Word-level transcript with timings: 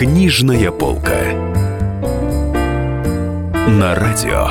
Книжная 0.00 0.70
полка. 0.70 1.26
На 3.68 3.94
радио 3.94 4.48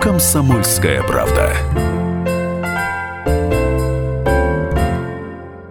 «Комсомольская 0.00 1.02
правда». 1.02 1.52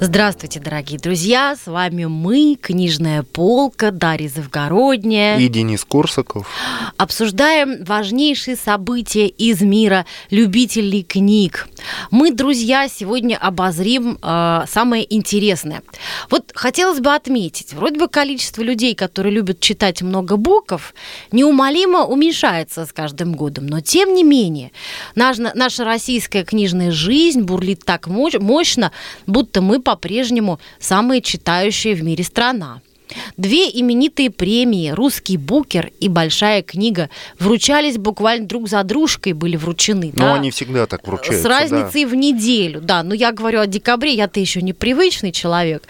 Здравствуйте, 0.04 0.60
дорогие 0.60 0.98
друзья! 0.98 1.56
С 1.56 1.68
вами 1.68 2.06
мы, 2.06 2.58
Книжная 2.60 3.22
полка, 3.22 3.92
Дарья 3.92 4.30
Завгородняя. 4.30 5.38
И 5.38 5.48
Денис 5.48 5.86
Корсаков. 5.86 6.48
Обсуждаем 6.98 7.84
важнейшие 7.84 8.56
события 8.56 9.28
из 9.28 9.62
мира 9.62 10.08
любителей 10.32 11.04
книг. 11.04 11.68
Мы, 12.10 12.32
друзья, 12.32 12.88
сегодня 12.88 13.38
обозрим 13.38 14.18
э, 14.20 14.64
самое 14.68 15.06
интересное. 15.14 15.84
Вот 16.32 16.52
хотелось 16.56 17.00
бы 17.00 17.14
отметить, 17.14 17.74
вроде 17.74 18.00
бы 18.00 18.08
количество 18.08 18.64
людей, 18.64 18.96
которые 18.96 19.32
любят 19.32 19.60
читать 19.60 20.02
много 20.02 20.36
букв, 20.36 20.96
неумолимо 21.32 22.06
уменьшается 22.06 22.88
с 22.88 22.92
каждым 22.92 23.34
годом. 23.34 23.68
Но 23.68 23.82
тем 23.82 24.16
не 24.16 24.24
менее, 24.24 24.72
наша, 25.14 25.52
наша 25.54 25.86
российская 25.86 26.44
книжная 26.44 26.90
жизнь 26.90 27.42
бурлит 27.42 27.86
так 27.86 28.08
мощно, 28.08 28.92
будто 29.28 29.62
мы 29.62 29.80
по-прежнему 29.92 30.58
самая 30.80 31.20
читающая 31.20 31.96
в 31.96 32.02
мире 32.02 32.24
страна. 32.24 32.82
Две 33.36 33.66
именитые 33.66 34.30
премии 34.30 34.92
«Русский 34.92 35.36
букер» 35.36 35.92
и 36.00 36.08
«Большая 36.08 36.62
книга» 36.62 37.10
вручались 37.40 37.98
буквально 37.98 38.48
друг 38.48 38.70
за 38.70 38.82
дружкой, 38.84 39.34
были 39.34 39.58
вручены. 39.58 40.14
Ну, 40.16 40.22
да? 40.22 40.36
они 40.36 40.50
всегда 40.50 40.86
так 40.86 41.06
вручаются. 41.06 41.44
С 41.44 41.46
разницей 41.46 42.06
да. 42.06 42.10
в 42.10 42.16
неделю, 42.16 42.80
да. 42.80 43.04
Но 43.04 43.14
я 43.14 43.34
говорю 43.34 43.60
о 43.60 43.68
декабре, 43.68 44.14
я-то 44.14 44.40
еще 44.40 44.62
непривычный 44.62 45.34
человек. 45.34 45.84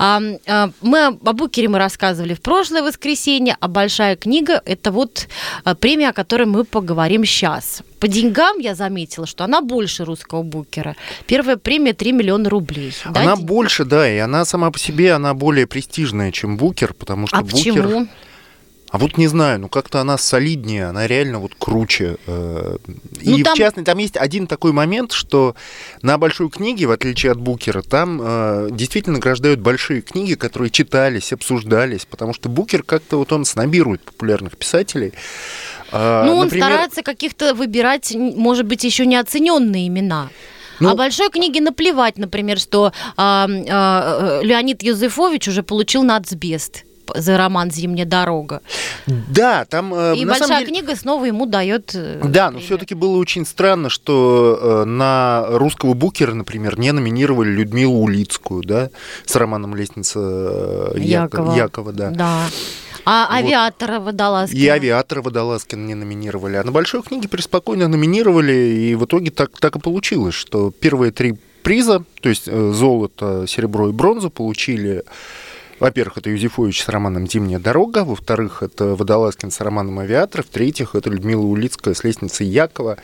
А, 0.00 0.20
а, 0.48 0.70
мы 0.80 1.06
о 1.06 1.32
букере 1.32 1.68
мы 1.68 1.78
рассказывали 1.78 2.34
в 2.34 2.40
прошлое 2.40 2.82
воскресенье, 2.82 3.56
а 3.60 3.68
«Большая 3.68 4.16
книга»— 4.16 4.60
это 4.64 4.90
вот 4.90 5.28
а, 5.62 5.76
премия, 5.76 6.08
о 6.08 6.12
которой 6.12 6.46
мы 6.46 6.64
поговорим 6.64 7.24
сейчас. 7.24 7.84
По 8.04 8.08
деньгам 8.08 8.58
я 8.58 8.74
заметила, 8.74 9.26
что 9.26 9.44
она 9.44 9.62
больше 9.62 10.04
русского 10.04 10.42
букера. 10.42 10.94
Первая 11.26 11.56
премия 11.56 11.94
3 11.94 12.12
миллиона 12.12 12.50
рублей. 12.50 12.92
Да, 13.06 13.22
она 13.22 13.34
День? 13.34 13.46
больше, 13.46 13.86
да, 13.86 14.06
и 14.06 14.18
она 14.18 14.44
сама 14.44 14.70
по 14.70 14.78
себе, 14.78 15.14
она 15.14 15.32
более 15.32 15.66
престижная, 15.66 16.30
чем 16.30 16.58
букер, 16.58 16.92
потому 16.92 17.26
что 17.26 17.38
а 17.38 17.40
букер... 17.40 17.82
Почему? 17.82 18.06
А 18.90 18.98
вот 18.98 19.16
не 19.16 19.26
знаю, 19.26 19.58
ну 19.58 19.68
как-то 19.70 20.02
она 20.02 20.18
солиднее, 20.18 20.84
она 20.84 21.06
реально 21.06 21.38
вот 21.38 21.54
круче. 21.58 22.18
Э. 22.26 22.76
И 23.22 23.30
ну, 23.30 23.42
там... 23.42 23.54
в 23.54 23.56
частности, 23.56 23.86
там 23.86 23.96
есть 23.96 24.18
один 24.18 24.46
такой 24.46 24.72
момент, 24.72 25.12
что 25.12 25.56
на 26.02 26.18
большой 26.18 26.50
книге, 26.50 26.86
в 26.86 26.90
отличие 26.90 27.32
от 27.32 27.40
Букера, 27.40 27.80
там 27.80 28.20
э, 28.22 28.68
действительно 28.70 29.14
награждают 29.14 29.60
большие 29.60 30.02
книги, 30.02 30.34
которые 30.34 30.70
читались, 30.70 31.32
обсуждались, 31.32 32.04
потому 32.04 32.34
что 32.34 32.50
Букер 32.50 32.82
как-то 32.82 33.16
вот 33.16 33.32
он 33.32 33.46
снобирует 33.46 34.02
популярных 34.02 34.58
писателей. 34.58 35.14
А, 35.96 36.24
ну, 36.24 36.34
он 36.34 36.44
Например... 36.46 36.66
старается 36.66 37.02
каких-то 37.02 37.54
выбирать, 37.54 38.14
может 38.16 38.66
быть, 38.66 38.82
еще 38.82 39.06
неоцененные 39.06 39.86
имена. 39.86 40.28
Ну, 40.80 40.90
а 40.90 40.96
большой 40.96 41.30
книге 41.30 41.60
наплевать, 41.60 42.18
например, 42.18 42.58
что 42.58 42.92
а, 43.16 43.46
а, 43.48 44.40
Леонид 44.42 44.82
Юзефович 44.82 45.48
уже 45.48 45.62
получил 45.62 46.02
нацбест 46.02 46.84
за 47.14 47.36
роман 47.36 47.70
«Зимняя 47.70 48.06
дорога». 48.06 48.60
Да, 49.06 49.64
там... 49.64 49.94
Э, 49.94 50.16
И 50.16 50.24
большая 50.24 50.60
деле... 50.60 50.66
книга 50.66 50.96
снова 50.96 51.24
ему 51.24 51.46
дает... 51.46 51.94
Э, 51.94 52.20
да, 52.24 52.50
но 52.50 52.58
все-таки 52.58 52.94
было 52.94 53.16
очень 53.16 53.44
странно, 53.46 53.90
что 53.90 54.58
э, 54.60 54.84
на 54.84 55.46
русского 55.48 55.94
букера, 55.94 56.34
например, 56.34 56.78
не 56.78 56.92
номинировали 56.92 57.50
Людмилу 57.50 57.98
Улицкую, 58.00 58.62
да, 58.62 58.90
с 59.26 59.36
романом 59.36 59.74
«Лестница 59.74 60.92
Якова». 60.96 61.54
Якова, 61.54 61.92
да. 61.92 62.10
Да. 62.10 62.46
А 63.06 63.28
вот. 63.28 63.44
авиатора 63.44 64.00
Водолазкина? 64.00 64.58
И 64.58 64.66
авиатора 64.66 65.20
Водолазкина 65.20 65.86
не 65.86 65.94
номинировали. 65.94 66.56
А 66.56 66.64
на 66.64 66.72
большой 66.72 67.02
книге 67.02 67.28
преспокойно 67.28 67.86
номинировали, 67.88 68.52
и 68.52 68.94
в 68.94 69.04
итоге 69.04 69.30
так, 69.30 69.50
так 69.58 69.76
и 69.76 69.78
получилось, 69.78 70.34
что 70.34 70.70
первые 70.70 71.12
три 71.12 71.36
приза, 71.62 72.04
то 72.20 72.28
есть 72.28 72.46
золото, 72.50 73.46
серебро 73.46 73.88
и 73.88 73.92
бронзу 73.92 74.30
получили 74.30 75.02
во-первых, 75.80 76.18
это 76.18 76.30
Юзефович 76.30 76.82
с 76.82 76.88
романом 76.88 77.28
«Зимняя 77.28 77.58
дорога», 77.58 78.04
во-вторых, 78.04 78.62
это 78.62 78.94
Водолазкин 78.94 79.50
с 79.50 79.60
романом 79.60 79.98
«Авиатор», 79.98 80.42
в-третьих, 80.42 80.94
это 80.94 81.10
Людмила 81.10 81.42
Улицкая 81.42 81.94
с 81.94 82.04
лестницей 82.04 82.46
Якова. 82.46 82.98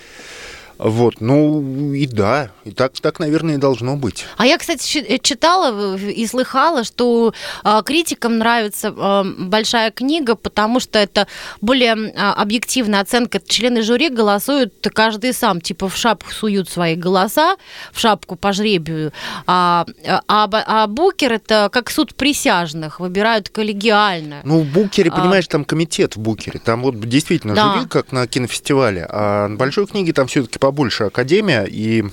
Вот, 0.83 1.21
ну 1.21 1.93
и 1.93 2.07
да, 2.07 2.51
и 2.65 2.71
так, 2.71 2.99
так, 3.01 3.19
наверное, 3.19 3.57
и 3.57 3.59
должно 3.59 3.97
быть. 3.97 4.25
А 4.39 4.47
я, 4.47 4.57
кстати, 4.57 4.99
э, 4.99 5.19
читала 5.19 5.97
и 5.97 6.27
слыхала, 6.27 6.85
что 6.85 7.35
э, 7.65 7.83
критикам 7.85 8.39
нравится 8.39 8.89
э, 8.97 9.25
большая 9.39 9.91
книга, 9.91 10.37
потому 10.37 10.81
что 10.81 10.99
это 10.99 11.27
более 11.61 11.95
э, 11.95 12.13
объективная 12.17 13.01
оценка. 13.01 13.41
Члены 13.47 13.83
жюри 13.83 14.09
голосуют 14.09 14.73
каждый 14.95 15.35
сам, 15.35 15.61
типа 15.61 15.91
в 15.91 15.97
шапку 15.97 16.33
суют 16.33 16.71
свои 16.71 16.97
голоса, 16.97 17.57
в 17.93 18.01
шапку 18.01 18.37
по 18.37 18.55
жребию. 18.55 19.13
А, 19.47 19.85
а, 20.07 20.49
а 20.51 20.87
Букер 20.87 21.33
это 21.33 21.69
как 21.71 21.91
суд 21.91 22.15
присяжных, 22.15 23.01
выбирают 23.01 23.51
коллегиально. 23.51 24.41
Ну, 24.45 24.61
в 24.61 24.73
Букере, 24.73 25.11
а. 25.11 25.17
понимаешь, 25.17 25.47
там 25.47 25.67
комитет 25.67 26.17
в 26.17 26.21
Букере, 26.21 26.59
там 26.59 26.81
вот 26.81 26.99
действительно 27.01 27.55
да. 27.55 27.75
жюри, 27.75 27.87
как 27.87 28.13
на 28.13 28.27
кинофестивале, 28.27 29.07
а 29.11 29.49
на 29.49 29.57
большой 29.57 29.87
книге 29.87 30.15
там 30.15 30.27
все-таки 30.27 30.59
по 30.59 30.70
побольше 30.71 31.05
Академия, 31.05 31.65
и 31.65 32.05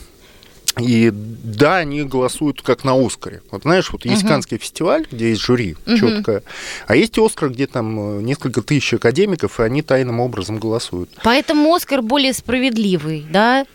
и 0.80 1.12
да, 1.12 1.78
они 1.78 2.04
голосуют 2.04 2.62
как 2.62 2.84
на 2.84 2.94
Оскаре. 2.94 3.42
Вот 3.50 3.64
знаешь, 3.64 3.92
вот 3.92 4.06
есть 4.06 4.24
uh-huh. 4.24 4.28
Каннский 4.28 4.58
фестиваль, 4.58 5.08
где 5.12 5.30
есть 5.30 5.42
жюри 5.42 5.76
uh-huh. 5.86 5.98
четкое, 5.98 6.44
а 6.86 6.96
есть 6.96 7.18
Оскар, 7.18 7.50
где 7.50 7.66
там 7.66 8.20
э, 8.20 8.22
несколько 8.22 8.62
тысяч 8.62 8.94
академиков, 8.94 9.60
и 9.60 9.64
они 9.64 9.82
тайным 9.82 10.20
образом 10.20 10.60
голосуют. 10.60 11.10
Поэтому 11.24 11.74
Оскар 11.74 12.02
более 12.04 12.34
справедливый, 12.34 13.26
да? 13.30 13.66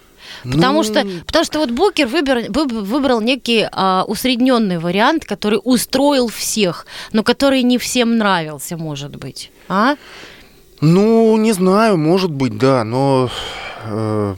Потому, 0.44 0.78
ну... 0.78 0.84
что, 0.84 1.04
потому 1.26 1.44
что 1.44 1.59
вот 1.59 1.71
Букер 1.71 2.06
выбор, 2.06 2.44
выбрал 2.48 3.21
некий 3.21 3.66
а, 3.72 4.04
усредненный 4.06 4.78
вариант, 4.78 5.25
который 5.25 5.60
устроил 5.62 6.28
всех, 6.28 6.87
но 7.12 7.25
который 7.25 7.65
не 7.65 7.78
всем 7.78 8.19
нравился, 8.19 8.76
может 8.76 9.16
быть. 9.16 9.50
А? 9.69 9.97
Ну, 10.81 11.37
не 11.37 11.53
знаю, 11.53 11.97
может 11.97 12.31
быть, 12.31 12.56
да, 12.59 12.84
но... 12.84 13.28
Э 13.84 14.37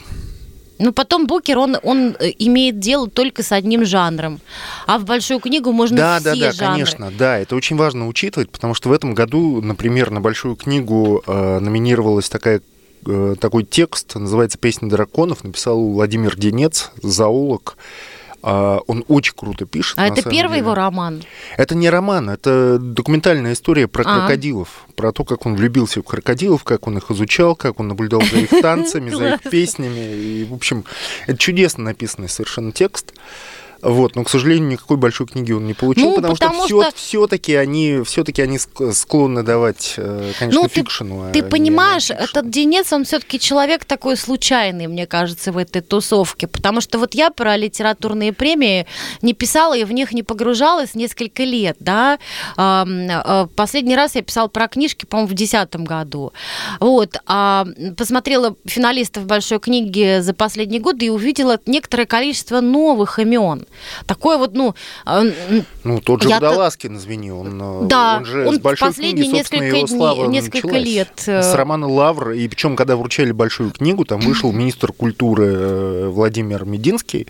ну, 0.84 0.92
потом 0.92 1.26
Букер, 1.26 1.56
он, 1.58 1.78
он 1.82 2.14
э, 2.20 2.30
имеет 2.38 2.78
дело 2.78 3.08
только 3.08 3.42
с 3.42 3.52
одним 3.52 3.86
жанром. 3.86 4.38
А 4.86 4.98
в 4.98 5.06
большую 5.06 5.40
книгу 5.40 5.72
можно 5.72 5.96
да, 5.96 6.20
все 6.20 6.24
Да, 6.24 6.34
да, 6.34 6.52
да, 6.52 6.72
конечно. 6.72 7.12
Да, 7.18 7.38
это 7.38 7.56
очень 7.56 7.76
важно 7.76 8.06
учитывать, 8.06 8.50
потому 8.50 8.74
что 8.74 8.90
в 8.90 8.92
этом 8.92 9.14
году, 9.14 9.62
например, 9.62 10.10
на 10.10 10.20
большую 10.20 10.56
книгу 10.56 11.22
э, 11.26 11.58
номинировалась 11.60 12.28
такая 12.28 12.60
э, 13.06 13.34
такой 13.40 13.64
текст, 13.64 14.14
называется 14.14 14.58
«Песня 14.58 14.90
драконов», 14.90 15.42
написал 15.42 15.82
Владимир 15.82 16.36
Денец, 16.36 16.90
зоолог, 17.02 17.78
он 18.44 19.04
очень 19.08 19.34
круто 19.34 19.64
пишет. 19.64 19.98
А 19.98 20.06
это 20.06 20.22
первый 20.22 20.56
деле. 20.56 20.58
его 20.58 20.74
роман? 20.74 21.22
Это 21.56 21.74
не 21.74 21.88
роман, 21.88 22.28
это 22.28 22.78
документальная 22.78 23.54
история 23.54 23.88
про 23.88 24.02
а. 24.06 24.20
крокодилов, 24.20 24.86
про 24.96 25.12
то, 25.12 25.24
как 25.24 25.46
он 25.46 25.56
влюбился 25.56 26.00
в 26.00 26.04
крокодилов, 26.04 26.62
как 26.62 26.86
он 26.86 26.98
их 26.98 27.10
изучал, 27.10 27.56
как 27.56 27.80
он 27.80 27.88
наблюдал 27.88 28.20
за 28.20 28.38
их 28.38 28.50
танцами, 28.62 29.10
за 29.10 29.34
их 29.34 29.42
песнями. 29.42 30.14
И, 30.14 30.44
в 30.44 30.52
общем, 30.52 30.84
это 31.26 31.38
чудесно 31.38 31.84
написанный 31.84 32.28
совершенно 32.28 32.72
текст. 32.72 33.14
Вот, 33.84 34.16
но, 34.16 34.24
к 34.24 34.30
сожалению, 34.30 34.70
никакой 34.70 34.96
большой 34.96 35.26
книги 35.26 35.52
он 35.52 35.66
не 35.66 35.74
получил, 35.74 36.10
ну, 36.10 36.16
потому, 36.16 36.34
потому 36.34 36.66
что, 36.66 36.82
что... 36.82 36.96
все-таки 36.96 37.54
они, 37.54 38.00
все-таки 38.04 38.40
они 38.40 38.58
склонны 38.58 39.42
давать, 39.42 39.94
э, 39.98 40.32
конечно, 40.38 40.62
ну, 40.62 40.68
фикшену. 40.68 41.30
Ты, 41.32 41.40
а 41.40 41.42
ты 41.42 41.48
понимаешь, 41.48 42.10
этот 42.10 42.48
Денец, 42.48 42.92
он 42.94 43.04
все-таки 43.04 43.38
человек 43.38 43.84
такой 43.84 44.16
случайный, 44.16 44.86
мне 44.86 45.06
кажется, 45.06 45.52
в 45.52 45.58
этой 45.58 45.82
тусовке, 45.82 46.46
потому 46.46 46.80
что 46.80 46.98
вот 46.98 47.14
я 47.14 47.30
про 47.30 47.56
литературные 47.58 48.32
премии 48.32 48.86
не 49.20 49.34
писала 49.34 49.76
и 49.76 49.84
в 49.84 49.92
них 49.92 50.12
не 50.12 50.22
погружалась 50.22 50.94
несколько 50.94 51.44
лет, 51.44 51.76
да. 51.78 52.18
Э, 52.56 53.46
последний 53.54 53.96
раз 53.96 54.14
я 54.14 54.22
писала 54.22 54.48
про 54.48 54.66
книжки, 54.66 55.04
по-моему, 55.04 55.28
в 55.28 55.34
2010 55.34 55.76
году. 55.86 56.32
Вот, 56.80 57.18
а 57.26 57.66
посмотрела 57.98 58.56
финалистов 58.64 59.26
большой 59.26 59.60
книги 59.60 60.20
за 60.20 60.32
последний 60.32 60.80
год 60.80 61.02
и 61.02 61.10
увидела 61.10 61.60
некоторое 61.66 62.06
количество 62.06 62.62
новых 62.62 63.18
имен. 63.18 63.66
Такое 64.06 64.38
вот, 64.38 64.54
ну... 64.54 64.74
А, 65.04 65.22
ну, 65.84 66.00
тот 66.00 66.22
же 66.22 66.28
Водолазкин, 66.28 66.96
извини, 66.96 67.30
он, 67.30 67.88
да, 67.88 68.18
он 68.18 68.24
же 68.24 68.46
он 68.46 68.56
с 68.56 68.58
большой 68.58 68.92
книги, 68.92 69.22
собственно, 69.22 69.62
его 69.62 69.86
слава 69.86 70.26
несколько 70.26 70.66
началась. 70.68 70.84
лет. 70.84 71.24
Э, 71.26 71.42
с 71.42 71.54
романа 71.54 71.88
«Лавр», 71.88 72.32
и 72.32 72.48
причем, 72.48 72.76
когда 72.76 72.96
вручали 72.96 73.32
большую 73.32 73.70
книгу, 73.70 74.04
там 74.04 74.20
вышел 74.20 74.52
министр 74.52 74.92
культуры 74.92 75.46
э, 75.46 76.08
Владимир 76.08 76.64
Мединский, 76.64 77.26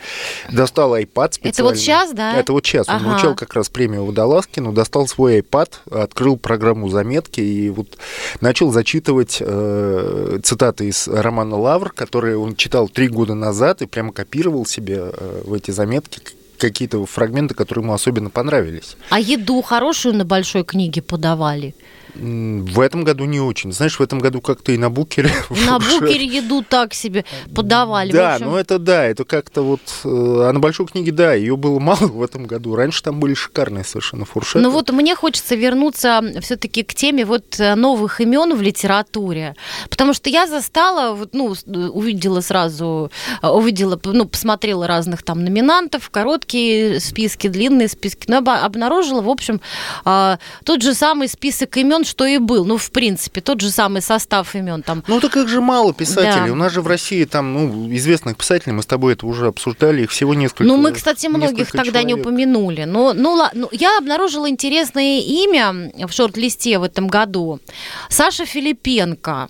достал 0.50 0.96
iPad 0.96 1.32
специально. 1.32 1.50
Это 1.50 1.64
вот 1.64 1.76
сейчас, 1.76 2.12
да? 2.12 2.36
Это 2.36 2.52
вот 2.52 2.66
сейчас. 2.66 2.88
Он 2.88 2.96
ага. 2.96 3.08
вручал 3.08 3.34
как 3.34 3.54
раз 3.54 3.68
премию 3.68 4.04
Водолазкину, 4.04 4.72
достал 4.72 5.06
свой 5.06 5.40
iPad, 5.40 5.70
открыл 5.90 6.36
программу 6.36 6.88
заметки 6.88 7.40
и 7.40 7.70
вот 7.70 7.98
начал 8.40 8.70
зачитывать 8.70 9.38
э, 9.40 10.40
цитаты 10.42 10.88
из 10.88 11.08
романа 11.08 11.56
«Лавр», 11.56 11.92
которые 11.92 12.38
он 12.38 12.56
читал 12.56 12.88
три 12.88 13.08
года 13.08 13.34
назад 13.34 13.82
и 13.82 13.86
прямо 13.86 14.12
копировал 14.12 14.66
себе 14.66 15.12
э, 15.12 15.42
в 15.44 15.52
эти 15.54 15.70
заметки 15.70 16.20
какие-то 16.58 17.04
фрагменты, 17.06 17.54
которые 17.54 17.82
ему 17.82 17.92
особенно 17.92 18.30
понравились. 18.30 18.96
А 19.10 19.20
еду 19.20 19.60
хорошую 19.62 20.14
на 20.14 20.24
большой 20.24 20.64
книге 20.64 21.02
подавали? 21.02 21.74
В 22.14 22.80
этом 22.80 23.02
году 23.02 23.24
не 23.24 23.40
очень. 23.40 23.72
Знаешь, 23.72 23.98
в 23.98 24.02
этом 24.02 24.20
году 24.20 24.40
как-то 24.40 24.72
и 24.72 24.78
на 24.78 24.88
букере... 24.88 25.30
На 25.66 25.78
букере 25.78 26.24
еду 26.24 26.62
так 26.62 26.94
себе 26.94 27.24
подавали. 27.54 28.12
Да, 28.12 28.38
ну 28.40 28.56
это 28.56 28.78
да, 28.78 29.04
это 29.04 29.24
как-то 29.24 29.62
вот... 29.62 29.80
Э, 30.04 30.48
а 30.48 30.52
на 30.52 30.60
большой 30.60 30.86
книге, 30.86 31.12
да, 31.12 31.34
ее 31.34 31.56
было 31.56 31.78
мало 31.80 32.06
в 32.06 32.22
этом 32.22 32.46
году. 32.46 32.76
Раньше 32.76 33.02
там 33.02 33.18
были 33.18 33.34
шикарные 33.34 33.84
совершенно 33.84 34.24
фуршеты. 34.24 34.60
Ну 34.60 34.70
вот 34.70 34.90
мне 34.92 35.16
хочется 35.16 35.56
вернуться 35.56 36.22
все 36.40 36.56
таки 36.56 36.82
к 36.84 36.94
теме 36.94 37.24
вот 37.24 37.58
э, 37.58 37.74
новых 37.74 38.20
имен 38.20 38.56
в 38.56 38.62
литературе. 38.62 39.56
Потому 39.90 40.12
что 40.14 40.30
я 40.30 40.46
застала, 40.46 41.14
вот, 41.14 41.30
ну, 41.32 41.54
увидела 41.66 42.40
сразу, 42.40 43.10
э, 43.42 43.48
увидела, 43.48 44.00
ну, 44.04 44.26
посмотрела 44.26 44.86
разных 44.86 45.24
там 45.24 45.42
номинантов, 45.42 46.10
короткие 46.10 47.00
списки, 47.00 47.48
длинные 47.48 47.88
списки, 47.88 48.26
но 48.28 48.38
обнаружила, 48.38 49.20
в 49.20 49.28
общем, 49.28 49.60
тот 50.04 50.82
же 50.82 50.94
самый 50.94 51.28
список 51.28 51.76
имен 51.76 52.03
что 52.06 52.24
и 52.26 52.38
был. 52.38 52.64
Ну, 52.64 52.76
в 52.76 52.90
принципе, 52.90 53.40
тот 53.40 53.60
же 53.60 53.70
самый 53.70 54.02
состав 54.02 54.54
имен 54.54 54.82
там. 54.82 55.02
Ну, 55.06 55.20
так 55.20 55.32
как 55.32 55.48
же 55.48 55.60
мало 55.60 55.92
писателей. 55.92 56.46
Да. 56.46 56.52
У 56.52 56.56
нас 56.56 56.72
же 56.72 56.80
в 56.80 56.86
России 56.86 57.24
там, 57.24 57.52
ну, 57.54 57.94
известных 57.94 58.36
писателей, 58.36 58.72
мы 58.72 58.82
с 58.82 58.86
тобой 58.86 59.14
это 59.14 59.26
уже 59.26 59.46
обсуждали, 59.46 60.02
их 60.02 60.10
всего 60.10 60.34
несколько. 60.34 60.64
Ну, 60.64 60.76
мы, 60.76 60.92
кстати, 60.92 61.26
многих 61.26 61.70
тогда 61.72 62.00
человек. 62.00 62.06
не 62.06 62.14
упомянули. 62.14 62.84
Но, 62.84 63.12
ну, 63.12 63.42
ну, 63.52 63.68
я 63.72 63.98
обнаружила 63.98 64.48
интересное 64.48 65.20
имя 65.20 65.90
в 66.06 66.12
шорт-листе 66.12 66.78
в 66.78 66.82
этом 66.82 67.08
году. 67.08 67.60
Саша 68.08 68.44
Филипенко. 68.46 69.48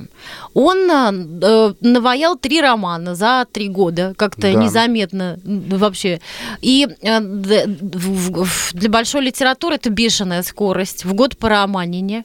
Он 0.55 0.91
э, 0.91 1.75
наваял 1.81 2.37
три 2.37 2.61
романа 2.61 3.15
за 3.15 3.47
три 3.51 3.69
года, 3.69 4.15
как-то 4.17 4.43
да. 4.43 4.55
незаметно 4.55 5.39
вообще. 5.45 6.21
И 6.61 6.89
э, 7.03 7.21
для 7.21 8.89
большой 8.89 9.23
литературы 9.23 9.77
это 9.77 9.91
бешеная 9.91 10.43
скорость. 10.43 11.05
В 11.05 11.13
год 11.15 11.37
по 11.37 11.49
романине. 11.49 12.25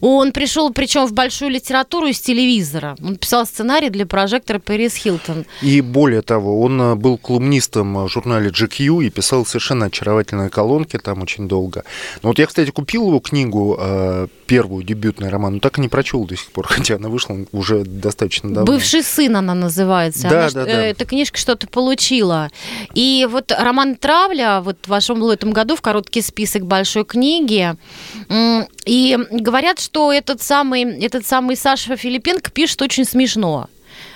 Он 0.00 0.32
пришел, 0.32 0.72
причем 0.72 1.06
в 1.06 1.12
большую 1.12 1.50
литературу 1.50 2.06
из 2.06 2.20
телевизора. 2.20 2.96
Он 3.02 3.16
писал 3.16 3.46
сценарий 3.46 3.90
для 3.90 4.06
прожектора 4.06 4.58
Пэрис 4.58 4.94
Хилтон. 4.96 5.44
И 5.62 5.80
более 5.80 6.22
того, 6.22 6.60
он 6.60 6.80
э, 6.80 6.94
был 6.94 7.18
колумнистом 7.18 8.04
в 8.04 8.08
журнале 8.08 8.50
GQ 8.50 9.06
и 9.06 9.10
писал 9.10 9.44
совершенно 9.44 9.86
очаровательные 9.86 10.50
колонки 10.50 10.98
там 10.98 11.22
очень 11.22 11.48
долго. 11.48 11.84
Но 12.22 12.30
вот 12.30 12.38
я, 12.38 12.46
кстати, 12.46 12.70
купил 12.70 13.08
его 13.08 13.20
книгу, 13.20 13.76
э, 13.80 14.26
первую 14.46 14.84
дебютный 14.84 15.28
роман, 15.28 15.54
но 15.54 15.60
так 15.60 15.78
и 15.78 15.80
не 15.80 15.88
прочел 15.88 16.24
до 16.26 16.36
сих 16.36 16.50
пор, 16.50 16.66
хотя 16.68 16.96
она 16.96 17.08
вышла 17.08 17.36
уже 17.52 17.84
достаточно 17.84 18.52
давно. 18.52 18.72
«Бывший 18.72 19.02
сын» 19.02 19.36
она 19.36 19.54
называется. 19.54 20.28
Да, 20.28 20.46
она, 20.46 20.50
да, 20.50 20.64
да. 20.64 20.70
Э, 20.70 20.90
эта 20.90 21.04
книжка 21.04 21.38
что-то 21.38 21.66
получила. 21.66 22.50
И 22.94 23.26
вот 23.30 23.52
роман 23.56 23.96
«Травля» 23.96 24.60
вот 24.60 24.78
в 24.86 25.28
этом 25.30 25.52
году 25.52 25.76
в 25.76 25.80
короткий 25.80 26.22
список 26.22 26.66
большой 26.66 27.04
книги. 27.04 27.74
И 28.84 29.18
говорят, 29.30 29.78
что 29.88 30.12
этот 30.12 30.42
самый, 30.42 30.82
этот 31.02 31.26
самый 31.26 31.56
Саша 31.56 31.96
Филипенко 31.96 32.50
пишет 32.50 32.82
очень 32.82 33.06
смешно. 33.06 33.68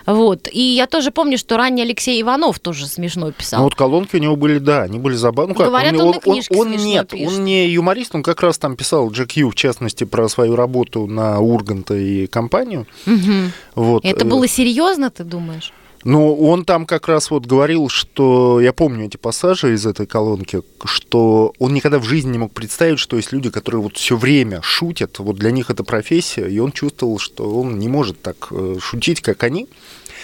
Вот. 0.04 0.46
И 0.52 0.60
я 0.60 0.86
тоже 0.86 1.10
помню, 1.10 1.38
что 1.38 1.56
ранее 1.56 1.84
Алексей 1.84 2.20
Иванов 2.20 2.58
тоже 2.58 2.86
смешно 2.86 3.32
писал. 3.32 3.60
Ну 3.60 3.64
вот 3.64 3.74
колонки 3.74 4.16
у 4.16 4.18
него 4.18 4.36
были, 4.36 4.58
да, 4.58 4.82
они 4.82 4.98
были 4.98 5.14
забавные. 5.14 5.56
Ну, 5.58 5.64
Говорят, 5.64 5.94
он, 5.94 6.00
он, 6.00 6.20
он, 6.26 6.58
он 6.58 6.70
нет, 6.72 7.08
пишет. 7.08 7.28
он 7.28 7.44
не 7.44 7.68
юморист, 7.68 8.14
он 8.14 8.22
как 8.22 8.42
раз 8.42 8.58
там 8.58 8.76
писал 8.76 9.10
GQ, 9.10 9.48
в 9.48 9.54
частности, 9.54 10.04
про 10.04 10.28
свою 10.28 10.56
работу 10.56 11.06
на 11.06 11.40
Урганта 11.40 11.94
и 11.94 12.26
компанию. 12.26 12.86
Угу. 13.06 13.52
Вот. 13.76 14.04
Это 14.04 14.26
было 14.26 14.46
серьезно, 14.46 15.10
ты 15.10 15.24
думаешь? 15.24 15.72
Ну, 16.04 16.34
он 16.34 16.64
там 16.64 16.86
как 16.86 17.08
раз 17.08 17.30
вот 17.30 17.46
говорил, 17.46 17.88
что 17.88 18.60
я 18.60 18.72
помню 18.72 19.06
эти 19.06 19.16
пассажи 19.16 19.74
из 19.74 19.86
этой 19.86 20.06
колонки, 20.06 20.62
что 20.84 21.52
он 21.58 21.74
никогда 21.74 21.98
в 21.98 22.04
жизни 22.04 22.32
не 22.32 22.38
мог 22.38 22.52
представить, 22.52 22.98
что 22.98 23.16
есть 23.16 23.32
люди, 23.32 23.50
которые 23.50 23.82
вот 23.82 23.96
все 23.96 24.16
время 24.16 24.60
шутят, 24.62 25.18
вот 25.18 25.36
для 25.36 25.50
них 25.50 25.70
это 25.70 25.84
профессия, 25.84 26.48
и 26.48 26.58
он 26.58 26.72
чувствовал, 26.72 27.18
что 27.18 27.48
он 27.54 27.78
не 27.78 27.88
может 27.88 28.20
так 28.20 28.48
э, 28.50 28.76
шутить, 28.80 29.20
как 29.20 29.42
они. 29.44 29.68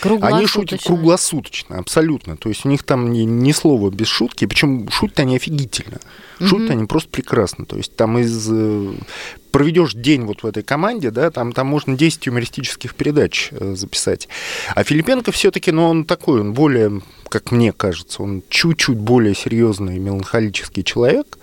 Они 0.02 0.46
шутят 0.46 0.82
круглосуточно, 0.82 1.78
абсолютно. 1.78 2.36
То 2.36 2.48
есть 2.48 2.64
у 2.64 2.68
них 2.68 2.82
там 2.82 3.12
ни, 3.12 3.20
ни 3.20 3.52
слова 3.52 3.90
без 3.90 4.08
шутки, 4.08 4.46
причем 4.46 4.88
шутят 4.90 5.20
они 5.20 5.36
офигительно. 5.36 5.98
Шутят 6.40 6.70
mm-hmm. 6.70 6.72
они 6.72 6.86
просто 6.86 7.10
прекрасно. 7.10 7.64
То 7.64 7.76
есть 7.76 7.96
там 7.96 8.18
из 8.18 8.48
э, 8.50 8.92
проведешь 9.50 9.94
день 9.94 10.22
вот 10.22 10.42
в 10.42 10.46
этой 10.46 10.62
команде, 10.62 11.10
да, 11.10 11.30
там, 11.30 11.52
там 11.52 11.66
можно 11.66 11.96
10 11.96 12.26
юмористических 12.26 12.94
передач 12.94 13.48
э, 13.50 13.74
записать. 13.74 14.28
А 14.74 14.84
Филипенко 14.84 15.32
все-таки, 15.32 15.72
ну, 15.72 15.88
он 15.88 16.04
такой, 16.04 16.40
он 16.40 16.52
более, 16.52 17.02
как 17.28 17.50
мне 17.50 17.72
кажется, 17.72 18.22
он 18.22 18.42
чуть-чуть 18.48 18.98
более 18.98 19.34
серьезный 19.34 19.98
меланхолический 19.98 20.84
человек. 20.84 21.38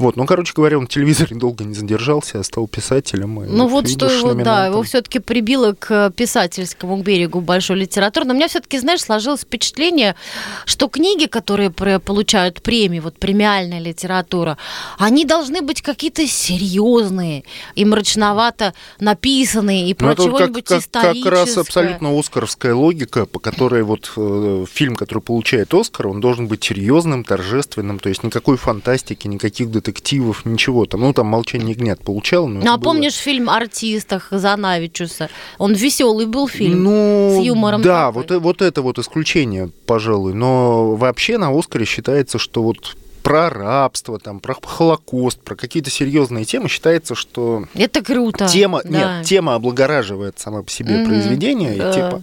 Вот, 0.00 0.16
ну, 0.16 0.24
короче 0.24 0.54
говоря, 0.56 0.78
он 0.78 0.86
в 0.86 0.88
телевизоре 0.88 1.36
долго 1.38 1.62
не 1.62 1.74
задержался, 1.74 2.40
а 2.40 2.42
стал 2.42 2.66
писателем. 2.66 3.44
Ну, 3.46 3.68
вот 3.68 3.86
что 3.86 4.06
его, 4.10 4.32
да, 4.32 4.66
его 4.66 4.82
все-таки 4.82 5.18
прибило 5.18 5.74
к 5.78 6.10
писательскому 6.16 7.02
берегу 7.02 7.42
большой 7.42 7.76
литературы. 7.76 8.24
Но 8.26 8.32
у 8.32 8.36
меня 8.36 8.48
все-таки, 8.48 8.78
знаешь, 8.78 9.02
сложилось 9.02 9.42
впечатление, 9.42 10.16
что 10.64 10.88
книги, 10.88 11.26
которые 11.26 11.70
получают 11.70 12.62
премии, 12.62 13.00
вот 13.00 13.18
премиальная 13.18 13.78
литература, 13.78 14.56
они 14.98 15.26
должны 15.26 15.60
быть 15.60 15.82
какие-то 15.82 16.26
серьезные 16.26 17.44
и 17.74 17.84
мрачновато 17.84 18.72
написанные, 19.00 19.90
и 19.90 19.94
про 19.94 20.14
ну, 20.16 20.24
чего-нибудь 20.24 20.64
как, 20.64 20.80
историческое. 20.80 21.22
Как 21.22 21.32
раз 21.32 21.58
абсолютно 21.58 22.18
оскаровская 22.18 22.74
логика, 22.74 23.26
по 23.26 23.38
которой 23.38 23.82
вот 23.82 24.10
э, 24.16 24.64
фильм, 24.72 24.96
который 24.96 25.20
получает 25.20 25.74
Оскар, 25.74 26.08
он 26.08 26.20
должен 26.20 26.48
быть 26.48 26.64
серьезным, 26.64 27.22
торжественным, 27.22 27.98
то 27.98 28.08
есть 28.08 28.22
никакой 28.24 28.56
фантастики, 28.56 29.28
никаких 29.28 29.70
детективов 29.70 29.89
детективов, 29.90 30.44
ничего 30.44 30.86
там. 30.86 31.00
Ну, 31.00 31.12
там 31.12 31.26
«Молчание 31.26 31.70
ягнят» 31.70 32.02
получал. 32.02 32.46
Но 32.46 32.60
ну, 32.60 32.72
а 32.72 32.76
было... 32.76 32.92
помнишь 32.92 33.14
фильм 33.14 33.50
«Артистах» 33.50 34.28
Занавичуса? 34.30 35.28
Он 35.58 35.74
веселый 35.74 36.26
был 36.26 36.48
фильм 36.48 36.84
ну, 36.84 37.38
с 37.40 37.44
юмором. 37.44 37.82
Да, 37.82 38.10
вот, 38.10 38.30
вот 38.30 38.62
это 38.62 38.82
вот 38.82 38.98
исключение, 38.98 39.70
пожалуй. 39.86 40.34
Но 40.34 40.94
вообще 40.94 41.38
на 41.38 41.56
«Оскаре» 41.56 41.84
считается, 41.84 42.38
что 42.38 42.62
вот 42.62 42.96
про 43.22 43.50
рабство, 43.50 44.18
там, 44.18 44.40
про 44.40 44.56
Холокост, 44.62 45.40
про 45.42 45.54
какие-то 45.54 45.90
серьезные 45.90 46.44
темы 46.44 46.68
считается, 46.68 47.14
что... 47.14 47.64
Это 47.74 48.02
круто. 48.02 48.48
Тема, 48.48 48.80
да. 48.82 49.18
нет, 49.18 49.26
тема 49.26 49.54
облагораживает 49.56 50.38
сама 50.38 50.62
по 50.62 50.70
себе 50.70 50.94
mm-hmm. 50.94 51.06
произведение, 51.06 51.74
да. 51.74 51.90
и 51.90 51.94
типа... 51.94 52.22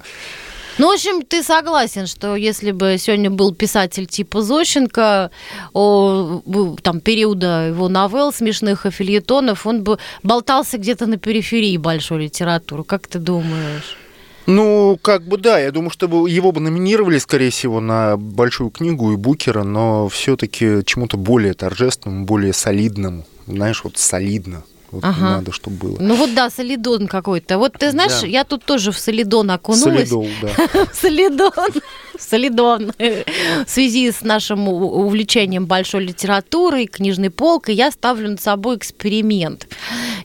Ну, 0.78 0.92
в 0.92 0.94
общем, 0.94 1.24
ты 1.24 1.42
согласен, 1.42 2.06
что 2.06 2.36
если 2.36 2.72
бы 2.72 2.98
сегодня 3.00 3.32
был 3.32 3.54
писатель 3.54 4.06
типа 4.06 4.42
Зощенко, 4.42 5.32
о, 5.74 6.42
там, 6.84 7.00
периода 7.00 7.68
его 7.70 7.90
новелл, 7.90 8.32
смешных 8.32 8.86
и 8.86 8.90
он 9.66 9.84
бы 9.84 9.98
болтался 10.22 10.78
где-то 10.78 11.08
на 11.08 11.18
периферии 11.18 11.78
большой 11.78 12.24
литературы. 12.24 12.84
Как 12.84 13.08
ты 13.08 13.18
думаешь? 13.18 13.98
Ну, 14.46 14.98
как 15.02 15.24
бы 15.24 15.38
да, 15.38 15.60
я 15.60 15.72
думаю, 15.72 15.90
что 15.90 16.26
его 16.26 16.52
бы 16.54 16.62
номинировали, 16.62 17.18
скорее 17.18 17.50
всего, 17.50 17.82
на 17.82 18.16
большую 18.16 18.70
книгу 18.70 19.12
и 19.12 19.18
Букера, 19.18 19.64
но 19.64 20.08
все-таки 20.08 20.84
чему-то 20.86 21.18
более 21.18 21.54
торжественному, 21.54 22.26
более 22.26 22.54
солидному. 22.54 23.26
Знаешь, 23.46 23.84
вот 23.84 23.98
солидно. 23.98 24.64
Вот 24.98 25.06
ага. 25.06 25.30
надо, 25.38 25.52
чтобы 25.52 25.76
было. 25.78 25.98
Ну 26.00 26.16
вот 26.16 26.34
да, 26.34 26.50
солидон 26.50 27.08
какой-то. 27.08 27.60
Вот 27.60 27.74
ты 27.74 27.92
знаешь, 27.92 28.22
да. 28.22 28.28
я 28.28 28.44
тут 28.44 28.66
тоже 28.66 28.92
в 28.92 28.98
солидон 28.98 29.52
окунулась. 29.52 30.10
Солидол, 30.10 30.28
да. 30.42 30.88
солидон. 30.94 31.52
Солидон. 32.30 32.92
В 32.98 33.70
связи 33.70 34.12
с 34.12 34.22
нашим 34.22 34.68
увлечением 34.68 35.66
большой 35.66 36.06
литературой, 36.06 36.88
книжной 36.88 37.30
полкой, 37.30 37.76
я 37.76 37.92
ставлю 37.92 38.30
над 38.32 38.42
собой 38.42 38.78
эксперимент. 38.78 39.68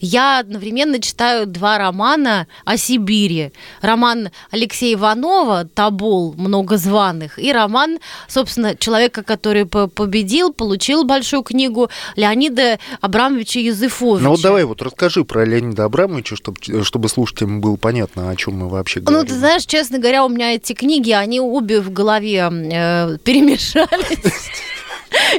Я 0.00 0.40
одновременно 0.40 1.00
читаю 1.00 1.46
два 1.46 1.78
романа 1.78 2.48
о 2.64 2.76
Сибири. 2.76 3.52
Роман 3.82 4.30
Алексея 4.50 4.94
Иванова 4.94 5.64
«Табол. 5.64 6.34
Много 6.36 6.76
званых» 6.76 7.38
и 7.38 7.52
роман, 7.52 7.98
собственно, 8.26 8.74
человека, 8.76 9.22
который 9.22 9.64
победил, 9.64 10.52
получил 10.52 11.04
большую 11.04 11.44
книгу 11.44 11.88
Леонида 12.16 12.80
Абрамовича 13.00 13.60
Юзефовича. 13.60 14.24
Ну 14.24 14.30
вот 14.30 14.42
давай 14.42 14.64
вот 14.64 14.82
расскажи 14.82 15.24
про 15.24 15.44
Леонида 15.44 15.84
Абрамовича, 15.84 16.34
чтобы, 16.34 16.58
чтобы 16.82 17.08
слушателям 17.08 17.60
было 17.60 17.76
понятно, 17.76 18.30
о 18.30 18.36
чем 18.36 18.54
мы 18.54 18.68
вообще 18.68 18.98
говорим. 18.98 19.20
Ну, 19.20 19.26
ты 19.26 19.38
знаешь, 19.38 19.64
честно 19.66 19.98
говоря, 19.98 20.24
у 20.24 20.28
меня 20.28 20.54
эти 20.54 20.72
книги, 20.72 21.12
они 21.12 21.40
обе 21.40 21.80
в 21.80 21.91
голове 21.92 22.38
э, 22.50 23.18
перемешались. 23.24 24.50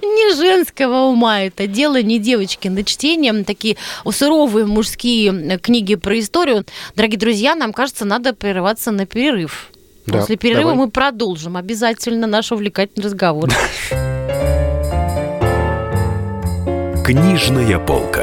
Не 0.01 0.35
женского 0.35 1.05
ума 1.05 1.41
это 1.41 1.65
дело, 1.67 2.01
не 2.01 2.19
девочки 2.19 2.67
на 2.67 2.83
чтение. 2.83 3.43
Такие 3.43 3.75
суровые 4.09 4.65
мужские 4.65 5.57
книги 5.57 5.95
про 5.95 6.19
историю. 6.19 6.63
Дорогие 6.95 7.19
друзья, 7.19 7.55
нам 7.55 7.73
кажется, 7.73 8.05
надо 8.05 8.33
прерываться 8.33 8.91
на 8.91 9.05
перерыв. 9.05 9.71
Да, 10.05 10.19
После 10.19 10.35
перерыва 10.35 10.71
давай. 10.71 10.85
мы 10.85 10.91
продолжим 10.91 11.57
обязательно 11.57 12.27
наш 12.27 12.51
увлекательный 12.51 13.05
разговор. 13.05 13.49
Книжная 17.05 17.79
полка. 17.79 18.22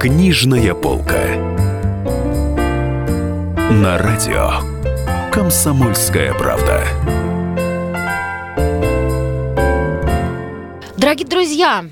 Книжная 0.00 0.74
полка. 0.74 1.26
На 3.68 3.98
радио 3.98 4.52
Комсомольская 5.32 6.32
правда. 6.34 6.84
Дорогие 10.96 11.26
друзья, 11.26 11.84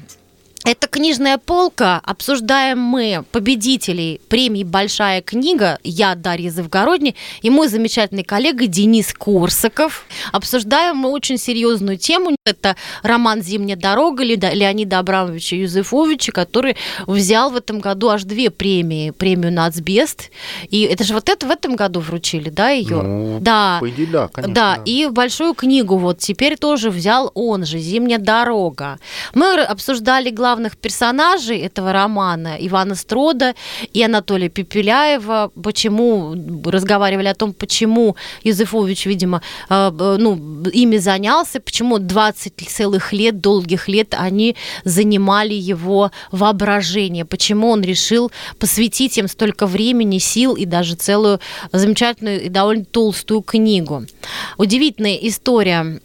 это 0.67 0.89
книжная 0.89 1.39
полка. 1.39 2.01
Обсуждаем 2.03 2.81
мы 2.81 3.25
победителей 3.31 4.21
премии 4.29 4.65
«Большая 4.65 5.23
книга». 5.23 5.79
Я 5.85 6.17
Дарья 6.17 6.51
Завгородний 6.51 7.15
и 7.41 7.51
мой 7.51 7.69
замечательный 7.69 8.25
коллега 8.25 8.67
Денис 8.67 9.15
Корсаков. 9.15 10.07
Обсуждаем 10.33 10.97
мы 10.97 11.11
очень 11.11 11.39
серьезную 11.39 11.99
тему. 11.99 12.35
Это 12.45 12.75
роман 13.05 13.43
«Зимняя 13.43 13.77
дорога» 13.77 14.25
Леонида 14.25 14.99
Абрамовича 14.99 15.55
Юзефовича, 15.55 16.33
который 16.33 16.77
взял 17.07 17.51
в 17.51 17.57
этом 17.57 17.79
году 17.79 18.09
аж 18.09 18.25
две 18.25 18.51
премии. 18.51 19.13
Премию 19.13 19.53
«Нацбест». 19.53 20.33
И 20.69 20.81
это 20.83 21.05
же 21.05 21.15
вот 21.15 21.29
это 21.29 21.47
в 21.47 21.51
этом 21.53 21.77
году 21.77 22.01
вручили, 22.01 22.51
да, 22.51 22.71
ее? 22.71 23.03
Ну, 23.03 23.39
да. 23.41 23.79
По 23.81 23.89
идее, 23.89 24.09
да, 24.09 24.27
конечно. 24.27 24.53
Да, 24.53 24.81
и 24.85 25.07
большую 25.07 25.55
книгу 25.55 25.97
вот 25.97 26.19
теперь 26.19 26.57
тоже 26.57 26.91
взял 26.91 27.31
он 27.35 27.65
же 27.65 27.79
«Зимняя 27.79 28.19
дорога». 28.19 28.99
Мы 29.33 29.61
обсуждали 29.61 30.31
главное 30.31 30.56
главных 30.57 30.77
персонажей 30.77 31.59
этого 31.59 31.93
романа, 31.93 32.57
Ивана 32.59 32.95
Строда 32.95 33.55
и 33.95 34.03
Анатолия 34.03 34.49
Пепеляева, 34.49 35.51
почему 35.63 36.35
разговаривали 36.65 37.29
о 37.29 37.35
том, 37.35 37.53
почему 37.53 38.17
Юзефович, 38.45 39.07
видимо, 39.07 39.43
э, 39.69 39.91
ну, 40.19 40.63
ими 40.73 40.99
занялся, 40.99 41.61
почему 41.61 41.99
20 41.99 42.69
целых 42.69 43.13
лет, 43.13 43.41
долгих 43.41 43.89
лет 43.89 44.15
они 44.19 44.57
занимали 44.85 45.55
его 45.55 46.11
воображение, 46.33 47.25
почему 47.25 47.71
он 47.71 47.83
решил 47.83 48.31
посвятить 48.59 49.19
им 49.19 49.29
столько 49.29 49.67
времени, 49.67 50.19
сил 50.19 50.57
и 50.57 50.65
даже 50.65 50.95
целую 50.95 51.39
замечательную 51.73 52.45
и 52.47 52.49
довольно 52.49 52.85
толстую 52.85 53.43
книгу. 53.43 54.05
Удивительная 54.57 55.17
история 55.17 56.01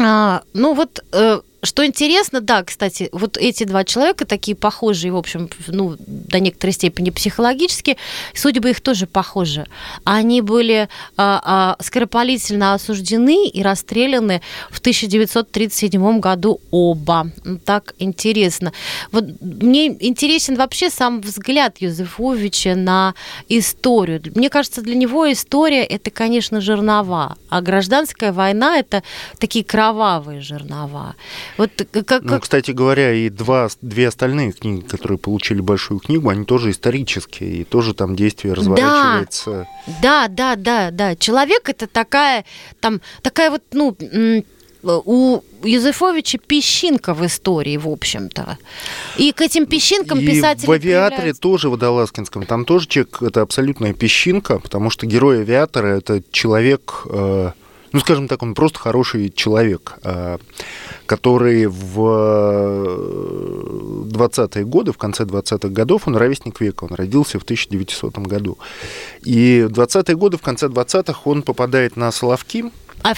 а, 0.00 0.42
ну 0.54 0.74
вот 0.74 1.04
э, 1.12 1.40
что 1.62 1.84
интересно, 1.84 2.40
да, 2.40 2.62
кстати, 2.62 3.08
вот 3.12 3.36
эти 3.36 3.64
два 3.64 3.84
человека 3.84 4.24
такие 4.24 4.56
похожие, 4.56 5.12
в 5.12 5.16
общем, 5.16 5.48
ну, 5.68 5.96
до 5.98 6.40
некоторой 6.40 6.72
степени 6.72 7.10
психологически, 7.10 7.96
судьбы 8.34 8.70
их 8.70 8.80
тоже 8.80 9.06
похожи. 9.06 9.66
Они 10.04 10.40
были 10.40 10.88
а, 11.16 11.76
а, 11.78 11.82
скоропалительно 11.82 12.74
осуждены 12.74 13.48
и 13.48 13.62
расстреляны 13.62 14.40
в 14.70 14.78
1937 14.80 16.20
году 16.20 16.60
оба. 16.70 17.30
Ну, 17.44 17.58
так 17.58 17.94
интересно. 17.98 18.72
Вот 19.12 19.24
мне 19.40 19.86
интересен 19.86 20.56
вообще 20.56 20.88
сам 20.88 21.20
взгляд 21.20 21.76
Юзефовича 21.80 22.74
на 22.74 23.14
историю. 23.48 24.22
Мне 24.34 24.48
кажется, 24.48 24.82
для 24.82 24.94
него 24.94 25.30
история 25.30 25.84
это, 25.84 26.10
конечно, 26.10 26.60
жернова, 26.60 27.36
а 27.48 27.60
гражданская 27.60 28.32
война 28.32 28.78
это 28.78 29.02
такие 29.38 29.64
кровавые 29.64 30.40
жернова. 30.40 31.16
Вот 31.56 31.70
как, 32.06 32.22
ну, 32.22 32.40
кстати 32.40 32.70
говоря, 32.70 33.12
и 33.12 33.28
два, 33.28 33.68
две 33.82 34.08
остальные 34.08 34.52
книги, 34.52 34.80
которые 34.80 35.18
получили 35.18 35.60
большую 35.60 36.00
книгу, 36.00 36.28
они 36.28 36.44
тоже 36.44 36.70
исторические, 36.70 37.62
и 37.62 37.64
тоже 37.64 37.94
там 37.94 38.16
действие 38.16 38.54
разворачивается. 38.54 39.66
Да, 40.02 40.28
да, 40.28 40.56
да, 40.56 40.90
да. 40.90 41.16
Человек 41.16 41.68
это 41.68 41.86
такая, 41.86 42.44
там, 42.80 43.00
такая 43.22 43.50
вот, 43.50 43.62
ну, 43.72 43.96
у 44.82 45.40
Юзефовича 45.62 46.38
песчинка 46.38 47.12
в 47.14 47.24
истории, 47.26 47.76
в 47.76 47.88
общем-то. 47.88 48.58
И 49.18 49.32
к 49.32 49.40
этим 49.42 49.66
песчинкам 49.66 50.20
и 50.20 50.26
писатели 50.26 50.66
в 50.66 50.70
«Авиаторе» 50.70 51.16
появляются... 51.16 51.42
тоже, 51.42 51.68
в 51.68 51.72
Водолазкинском, 51.72 52.46
там 52.46 52.64
тоже 52.64 52.88
человек, 52.88 53.22
это 53.22 53.42
абсолютная 53.42 53.92
песчинка, 53.92 54.58
потому 54.58 54.90
что 54.90 55.06
герой 55.06 55.40
«Авиатора»— 55.40 55.86
это 55.98 56.22
человек... 56.30 57.02
Э, 57.06 57.52
ну, 57.92 58.00
скажем 58.00 58.28
так, 58.28 58.42
он 58.42 58.54
просто 58.54 58.78
хороший 58.78 59.30
человек, 59.30 59.94
а, 60.02 60.38
который 61.06 61.66
в 61.66 61.98
20-е 64.06 64.64
годы, 64.64 64.92
в 64.92 64.98
конце 64.98 65.24
20-х 65.24 65.68
годов, 65.68 66.06
он 66.06 66.16
ровесник 66.16 66.60
века, 66.60 66.84
он 66.84 66.94
родился 66.94 67.38
в 67.38 67.42
1900 67.42 68.18
году. 68.18 68.58
И 69.24 69.66
в 69.68 69.72
20-е 69.72 70.16
годы, 70.16 70.36
в 70.36 70.42
конце 70.42 70.66
20-х 70.66 71.20
он 71.24 71.42
попадает 71.42 71.96
на 71.96 72.12
Соловки. 72.12 72.64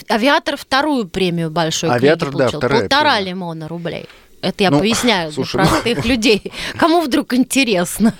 Авиатор 0.08 0.56
вторую 0.56 1.08
премию 1.08 1.50
большой 1.50 1.90
Авиатор, 1.90 2.30
да, 2.30 2.38
получил. 2.38 2.60
вторая 2.60 2.80
Полтора 2.82 3.14
премия. 3.16 3.30
лимона 3.30 3.68
рублей. 3.68 4.08
Это 4.42 4.64
я 4.64 4.70
ну, 4.70 4.80
поясняю 4.80 5.32
слушай, 5.32 5.58
для 5.62 5.66
простых 5.66 6.04
ну... 6.04 6.10
людей. 6.10 6.52
Кому 6.76 7.00
вдруг 7.00 7.32
интересно? 7.32 8.12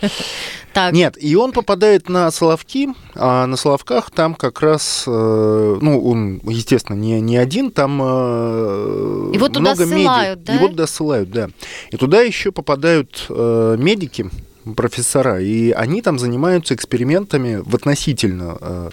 Так. 0.73 0.95
Нет, 0.95 1.19
и 1.21 1.37
он 1.37 1.52
попадает 1.52 2.09
на 2.09 2.31
Соловки, 2.31 2.88
а 3.14 3.47
на 3.47 3.57
Соловках 3.59 4.11
там 4.11 4.35
как 4.35 4.62
раз, 4.62 5.05
э, 5.07 5.79
ну, 5.83 6.02
он, 6.02 6.41
естественно, 6.45 6.97
не, 6.97 7.21
не 7.21 7.37
один, 7.37 7.71
там 7.71 8.00
э, 8.00 9.33
Его 9.35 9.49
туда 9.49 9.61
много 9.61 9.85
ссылают, 9.85 10.38
меди... 10.38 10.47
да? 10.47 10.55
Его 10.55 10.69
туда 10.69 10.87
ссылают, 10.87 11.31
да. 11.31 11.50
И 11.91 11.97
туда 11.99 12.23
еще 12.23 12.52
попадают 12.52 13.26
э, 13.29 13.76
медики, 13.79 14.31
профессора, 14.75 15.43
и 15.43 15.73
они 15.73 16.00
там 16.00 16.19
занимаются 16.19 16.75
экспериментами 16.75 17.61
в 17.62 17.75
относительно 17.75 18.57
э, 18.61 18.91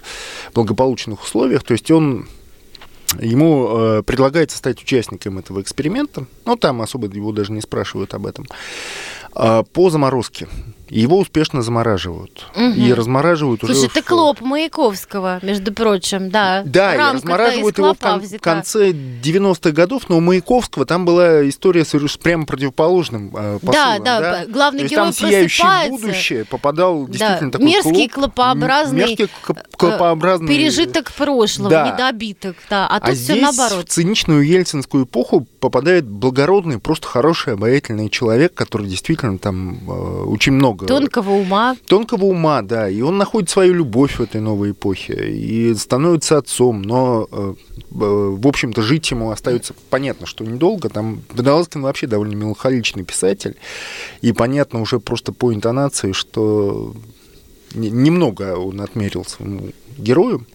благополучных 0.53 1.23
условиях, 1.23 1.63
то 1.63 1.71
есть 1.71 1.89
он 1.91 2.27
Ему 3.19 3.69
э, 3.69 4.03
предлагается 4.03 4.57
стать 4.57 4.81
участником 4.81 5.39
этого 5.39 5.61
эксперимента, 5.61 6.25
но 6.45 6.55
там 6.55 6.81
особо 6.81 7.07
его 7.07 7.31
даже 7.31 7.51
не 7.51 7.61
спрашивают 7.61 8.13
об 8.13 8.25
этом, 8.25 8.45
э, 9.35 9.63
по 9.73 9.89
заморозке. 9.89 10.47
Его 10.89 11.19
успешно 11.19 11.61
замораживают. 11.61 12.47
Угу. 12.55 12.63
И 12.63 12.93
размораживают 12.93 13.61
Слушай, 13.61 13.77
уже... 13.77 13.87
это 13.87 14.01
в... 14.01 14.05
клоп 14.05 14.41
Маяковского, 14.41 15.39
между 15.41 15.73
прочим, 15.73 16.29
да. 16.29 16.63
Да, 16.65 16.95
и 16.95 16.97
размораживают 17.15 17.77
его 17.77 17.93
в, 17.93 17.99
кон- 17.99 18.21
конце 18.41 18.91
90-х 18.91 19.71
годов, 19.71 20.09
но 20.09 20.17
у 20.17 20.21
Маяковского 20.21 20.85
там 20.85 21.05
была 21.05 21.47
история 21.47 21.85
с 21.85 22.17
прямо 22.17 22.45
противоположным 22.45 23.35
э, 23.35 23.59
посылом. 23.59 23.73
Да, 23.73 23.99
да, 23.99 24.19
да, 24.19 24.45
главный 24.47 24.83
То 24.83 24.87
герой 24.89 25.05
там 25.05 25.13
сияющее 25.13 25.65
просыпается. 25.65 26.05
будущее 26.05 26.45
попадал 26.45 27.07
действительно 27.07 27.51
да. 27.51 27.57
такой 27.57 27.67
мерзкий 27.67 28.09
клуб, 28.09 28.33
клопообразный, 28.33 28.99
мерзкий 28.99 29.29
клопообразный 29.77 30.47
пережиток 30.47 31.11
прошлого, 31.11 31.69
да. 31.69 31.91
недобиток, 31.91 32.55
да. 32.69 32.87
А, 32.87 32.97
а 32.97 32.99
тут 32.99 33.15
здесь 33.15 33.37
все 33.37 33.41
наоборот. 33.41 33.85
в 33.85 33.91
циничную 33.91 34.45
ельцинскую 34.45 35.05
эпоху 35.05 35.45
попадает 35.59 36.05
благородный, 36.05 36.79
просто 36.79 37.07
хороший, 37.07 37.53
обаятельный 37.53 38.09
человек, 38.09 38.53
который 38.53 38.87
действительно 38.87 39.37
там 39.37 39.79
э, 39.87 40.23
очень 40.23 40.53
много... 40.53 40.78
Тонкого 40.87 41.31
ума 41.31 41.75
Тонкого 41.87 42.25
ума, 42.25 42.61
да. 42.61 42.89
И 42.89 43.01
он 43.01 43.17
находит 43.17 43.49
свою 43.49 43.73
любовь 43.73 44.19
в 44.19 44.21
этой 44.21 44.41
новой 44.41 44.71
эпохе 44.71 45.29
и 45.31 45.73
становится 45.75 46.37
отцом. 46.37 46.81
Но, 46.81 47.27
э, 47.31 47.53
в 47.89 48.47
общем-то, 48.47 48.81
жить 48.81 49.09
ему 49.11 49.31
остается 49.31 49.73
понятно, 49.89 50.25
что 50.25 50.43
недолго. 50.43 50.89
Там 50.89 51.21
Водолазкин 51.33 51.81
вообще 51.81 52.07
довольно 52.07 52.35
меланхоличный 52.35 53.03
писатель. 53.03 53.55
И 54.21 54.31
понятно 54.31 54.81
уже 54.81 54.99
просто 54.99 55.31
по 55.31 55.53
интонации, 55.53 56.11
что 56.11 56.93
немного 57.73 58.57
он 58.57 58.81
отмерил 58.81 59.25
своему 59.25 59.71
герою. 59.97 60.45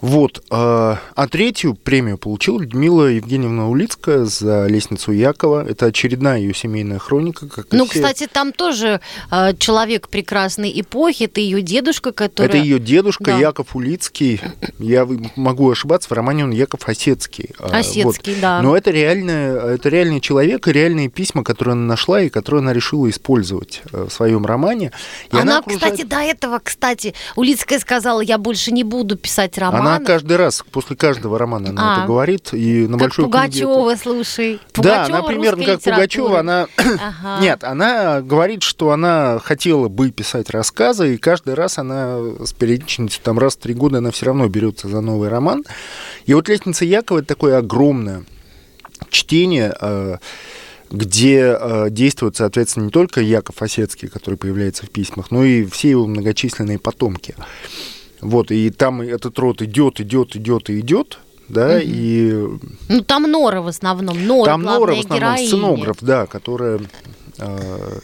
Вот. 0.00 0.42
А, 0.50 0.98
а 1.14 1.28
третью 1.28 1.74
премию 1.74 2.18
получила 2.18 2.60
Людмила 2.60 3.06
Евгеньевна 3.06 3.68
Улицкая 3.68 4.24
за 4.24 4.66
«Лестницу 4.66 5.12
Якова». 5.12 5.64
Это 5.68 5.86
очередная 5.86 6.38
ее 6.38 6.54
семейная 6.54 6.98
хроника. 6.98 7.48
Как 7.48 7.66
ну, 7.70 7.84
все... 7.86 8.00
кстати, 8.00 8.28
там 8.32 8.52
тоже 8.52 9.00
э, 9.30 9.54
человек 9.58 10.08
прекрасной 10.08 10.72
эпохи. 10.80 11.24
Это 11.24 11.40
ее 11.40 11.62
дедушка, 11.62 12.12
который... 12.12 12.46
Это 12.46 12.56
ее 12.56 12.78
дедушка 12.78 13.24
да. 13.24 13.38
Яков 13.38 13.76
Улицкий. 13.76 14.40
Я 14.78 15.06
могу 15.36 15.70
ошибаться, 15.70 16.08
в 16.08 16.12
романе 16.12 16.44
он 16.44 16.50
Яков 16.50 16.88
Осецкий. 16.88 17.50
Осецкий, 17.58 18.32
вот. 18.34 18.40
да. 18.40 18.62
Но 18.62 18.76
это, 18.76 18.90
реальная, 18.90 19.74
это 19.74 19.88
реальный 19.88 20.20
человек 20.20 20.66
и 20.68 20.72
реальные 20.72 21.08
письма, 21.08 21.44
которые 21.44 21.72
она 21.72 21.84
нашла 21.84 22.22
и 22.22 22.28
которые 22.28 22.60
она 22.60 22.72
решила 22.72 23.08
использовать 23.10 23.82
э, 23.92 24.06
в 24.08 24.12
своем 24.12 24.46
романе. 24.46 24.92
И 25.30 25.36
она, 25.36 25.42
она 25.42 25.58
окружает... 25.58 25.94
кстати, 25.94 26.08
до 26.08 26.16
этого, 26.20 26.60
кстати, 26.62 27.14
Улицкая 27.36 27.78
сказала, 27.78 28.20
я 28.20 28.38
больше 28.38 28.72
не 28.72 28.84
буду 28.84 29.16
писать 29.16 29.58
романы. 29.58 29.89
Она 29.89 29.89
Она 29.96 30.04
каждый 30.04 30.36
раз, 30.36 30.64
после 30.70 30.96
каждого 30.96 31.38
романа 31.38 31.70
она 31.70 31.94
А. 31.94 31.98
это 31.98 32.06
говорит, 32.06 32.52
и 32.52 32.86
на 32.86 32.92
как 32.92 33.00
большой 33.00 33.24
книге 33.24 33.38
это- 33.38 33.66
Пугачева, 33.66 33.96
слушай. 34.02 34.60
Да, 34.74 35.04
она 35.04 35.22
примерно 35.22 35.64
как 35.64 35.80
Пугачева, 35.82 36.02
литературы. 36.02 36.38
она... 36.38 36.66
Ага. 37.22 37.42
Нет, 37.42 37.64
она 37.64 38.20
говорит, 38.20 38.62
что 38.62 38.90
она 38.90 39.38
хотела 39.42 39.88
бы 39.88 40.10
писать 40.10 40.50
рассказы, 40.50 41.14
и 41.14 41.18
каждый 41.18 41.54
раз 41.54 41.78
она 41.78 42.18
с 42.44 42.52
периодичностью, 42.52 43.22
там 43.22 43.38
раз 43.38 43.54
в 43.56 43.58
три 43.58 43.74
года 43.74 43.98
она 43.98 44.10
все 44.10 44.26
равно 44.26 44.48
берется 44.48 44.88
за 44.88 45.00
новый 45.00 45.28
роман. 45.28 45.64
И 46.26 46.34
вот 46.34 46.48
«Лестница 46.48 46.84
Якова»— 46.84 47.18
это 47.20 47.28
такое 47.28 47.58
огромное 47.58 48.24
чтение, 49.10 49.74
э, 49.80 50.16
где 50.90 51.56
э, 51.58 51.86
действует, 51.90 52.36
соответственно, 52.36 52.84
не 52.84 52.90
только 52.90 53.20
Яков 53.20 53.62
Осецкий, 53.62 54.08
который 54.08 54.34
появляется 54.34 54.86
в 54.86 54.90
письмах, 54.90 55.30
но 55.30 55.44
и 55.44 55.64
все 55.64 55.90
его 55.90 56.06
многочисленные 56.06 56.78
потомки. 56.78 57.34
Вот, 58.20 58.50
и 58.50 58.70
там 58.70 59.00
этот 59.00 59.38
род 59.38 59.62
идет, 59.62 60.00
идет, 60.00 60.36
идет 60.36 60.70
и 60.70 60.80
идет, 60.80 61.18
да, 61.48 61.80
и 61.80 62.32
Ну, 62.88 63.00
там 63.02 63.22
Нора 63.30 63.60
в 63.62 63.66
основном. 63.68 64.26
Нора, 64.26 64.44
там 64.44 64.62
Нора, 64.62 64.94
в 64.94 64.98
основном, 64.98 65.18
героиня. 65.18 65.46
сценограф, 65.48 65.96
да, 66.00 66.26
которая... 66.26 66.80
э, 67.38 67.98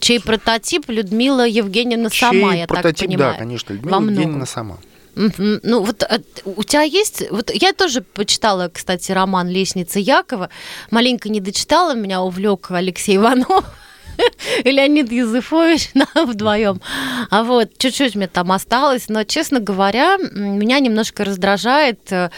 Чей 0.00 0.20
прототип 0.20 0.88
Людмила 0.88 1.46
Евгеньевна 1.46 2.08
чей 2.10 2.20
сама, 2.20 2.54
я 2.54 2.66
прототип, 2.66 2.98
так 2.98 3.08
понимаю. 3.08 3.32
да, 3.34 3.38
конечно, 3.38 3.72
Людмила. 3.74 4.00
Евгеньевна 4.00 4.46
сама. 4.46 4.78
Ну 5.14 5.82
вот 5.82 6.02
э, 6.02 6.20
у 6.44 6.62
тебя 6.62 6.82
есть, 6.82 7.22
вот 7.30 7.50
я 7.54 7.72
тоже 7.72 8.02
почитала, 8.02 8.68
кстати, 8.72 9.12
роман 9.12 9.48
«Лестница 9.48 9.98
Якова», 9.98 10.50
маленько 10.90 11.30
не 11.30 11.40
дочитала, 11.40 11.94
меня 11.94 12.20
увлек 12.22 12.70
Алексей 12.70 13.16
Иванов 13.16 13.64
и 14.64 14.70
Леонид 14.70 15.10
Юзефович 15.10 15.90
вдвоем. 16.14 16.80
А 17.30 17.42
вот 17.42 17.76
чуть-чуть 17.78 18.14
мне 18.14 18.28
там 18.28 18.52
осталось, 18.52 19.08
но, 19.08 19.24
честно 19.24 19.60
говоря, 19.60 20.16
меня 20.16 20.78
немножко 20.80 21.24
раздражает 21.24 22.12
э, 22.12 22.30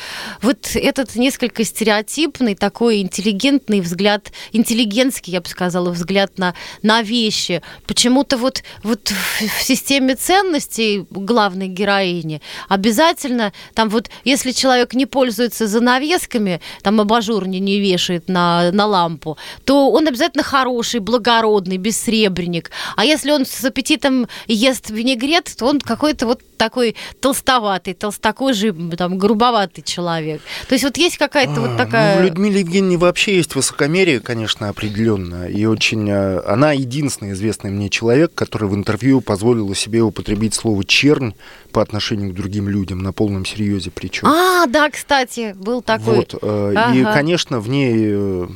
вот 0.43 0.71
этот 0.75 1.15
несколько 1.17 1.65
стереотипный, 1.65 2.55
такой 2.55 3.01
интеллигентный 3.01 3.81
взгляд, 3.81 4.33
интеллигентский, 4.53 5.33
я 5.33 5.41
бы 5.41 5.49
сказала, 5.49 5.91
взгляд 5.91 6.39
на, 6.39 6.55
на 6.83 7.03
вещи. 7.03 7.63
Почему-то 7.87 8.37
вот, 8.37 8.63
вот 8.83 9.11
в 9.11 9.63
системе 9.63 10.15
ценностей 10.15 11.07
главной 11.11 11.69
героини 11.69 12.41
обязательно 12.69 13.53
там 13.75 13.89
вот, 13.89 14.11
если 14.25 14.53
человек 14.53 14.95
не 14.95 15.07
пользуется 15.07 15.67
занавесками, 15.67 16.61
там 16.83 17.01
абажур 17.01 17.47
не, 17.47 17.61
не 17.61 17.81
вешает 17.81 18.29
на, 18.29 18.71
на 18.73 18.87
лампу, 18.87 19.37
то 19.65 19.91
он 19.91 20.09
обязательно 20.09 20.43
хороший, 20.43 21.01
благородный, 21.01 21.68
бессребренник. 21.77 22.71
А 22.97 23.05
если 23.05 23.31
он 23.31 23.45
с 23.47 23.65
аппетитом 23.65 24.27
ест 24.47 24.91
винегрет, 24.91 25.53
то 25.57 25.67
он 25.67 25.81
какой-то 25.81 26.27
вот 26.27 26.41
такой 26.57 26.97
толстоватый, 27.21 27.95
толстокожий, 27.95 28.73
там, 28.97 29.17
грубоватый 29.19 29.85
человек. 29.85 30.41
То 30.69 30.75
есть 30.75 30.85
вот 30.85 30.97
есть 30.97 31.17
какая-то 31.17 31.61
вот 31.61 31.71
А, 31.71 31.77
такая... 31.77 32.19
Ну, 32.19 32.25
Людмиле 32.25 32.61
Евгеньевне 32.61 32.97
вообще 32.97 33.37
есть 33.37 33.55
высокомерие, 33.55 34.19
конечно, 34.21 34.69
определенно. 34.69 35.47
И 35.49 35.65
очень... 35.67 36.09
э, 36.11 36.41
Она 36.47 36.73
единственный 36.73 37.33
известный 37.33 37.71
мне 37.71 37.89
человек, 37.89 38.33
который 38.35 38.69
в 38.69 38.75
интервью 38.75 39.21
позволила 39.21 39.75
себе 39.75 40.01
употребить 40.03 40.55
слово 40.55 40.85
«чернь» 40.85 41.35
по 41.71 41.81
отношению 41.81 42.31
к 42.33 42.35
другим 42.35 42.69
людям, 42.69 42.99
на 43.01 43.13
полном 43.13 43.45
серьезе 43.45 43.91
причем. 43.93 44.27
А, 44.27 44.67
да, 44.67 44.91
кстати, 44.91 45.55
был 45.57 45.81
такой... 45.83 46.17
Вот, 46.17 46.35
э, 46.43 46.73
И, 46.73 47.03
Ага. 47.03 47.13
конечно, 47.13 47.61
в 47.61 47.69
ней, 47.69 47.95
э, 47.95 48.49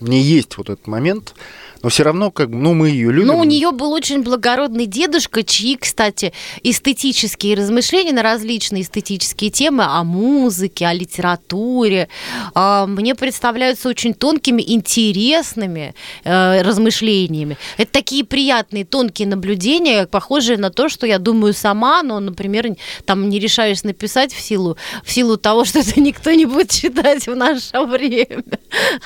в 0.00 0.08
ней 0.08 0.22
есть 0.22 0.58
вот 0.58 0.68
этот 0.68 0.86
момент, 0.86 1.34
но 1.82 1.88
все 1.88 2.02
равно, 2.02 2.30
как 2.30 2.48
ну, 2.48 2.74
мы 2.74 2.90
ее 2.90 3.12
любим. 3.12 3.28
Ну, 3.28 3.38
у 3.38 3.44
нее 3.44 3.70
был 3.72 3.92
очень 3.92 4.22
благородный 4.22 4.86
дедушка, 4.86 5.42
чьи, 5.42 5.76
кстати, 5.76 6.32
эстетические 6.62 7.56
размышления 7.56 8.12
на 8.12 8.22
различные 8.22 8.82
эстетические 8.82 9.50
темы 9.50 9.84
о 9.84 10.02
музыке, 10.04 10.86
о 10.86 10.92
литературе, 10.92 12.08
а, 12.54 12.86
мне 12.86 13.14
представляются 13.14 13.88
очень 13.88 14.14
тонкими, 14.14 14.62
интересными 14.62 15.94
э, 16.24 16.62
размышлениями. 16.62 17.56
Это 17.76 17.92
такие 17.92 18.24
приятные, 18.24 18.84
тонкие 18.84 19.28
наблюдения, 19.28 20.06
похожие 20.06 20.58
на 20.58 20.70
то, 20.70 20.88
что 20.88 21.06
я 21.06 21.18
думаю 21.18 21.54
сама, 21.54 22.02
но, 22.02 22.20
например, 22.20 22.76
там 23.04 23.28
не 23.28 23.38
решаюсь 23.38 23.84
написать 23.84 24.32
в 24.32 24.40
силу, 24.40 24.76
в 25.04 25.10
силу 25.10 25.36
того, 25.36 25.64
что 25.68 25.80
это 25.80 26.00
никто 26.00 26.32
не 26.32 26.46
будет 26.46 26.70
читать 26.70 27.26
в 27.26 27.34
наше 27.34 27.80
время. 27.84 28.42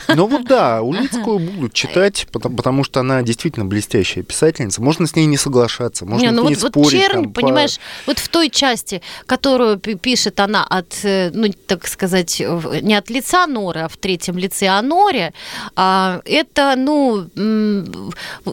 Ну 0.08 0.26
вот 0.26 0.44
да, 0.44 0.82
Улицкую 0.82 1.38
будут 1.38 1.72
читать, 1.74 2.26
потому, 2.32 2.56
потому 2.62 2.84
что 2.84 3.00
она 3.00 3.22
действительно 3.22 3.64
блестящая 3.66 4.22
писательница. 4.22 4.80
Можно 4.80 5.08
с 5.08 5.16
ней 5.16 5.26
не 5.26 5.36
соглашаться, 5.36 6.06
можно 6.06 6.24
Не, 6.26 6.30
ну 6.30 6.44
вот, 6.44 6.56
вот 6.58 6.70
спорить. 6.70 6.90
чернь, 6.92 7.22
там, 7.24 7.32
по- 7.32 7.40
понимаешь, 7.40 7.80
вот 8.06 8.20
в 8.20 8.28
той 8.28 8.50
части, 8.50 9.02
которую 9.26 9.80
пи- 9.80 9.96
пишет 9.96 10.38
она 10.38 10.62
от, 10.64 10.94
э, 11.02 11.32
ну, 11.34 11.52
так 11.66 11.88
сказать, 11.88 12.40
в- 12.40 12.80
не 12.80 12.94
от 12.94 13.10
лица 13.10 13.48
Норы, 13.48 13.80
а 13.80 13.88
в 13.88 13.96
третьем 13.96 14.38
лице 14.38 14.68
о 14.68 14.80
Норе, 14.80 15.32
а, 15.74 16.20
это, 16.24 16.74
ну, 16.76 17.26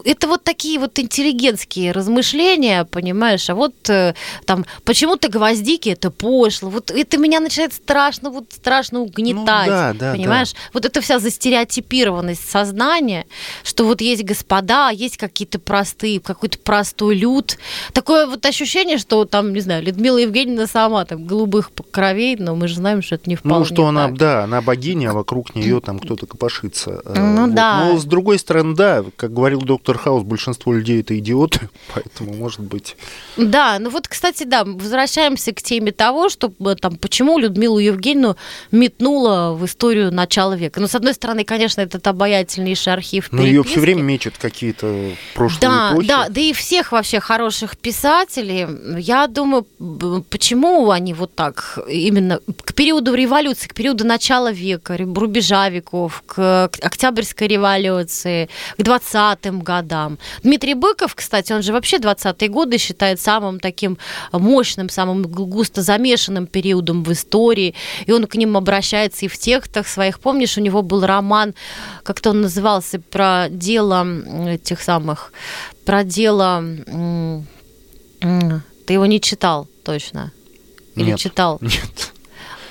это 0.04 0.28
вот 0.28 0.44
такие 0.44 0.80
вот 0.80 0.98
интеллигентские 0.98 1.92
размышления, 1.92 2.86
понимаешь, 2.86 3.48
а 3.52 3.54
вот 3.54 3.76
э, 3.90 4.16
там 4.46 4.66
почему-то 4.86 5.30
гвоздики 5.30 5.90
это 5.90 6.10
пошло, 6.10 6.70
вот 6.72 6.90
это 6.90 7.18
меня 7.20 7.40
начинает 7.42 7.74
страшно, 7.76 8.32
вот 8.32 8.46
страшно 8.54 9.02
угнетать, 9.02 9.36
Ну 9.36 9.46
да, 9.46 9.94
да, 9.94 10.12
понимаешь, 10.14 10.54
вот 10.74 10.86
это 10.86 11.00
вся 11.02 11.20
застереотипированность 11.20 12.50
сознания, 12.50 13.26
что 13.64 13.84
вот 13.86 13.99
есть 14.02 14.24
господа, 14.24 14.90
есть 14.90 15.18
какие-то 15.18 15.60
простые, 15.60 16.20
какой-то 16.20 16.58
простой 16.60 17.16
люд. 17.16 17.58
Такое 17.94 18.26
вот 18.26 18.46
ощущение, 18.46 18.98
что 18.98 19.26
там, 19.26 19.54
не 19.54 19.60
знаю, 19.60 19.84
Людмила 19.84 20.18
Евгеньевна 20.18 20.68
сама 20.68 21.06
там 21.06 21.26
голубых 21.26 21.72
кровей, 21.92 22.36
но 22.38 22.56
мы 22.56 22.68
же 22.68 22.76
знаем, 22.76 23.02
что 23.02 23.16
это 23.16 23.30
не 23.30 23.36
вполне 23.36 23.60
Ну, 23.60 23.66
что 23.66 23.88
она, 23.88 24.08
так. 24.08 24.18
да, 24.18 24.44
она 24.44 24.62
богиня, 24.62 25.12
а 25.12 25.14
вокруг 25.14 25.56
нее 25.56 25.80
там 25.82 26.00
кто-то 26.00 26.26
копошится. 26.26 27.02
Э, 27.06 27.14
Ну 27.18 27.46
вот. 27.46 27.56
да. 27.56 27.86
Но 27.86 27.98
с 27.98 28.06
другой 28.06 28.40
стороны, 28.40 28.76
да, 28.76 29.04
как 29.16 29.34
говорил 29.34 29.62
доктор 29.62 29.98
Хаус, 29.98 30.24
большинство 30.24 30.74
людей 30.74 31.02
это 31.02 31.18
идиоты, 31.18 31.70
поэтому, 31.94 32.34
может 32.34 32.62
быть... 32.62 32.96
Да, 33.38 33.78
ну 33.80 33.90
вот, 33.90 34.08
кстати, 34.08 34.44
да, 34.44 34.64
возвращаемся 34.64 35.54
к 35.54 35.62
теме 35.62 35.92
того, 35.92 36.30
что 36.30 36.52
э, 36.60 36.76
там, 36.76 36.98
почему 36.98 37.38
Людмилу 37.40 37.80
Евгеньевну 37.80 38.36
метнула 38.72 39.54
в 39.54 39.66
историю 39.66 40.12
начала 40.12 40.56
века. 40.56 40.80
Ну, 40.80 40.88
с 40.88 40.96
одной 40.96 41.14
стороны, 41.14 41.44
конечно, 41.44 41.82
этот 41.82 42.06
обаятельнейший 42.08 42.94
архив 42.94 43.28
Ну, 43.32 43.44
ее 43.44 43.64
все. 43.64 43.80
Время 43.94 44.04
мечут 44.04 44.36
какие-то 44.38 45.12
прошлые 45.34 45.60
Да, 45.62 45.92
эпохи. 45.94 46.08
да, 46.08 46.30
да 46.30 46.42
и 46.42 46.54
всех 46.54 46.92
вообще 46.92 47.20
хороших 47.20 47.78
писателей. 47.78 48.68
Я 49.00 49.28
думаю, 49.28 49.66
почему 50.30 50.92
они 50.92 51.14
вот 51.14 51.34
так 51.36 51.80
именно 51.90 52.40
к 52.64 52.74
периоду 52.74 53.14
революции, 53.14 53.68
к 53.68 53.74
периоду 53.74 54.06
начала 54.06 54.52
века, 54.52 54.98
рубежа 54.98 55.70
веков, 55.70 56.24
к, 56.26 56.70
Октябрьской 56.82 57.48
революции, 57.48 58.50
к 58.78 58.82
20-м 58.82 59.62
годам. 59.62 60.18
Дмитрий 60.44 60.74
Быков, 60.76 61.16
кстати, 61.16 61.52
он 61.54 61.64
же 61.64 61.74
вообще 61.74 61.98
20-е 61.98 62.48
годы 62.50 62.78
считает 62.78 63.20
самым 63.20 63.60
таким 63.60 63.98
мощным, 64.32 64.90
самым 64.90 65.24
гу- 65.24 65.46
густо 65.46 65.82
замешанным 65.82 66.48
периодом 66.48 67.04
в 67.04 67.12
истории, 67.12 67.74
и 68.06 68.12
он 68.12 68.28
к 68.28 68.36
ним 68.36 68.56
обращается 68.58 69.26
и 69.26 69.28
в 69.28 69.38
текстах 69.38 69.88
своих. 69.88 70.20
Помнишь, 70.20 70.58
у 70.58 70.62
него 70.62 70.82
был 70.82 71.06
роман, 71.06 71.54
как-то 72.04 72.30
он 72.32 72.42
назывался, 72.42 73.00
про 73.00 73.48
дело 73.50 73.79
м, 73.82 74.48
этих 74.48 74.82
самых, 74.82 75.32
про 75.86 76.04
дело... 76.04 76.64
Ты 78.86 78.94
его 78.94 79.06
не 79.06 79.22
читал 79.22 79.68
точно? 79.84 80.32
Или 80.96 81.12
Нет. 81.12 81.20
читал? 81.20 81.58
Нет. 81.62 82.14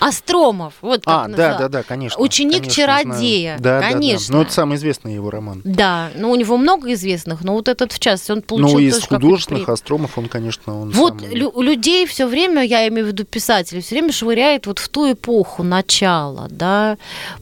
Остромов, 0.00 0.74
вот 0.80 1.02
А, 1.06 1.22
да, 1.24 1.28
называл. 1.28 1.58
да, 1.58 1.68
да, 1.68 1.82
конечно. 1.82 2.20
Ученик 2.20 2.61
конечно, 2.62 2.74
чародея. 2.74 3.56
Да, 3.58 3.80
да, 3.80 3.87
да. 3.87 3.92
конечно. 3.92 4.37
Ну, 4.37 4.42
это 4.42 4.52
самый 4.52 4.76
известный 4.76 5.14
его 5.14 5.30
роман. 5.30 5.61
Да, 5.64 6.11
ну 6.16 6.30
у 6.30 6.34
него 6.37 6.56
много 6.56 6.92
известных, 6.92 7.42
но 7.42 7.54
вот 7.54 7.68
этот 7.68 7.92
в 7.92 7.98
частности, 7.98 8.32
он 8.32 8.42
получил 8.42 8.78
Ну, 8.78 8.84
из 8.84 9.02
художественных. 9.04 9.68
Остромов 9.68 10.16
он, 10.18 10.28
конечно, 10.28 10.80
он 10.82 10.90
Вот 10.90 11.20
самый- 11.20 11.34
лю- 11.34 11.61
людей 11.61 12.06
все 12.06 12.26
время, 12.26 12.62
я 12.64 12.87
имею 12.88 13.06
в 13.06 13.08
виду 13.08 13.24
писателей, 13.24 13.80
все 13.82 13.96
время 13.96 14.12
швыряет 14.12 14.66
вот 14.66 14.78
в 14.78 14.88
ту 14.88 15.11
эпоху 15.12 15.62
начала, 15.62 16.46
да. 16.50 16.96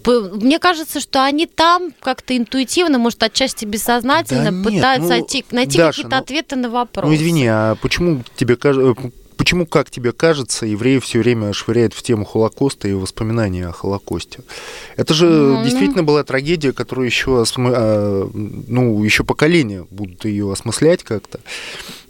Мне 0.07 0.59
кажется, 0.59 1.01
что 1.01 1.25
они 1.25 1.47
там 1.47 1.93
как-то 2.01 2.37
интуитивно, 2.37 2.99
может, 2.99 3.23
отчасти 3.23 3.65
бессознательно 3.65 4.45
Да 4.45 4.51
нет, 4.51 4.65
пытаются 4.65 5.03
ну, 5.03 5.09
найти, 5.09 5.45
найти 5.51 5.79
Даша, 5.79 6.03
какие-то 6.03 6.17
ну, 6.17 6.23
ответы 6.23 6.57
на 6.57 6.71
вопросы. 6.71 7.09
Ну, 7.09 7.15
извини, 7.15 7.47
а 7.47 7.75
почему 7.77 8.23
тебе 8.37 8.57
кажется... 8.57 8.95
Почему, 9.37 9.67
как 9.67 9.91
тебе 9.91 10.13
кажется, 10.13 10.67
евреи 10.67 10.99
все 10.99 11.19
время 11.21 11.53
швыряют 11.53 11.95
в 11.95 12.03
тему 12.03 12.25
Холокоста 12.25 12.89
и 12.89 12.93
воспоминания 12.95 13.69
о 13.69 13.73
Холокосте? 13.73 14.41
Это 14.97 15.15
же 15.15 15.27
Ну, 15.29 15.65
действительно 15.65 16.03
была 16.03 16.25
трагедия, 16.25 16.73
которую 16.73 17.07
еще, 17.07 17.43
осмы- 17.43 17.73
а, 17.75 18.31
ну, 18.33 19.03
еще 19.05 19.25
поколения 19.25 19.87
будут 19.91 20.25
ее 20.25 20.51
осмыслять 20.53 21.03
как-то. 21.03 21.41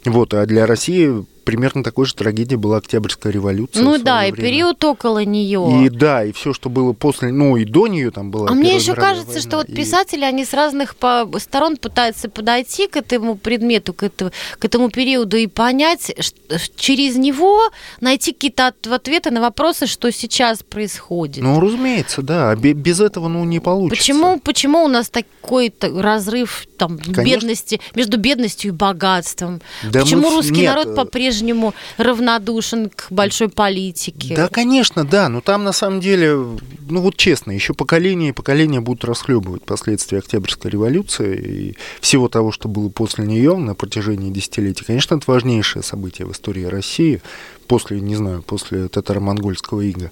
Вот, 0.05 0.33
а 0.33 0.45
для 0.45 0.65
России 0.65 1.25
примерно 1.47 1.81
такой 1.81 2.05
же 2.05 2.13
трагедией 2.13 2.57
была 2.57 2.77
Октябрьская 2.77 3.31
революция. 3.31 3.81
Ну 3.81 3.97
да, 3.97 4.25
и 4.27 4.31
время. 4.33 4.49
период 4.49 4.83
около 4.83 5.23
нее. 5.23 5.85
И 5.85 5.89
да, 5.89 6.25
и 6.25 6.33
все, 6.33 6.51
что 6.53 6.67
было 6.69 6.91
после, 6.91 7.31
ну 7.31 7.55
и 7.55 7.63
до 7.63 7.87
нее 7.87 8.11
там 8.11 8.31
была. 8.31 8.49
А 8.49 8.53
мне 8.53 8.75
еще 8.75 8.93
кажется, 8.95 9.27
война, 9.27 9.41
что 9.41 9.57
вот 9.57 9.69
и- 9.69 9.73
писатели, 9.73 10.25
они 10.25 10.43
с 10.43 10.53
разных 10.53 10.97
по- 10.97 11.25
сторон 11.39 11.77
пытаются 11.77 12.27
подойти 12.29 12.87
к 12.87 12.97
этому 12.97 13.37
предмету, 13.37 13.93
к 13.93 14.03
этому, 14.03 14.31
к 14.59 14.65
этому 14.65 14.89
периоду 14.89 15.37
и 15.37 15.47
понять, 15.47 16.11
ш- 16.19 16.59
через 16.75 17.15
него 17.15 17.71
найти 18.01 18.33
какие-то 18.33 18.67
от- 18.67 18.85
ответы 18.87 19.31
на 19.31 19.39
вопросы, 19.39 19.87
что 19.87 20.11
сейчас 20.11 20.63
происходит. 20.63 21.41
Ну, 21.43 21.59
разумеется, 21.61 22.21
да. 22.23 22.53
Бе- 22.57 22.73
Без 22.73 22.99
этого, 22.99 23.29
ну, 23.29 23.45
не 23.45 23.61
получится. 23.61 23.97
Почему, 24.01 24.39
почему 24.41 24.83
у 24.83 24.89
нас 24.89 25.09
такой 25.09 25.73
разрыв 25.81 26.67
там, 26.77 26.97
Конечно. 26.99 27.23
бедности, 27.23 27.79
между 27.95 28.17
бедностью 28.17 28.71
и 28.71 28.73
богатством? 28.73 29.61
Да 29.91 30.01
почему 30.01 30.23
мы 30.23 30.29
русский 30.35 30.61
нет, 30.61 30.75
народ 30.75 30.87
э, 30.87 30.95
по-прежнему 31.37 31.73
равнодушен 31.97 32.89
к 32.89 33.07
большой 33.09 33.49
политике? 33.49 34.35
Да, 34.35 34.47
конечно, 34.47 35.05
да. 35.05 35.29
Но 35.29 35.41
там 35.41 35.63
на 35.63 35.71
самом 35.71 35.99
деле, 35.99 36.33
ну 36.33 37.01
вот 37.01 37.15
честно, 37.15 37.51
еще 37.51 37.73
поколения 37.73 38.29
и 38.29 38.33
поколения 38.33 38.81
будут 38.81 39.05
расхлебывать 39.05 39.63
последствия 39.63 40.19
Октябрьской 40.19 40.71
революции 40.71 41.37
и 41.37 41.77
всего 42.01 42.27
того, 42.27 42.51
что 42.51 42.67
было 42.67 42.89
после 42.89 43.25
нее 43.25 43.55
на 43.57 43.75
протяжении 43.75 44.31
десятилетий. 44.31 44.83
Конечно, 44.83 45.15
это 45.15 45.25
важнейшее 45.27 45.83
событие 45.83 46.27
в 46.27 46.31
истории 46.31 46.63
России 46.63 47.21
после, 47.67 47.99
не 47.99 48.15
знаю, 48.15 48.41
после 48.41 48.87
татаро-монгольского 48.87 49.81
ига. 49.81 50.11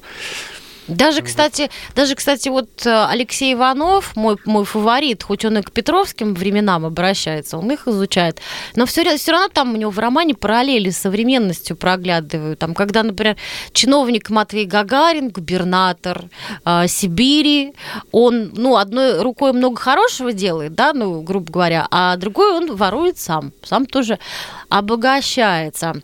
Даже, 0.87 1.21
кстати, 1.21 1.71
даже, 1.95 2.15
кстати, 2.15 2.49
вот 2.49 2.85
э, 2.85 3.05
Алексей 3.09 3.53
Иванов, 3.53 4.15
мой, 4.15 4.37
мой 4.45 4.65
фаворит, 4.65 5.23
хоть 5.23 5.43
он 5.43 5.57
и 5.57 5.61
к 5.63 5.71
петровским 5.71 6.35
временам 6.35 6.85
обращается, 6.85 7.57
он 7.57 7.71
их 7.71 7.87
изучает, 7.87 8.39
но 8.75 8.85
все, 8.85 9.17
все 9.17 9.31
равно 9.31 9.47
там 9.47 9.73
у 9.73 9.77
него 9.77 9.89
в 9.89 9.97
романе 9.97 10.35
параллели 10.35 10.91
с 10.91 10.97
современностью 10.97 11.75
проглядывают. 11.75 12.59
Там, 12.59 12.75
когда, 12.75 13.01
например, 13.01 13.35
чиновник 13.73 14.29
Матвей 14.29 14.65
Гагарин, 14.65 15.29
губернатор 15.29 16.25
э, 16.63 16.87
Сибири, 16.87 17.73
он, 18.11 18.51
ну, 18.53 18.77
одной 18.77 19.21
рукой 19.21 19.53
много 19.53 19.79
хорошего 19.79 20.33
делает, 20.33 20.75
да, 20.75 20.93
ну, 20.93 21.21
грубо 21.21 21.51
говоря, 21.51 21.87
а 21.89 22.15
другой 22.17 22.51
он 22.53 22.75
ворует 22.75 23.17
сам, 23.17 23.53
сам 23.63 23.87
тоже 23.87 24.19
обогащается. 24.69 26.01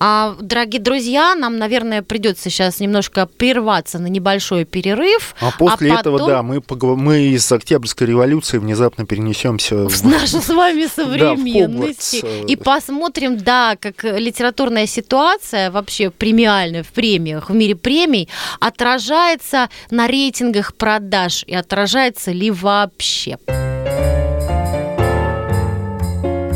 А, 0.00 0.36
дорогие 0.40 0.80
друзья, 0.80 1.34
нам, 1.34 1.58
наверное, 1.58 2.02
придется 2.02 2.50
сейчас 2.50 2.80
немножко 2.80 3.26
прерваться 3.26 3.98
на 3.98 4.06
небольшой 4.06 4.64
перерыв. 4.64 5.34
А 5.40 5.50
после 5.50 5.90
потом 5.90 6.14
этого, 6.16 6.28
да, 6.28 6.42
мы, 6.42 6.60
поговор- 6.60 6.96
мы 6.96 7.20
из 7.20 7.50
Октябрьской 7.50 8.06
революции 8.06 8.58
внезапно 8.58 9.06
перенесемся 9.06 9.88
в 9.88 10.04
нашу 10.04 10.40
с 10.40 10.48
вами 10.48 10.86
современность. 10.86 12.22
Э. 12.22 12.44
и 12.46 12.56
посмотрим, 12.56 13.38
да, 13.38 13.76
как 13.80 14.04
литературная 14.04 14.86
ситуация 14.86 15.70
вообще 15.70 16.10
премиальная 16.10 16.82
в 16.82 16.88
премиях, 16.88 17.50
в 17.50 17.54
мире 17.54 17.74
премий, 17.74 18.28
отражается 18.60 19.68
на 19.90 20.06
рейтингах 20.06 20.74
продаж 20.74 21.44
и 21.46 21.54
отражается 21.54 22.32
ли 22.32 22.50
вообще. 22.50 23.38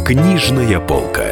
Книжная 0.05 0.81
полка. 0.81 1.32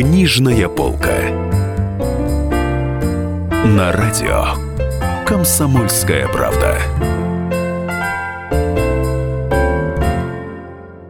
Книжная 0.00 0.66
полка. 0.66 1.28
На 3.66 3.92
радио 3.92 4.46
Комсомольская 5.26 6.26
правда. 6.26 6.78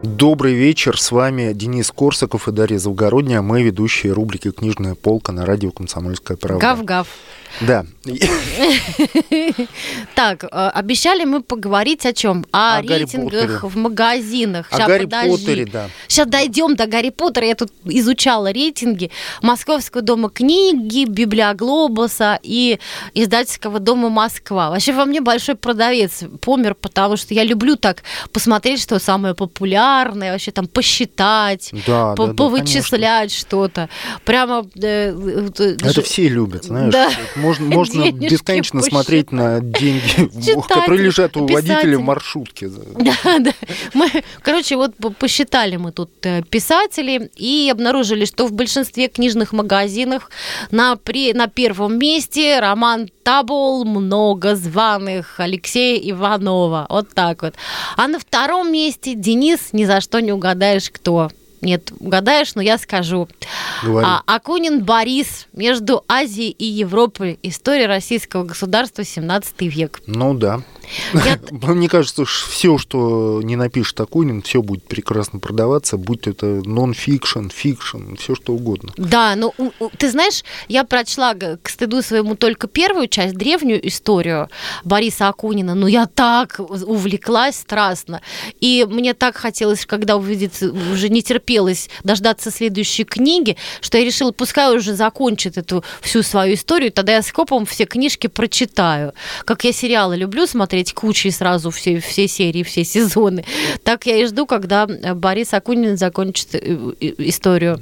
Добрый 0.03 0.55
вечер, 0.55 0.99
с 0.99 1.13
вами 1.13 1.53
Денис 1.53 1.89
Корсаков 1.89 2.49
и 2.49 2.51
Дарья 2.51 2.79
Завгородняя, 2.79 3.41
мы 3.41 3.63
ведущие 3.63 4.11
рубрики 4.11 4.51
«Книжная 4.51 4.95
полка» 4.95 5.31
на 5.31 5.45
радио 5.45 5.71
«Комсомольская 5.71 6.35
правда». 6.35 6.59
Гав-гав. 6.59 7.07
Да. 7.59 7.85
Так, 10.15 10.43
э, 10.43 10.47
обещали 10.73 11.23
мы 11.25 11.41
поговорить 11.41 12.05
о 12.05 12.13
чем? 12.13 12.45
О, 12.51 12.81
рейтингах 12.81 13.63
в 13.63 13.77
магазинах. 13.77 14.67
О 14.71 14.77
Ща, 14.77 14.87
Гарри 14.87 15.03
подожди. 15.05 15.31
Поттере, 15.31 15.65
да. 15.65 15.89
Сейчас 16.07 16.27
дойдем 16.27 16.75
до 16.75 16.85
Гарри 16.87 17.09
Поттера. 17.09 17.45
Я 17.47 17.55
тут 17.55 17.71
изучала 17.85 18.51
рейтинги 18.51 19.11
Московского 19.41 20.01
дома 20.01 20.29
книги, 20.29 21.05
Библиоглобуса 21.05 22.39
и 22.43 22.79
издательского 23.13 23.79
дома 23.79 24.09
Москва. 24.09 24.69
Вообще 24.69 24.93
во 24.93 25.05
мне 25.05 25.21
большой 25.21 25.55
продавец 25.55 26.23
помер, 26.41 26.75
потому 26.75 27.17
что 27.17 27.33
я 27.33 27.43
люблю 27.43 27.75
так 27.75 28.03
посмотреть, 28.31 28.81
что 28.81 28.99
самое 28.99 29.33
популярное, 29.35 30.31
вообще 30.31 30.51
там 30.51 30.67
посчитать, 30.67 31.69
Да, 31.87 32.13
по- 32.15 32.27
да, 32.27 32.33
да, 32.33 32.37
повычислять 32.37 33.33
что-то. 33.33 33.89
Прямо... 34.25 34.65
э, 34.81 35.13
э, 35.57 35.75
Это 35.81 36.01
ж- 36.01 36.03
все 36.03 36.27
любят, 36.29 36.65
знаешь. 36.65 36.91
Да. 36.93 37.09
Можно, 37.41 37.65
можно 37.65 38.11
бесконечно 38.11 38.81
смотреть 38.81 39.31
на 39.31 39.59
деньги, 39.59 40.01
Читать, 40.45 40.67
которые 40.67 41.03
лежат 41.03 41.35
у 41.37 41.41
водителя 41.41 41.75
писатель. 41.75 41.95
в 41.97 42.01
маршрутке. 42.01 42.69
Да, 43.01 43.39
да. 43.39 43.51
Мы, 43.93 44.09
короче, 44.41 44.75
вот 44.75 44.95
по- 44.95 45.09
посчитали 45.09 45.75
мы 45.77 45.91
тут 45.91 46.11
э, 46.25 46.43
писатели 46.43 47.29
и 47.35 47.69
обнаружили, 47.71 48.25
что 48.25 48.45
в 48.47 48.53
большинстве 48.53 49.07
книжных 49.07 49.53
магазинов 49.53 50.29
на, 50.71 50.95
при, 50.95 51.33
на 51.33 51.47
первом 51.47 51.97
месте 51.97 52.59
роман 52.59 53.09
Табол 53.23 53.85
«Много 53.85 54.55
званых» 54.55 55.39
Алексея 55.39 55.97
Иванова. 56.11 56.85
Вот 56.89 57.13
так 57.13 57.41
вот. 57.43 57.55
А 57.97 58.07
на 58.07 58.19
втором 58.19 58.71
месте 58.71 59.13
Денис 59.15 59.69
ни 59.73 59.85
за 59.85 60.01
что 60.01 60.19
не 60.19 60.31
угадаешь, 60.31 60.89
кто. 60.89 61.29
Нет, 61.61 61.91
угадаешь, 61.99 62.55
но 62.55 62.61
я 62.61 62.77
скажу. 62.77 63.29
Говори. 63.83 64.07
А, 64.09 64.21
Акунин 64.25 64.83
Борис 64.83 65.47
между 65.53 66.03
Азией 66.07 66.49
и 66.49 66.65
Европой. 66.65 67.39
История 67.43 67.85
российского 67.85 68.43
государства 68.43 69.03
17 69.03 69.61
век. 69.61 70.01
Ну 70.07 70.33
да. 70.33 70.61
Я- 71.13 71.39
Мне 71.73 71.87
кажется, 71.89 72.25
все, 72.25 72.77
что 72.77 73.41
не 73.43 73.55
напишет 73.55 73.99
Акунин, 74.01 74.41
все 74.41 74.61
будет 74.61 74.83
прекрасно 74.87 75.39
продаваться, 75.39 75.97
будь 75.97 76.27
это 76.27 76.45
нон-фикшн, 76.45 77.49
fiction, 77.49 78.15
все 78.15 78.35
что 78.35 78.53
угодно. 78.53 78.91
Да, 78.97 79.35
ну 79.35 79.53
у- 79.57 79.71
у- 79.79 79.89
ты 79.97 80.09
знаешь, 80.09 80.43
я 80.67 80.83
прочла 80.83 81.33
к 81.33 81.69
стыду 81.69 82.01
своему 82.01 82.35
только 82.35 82.67
первую 82.67 83.07
часть, 83.07 83.35
древнюю 83.35 83.85
историю 83.87 84.49
Бориса 84.83 85.27
Акунина, 85.27 85.75
но 85.75 85.87
я 85.87 86.05
так 86.07 86.59
увлеклась 86.59 87.55
страстно. 87.57 88.21
И 88.59 88.85
мне 88.89 89.13
так 89.13 89.35
хотелось, 89.37 89.85
когда 89.85 90.17
увидеть, 90.17 90.61
уже 90.61 91.09
не 91.09 91.21
терпелось 91.21 91.89
дождаться 92.03 92.51
следующей 92.51 93.03
книги, 93.03 93.57
что 93.81 93.97
я 93.97 94.05
решила, 94.05 94.31
пускай 94.31 94.75
уже 94.75 94.93
закончит 94.93 95.57
эту 95.57 95.83
всю 96.01 96.23
свою 96.23 96.55
историю, 96.55 96.91
тогда 96.91 97.13
я 97.13 97.21
скопом 97.21 97.65
все 97.65 97.85
книжки 97.85 98.27
прочитаю. 98.27 99.13
Как 99.45 99.63
я 99.63 99.71
сериалы 99.73 100.15
люблю 100.17 100.47
смотреть 100.47 100.80
кучей 100.93 101.31
сразу 101.31 101.69
все, 101.69 101.99
все 101.99 102.27
серии, 102.27 102.63
все 102.63 102.83
сезоны, 102.83 103.45
так 103.83 104.05
я 104.05 104.17
и 104.17 104.25
жду, 104.25 104.45
когда 104.45 104.87
э, 104.87 105.13
Борис 105.13 105.53
Акунин 105.53 105.97
закончит 105.97 106.55
э, 106.55 106.59
э, 106.99 107.13
историю 107.19 107.79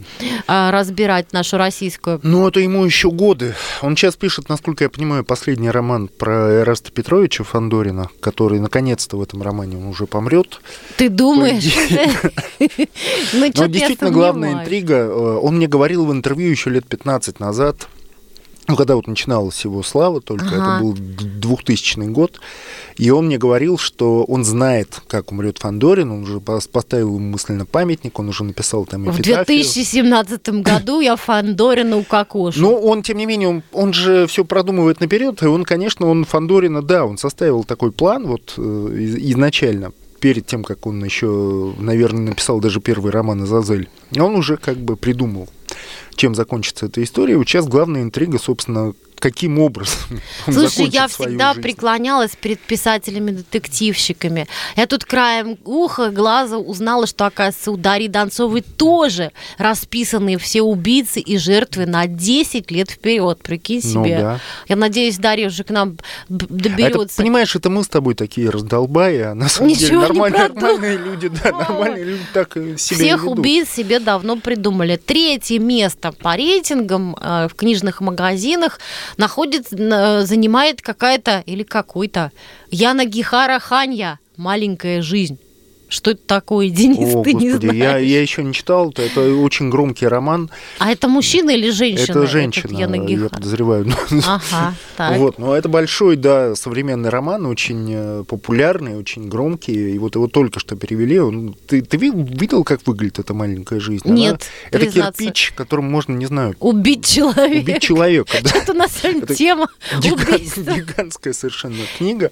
а, 0.47 0.71
разбирать 0.71 1.31
нашу 1.33 1.57
российскую. 1.57 2.19
Ну, 2.23 2.47
это 2.47 2.59
ему 2.59 2.83
еще 2.85 3.09
годы. 3.11 3.55
Он 3.81 3.95
сейчас 3.95 4.15
пишет, 4.15 4.49
насколько 4.49 4.83
я 4.83 4.89
понимаю, 4.89 5.23
последний 5.23 5.69
роман 5.71 6.07
про 6.09 6.49
Эраста 6.61 6.91
Петровича 6.91 7.43
Фандорина, 7.43 8.09
который 8.19 8.59
наконец-то 8.59 9.17
в 9.17 9.21
этом 9.23 9.41
романе 9.41 9.77
он 9.77 9.87
уже 9.87 10.05
помрет. 10.05 10.61
Ты 10.97 11.09
думаешь? 11.09 11.73
Ну, 13.33 13.39
Но 13.39 13.45
чё-то 13.47 13.61
я 13.63 13.67
действительно 13.67 14.11
главная 14.11 14.53
интрига. 14.53 15.09
Он 15.09 15.57
мне 15.57 15.67
говорил 15.67 16.05
в 16.05 16.11
интервью 16.11 16.49
еще 16.49 16.69
лет 16.69 16.85
15 16.87 17.39
назад, 17.39 17.87
ну, 18.67 18.75
когда 18.75 18.95
вот 18.95 19.07
начиналась 19.07 19.63
его 19.65 19.81
слава 19.81 20.21
только, 20.21 20.45
Ага. 20.45 20.55
это 20.75 20.83
был 20.83 20.93
д- 20.93 21.23
2000 21.25 21.99
год, 22.11 22.39
и 22.99 23.09
он 23.09 23.25
мне 23.27 23.37
говорил, 23.37 23.77
что 23.79 24.23
он 24.25 24.43
знает, 24.43 25.01
как 25.07 25.31
умрет 25.31 25.57
Фандорин, 25.57 26.11
он 26.11 26.23
уже 26.23 26.37
пос- 26.37 26.69
поставил 26.69 27.15
ему 27.15 27.19
мысленно 27.31 27.65
памятник, 27.65 28.19
он 28.19 28.29
уже 28.29 28.43
написал 28.43 28.85
там 28.85 29.05
В 29.05 29.15
эпитафию. 29.15 29.45
2017 29.45 30.49
году 30.61 30.99
я 30.99 31.15
Фандорина 31.15 31.97
укокошу. 31.97 32.59
Но 32.61 32.75
он, 32.75 33.01
тем 33.01 33.17
не 33.17 33.25
менее, 33.25 33.47
он, 33.49 33.63
он 33.71 33.93
же 33.93 34.27
все 34.27 34.43
продумывает 34.45 34.99
наперед, 34.99 35.41
и 35.41 35.45
он, 35.45 35.63
конечно, 35.63 36.07
он 36.07 36.25
Фандорина, 36.25 36.81
да, 36.81 37.05
он 37.05 37.17
составил 37.17 37.63
такой 37.63 37.91
план 37.91 38.27
вот 38.27 38.53
э, 38.57 38.61
из- 38.99 39.15
изначально 39.31 39.93
перед 40.19 40.45
тем, 40.45 40.63
как 40.65 40.85
он 40.85 41.01
еще, 41.03 41.73
наверное, 41.79 42.31
написал 42.31 42.59
даже 42.59 42.81
первый 42.81 43.09
роман 43.11 43.41
«Азазель», 43.43 43.87
он 44.17 44.35
уже 44.35 44.57
как 44.57 44.77
бы 44.77 44.97
придумал, 44.97 45.47
чем 46.15 46.35
закончится 46.35 46.87
эта 46.87 47.01
история. 47.01 47.37
Вот 47.37 47.47
сейчас 47.47 47.65
главная 47.67 48.01
интрига, 48.03 48.37
собственно, 48.37 48.93
каким 49.19 49.59
образом 49.59 49.99
Слушай, 50.45 50.87
я 50.89 51.07
всегда 51.07 51.53
жизнь. 51.53 51.61
преклонялась 51.61 52.31
перед 52.39 52.59
писателями-детективщиками. 52.59 54.47
Я 54.75 54.87
тут 54.87 55.05
краем 55.05 55.57
уха, 55.65 56.09
глаза 56.09 56.57
узнала, 56.57 57.07
что, 57.07 57.25
оказывается, 57.25 57.71
у 57.71 57.77
Дарьи 57.77 58.07
Донцовой 58.07 58.61
тоже 58.61 59.31
расписаны 59.57 60.37
все 60.37 60.61
убийцы 60.61 61.19
и 61.19 61.37
жертвы 61.37 61.85
на 61.85 62.07
10 62.07 62.71
лет 62.71 62.89
вперед. 62.91 63.39
Прикинь 63.41 63.81
Ну 63.83 64.05
себе. 64.05 64.17
да. 64.19 64.39
Я 64.67 64.75
надеюсь, 64.75 65.17
Дарья 65.17 65.47
уже 65.47 65.63
к 65.63 65.69
нам 65.69 65.97
А 66.29 66.33
это, 66.35 66.47
доберется. 66.49 67.17
понимаешь, 67.17 67.55
это 67.55 67.69
мы 67.69 67.83
с 67.83 67.87
тобой 67.87 68.15
такие 68.15 68.49
раздолбаи, 68.49 69.19
а 69.21 69.33
на 69.35 69.49
самом 69.49 69.73
деле 69.73 69.85
Ничего 69.87 70.01
нормальные, 70.01 70.45
продумал. 70.49 70.61
нормальные 70.73 70.97
люди, 70.97 71.27
да, 71.29 71.51
нормальные 71.59 72.03
люди 72.05 72.23
так 72.33 72.57
и 72.57 72.77
себя 72.77 72.97
и 72.97 72.99
Всех 72.99 73.25
убийц 73.27 73.69
себе 73.69 73.99
давно 73.99 74.37
придумали. 74.37 74.95
Третье 74.97 75.59
место 75.59 76.11
по 76.11 76.35
рейтингам 76.35 77.15
э, 77.19 77.47
в 77.49 77.55
книжных 77.55 78.01
магазинах 78.01 78.79
находит, 79.17 79.67
занимает 79.69 80.81
какая-то 80.81 81.43
или 81.45 81.63
какой-то 81.63 82.31
Яна 82.71 83.05
Гихара 83.05 83.59
Ханья 83.59 84.19
«Маленькая 84.37 85.01
жизнь». 85.01 85.39
Что 85.89 86.11
это 86.11 86.21
такое, 86.25 86.69
Денис, 86.79 87.13
О, 87.15 87.23
ты 87.23 87.33
не 87.33 87.49
господи, 87.51 87.65
я, 87.65 87.71
знаешь? 87.91 88.07
я 88.07 88.21
еще 88.21 88.43
не 88.43 88.53
читал, 88.53 88.89
это, 88.91 89.01
это 89.01 89.33
очень 89.35 89.69
громкий 89.69 90.07
роман. 90.07 90.49
А 90.77 90.91
это 90.91 91.07
мужчина 91.07 91.49
или 91.49 91.69
женщина? 91.71 92.11
это 92.11 92.27
женщина, 92.27 92.77
я 92.77 93.29
подозреваю. 93.29 93.87
Ага, 94.25 94.73
так. 94.97 95.17
Вот, 95.17 95.39
но 95.39 95.55
это 95.55 95.67
большой, 95.69 96.15
да, 96.15 96.55
современный 96.55 97.09
роман, 97.09 97.45
очень 97.45 97.89
э, 97.91 98.23
популярный, 98.27 98.97
очень 98.97 99.27
громкий. 99.27 99.93
И 99.95 99.97
вот 99.97 100.15
его 100.15 100.27
только 100.27 100.59
что 100.59 100.75
перевели. 100.75 101.19
Он- 101.19 101.55
ты, 101.67 101.81
ты 101.81 101.97
ви- 101.97 102.11
видел, 102.13 102.63
как 102.63 102.85
выглядит 102.85 103.19
эта 103.19 103.33
маленькая 103.33 103.79
жизнь? 103.79 104.03
Она- 104.05 104.15
Нет, 104.15 104.45
это 104.69 104.79
признаться. 104.79 105.23
кирпич, 105.23 105.53
которым 105.55 105.85
можно, 105.89 106.13
не 106.13 106.25
знаю, 106.27 106.55
Убить 106.59 107.05
человека. 107.05 107.57
убить 107.71 107.81
человека. 107.81 108.37
да. 108.43 108.49
Это 108.55 108.73
нас 108.73 108.91
сегодня 109.01 109.23
Это 109.23 109.35
тема 109.35 109.69
убийства. 109.97 110.61
гигантская 110.61 111.33
совершенно 111.33 111.83
книга, 111.97 112.31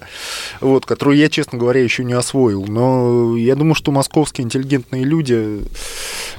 вот, 0.60 0.86
которую 0.86 1.16
я, 1.16 1.28
честно 1.28 1.58
говоря, 1.58 1.82
еще 1.82 2.04
не 2.04 2.12
освоил. 2.12 2.64
Но 2.66 3.36
я 3.48 3.56
думаю, 3.56 3.74
что 3.74 3.90
московские 3.90 4.44
интеллигентные 4.44 5.04
люди 5.04 5.62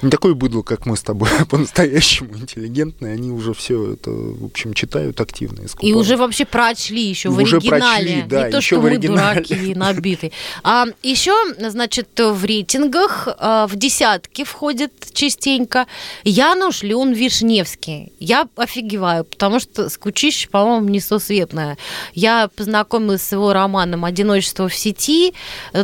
не 0.01 0.09
такое 0.09 0.33
быдло, 0.33 0.62
как 0.62 0.85
мы 0.85 0.95
с 0.97 1.01
тобой, 1.01 1.29
а 1.39 1.45
по-настоящему 1.45 2.35
интеллигентные. 2.38 3.13
Они 3.13 3.31
уже 3.31 3.53
все 3.53 3.93
это, 3.93 4.12
в 4.12 4.45
общем, 4.45 4.73
читают 4.73 5.19
активно. 5.21 5.62
И 5.63 5.67
скупают. 5.67 5.95
уже 5.97 6.17
вообще 6.17 6.45
прочли 6.45 7.01
еще 7.03 7.29
в 7.29 7.38
Уже 7.41 7.57
оригинале. 7.57 7.81
прочли, 7.81 8.21
да, 8.27 8.45
Не 8.45 8.51
то, 8.51 8.62
что 8.62 8.79
в 8.79 8.83
мы 8.83 8.89
оригинале. 8.89 9.41
дураки 9.41 9.75
набитые. 9.75 10.31
А 10.63 10.85
еще, 11.03 11.33
значит, 11.59 12.09
в 12.19 12.43
рейтингах 12.45 13.27
а, 13.38 13.67
в 13.67 13.75
десятки 13.75 14.43
входит 14.43 14.91
частенько 15.13 15.85
Януш 16.23 16.83
Леон 16.83 17.13
Вишневский. 17.13 18.13
Я 18.19 18.47
офигеваю, 18.55 19.25
потому 19.25 19.59
что 19.59 19.89
скучище, 19.89 20.49
по-моему, 20.49 20.89
несусветное. 20.89 21.77
Я 22.13 22.49
познакомилась 22.55 23.21
с 23.23 23.31
его 23.31 23.53
романом 23.53 24.05
«Одиночество 24.05 24.67
в 24.69 24.75
сети». 24.75 25.33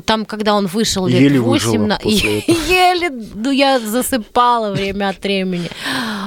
Там, 0.05 0.25
когда 0.25 0.55
он 0.55 0.67
вышел 0.67 1.05
лет 1.07 1.19
Еле 1.21 1.39
8... 1.39 1.65
выжила 1.69 1.85
на-. 1.85 1.99
Еле, 2.03 3.09
ну, 3.33 3.51
я 3.51 3.79
засыпала 4.05 4.71
время 4.71 5.09
от 5.09 5.23
времени. 5.23 5.69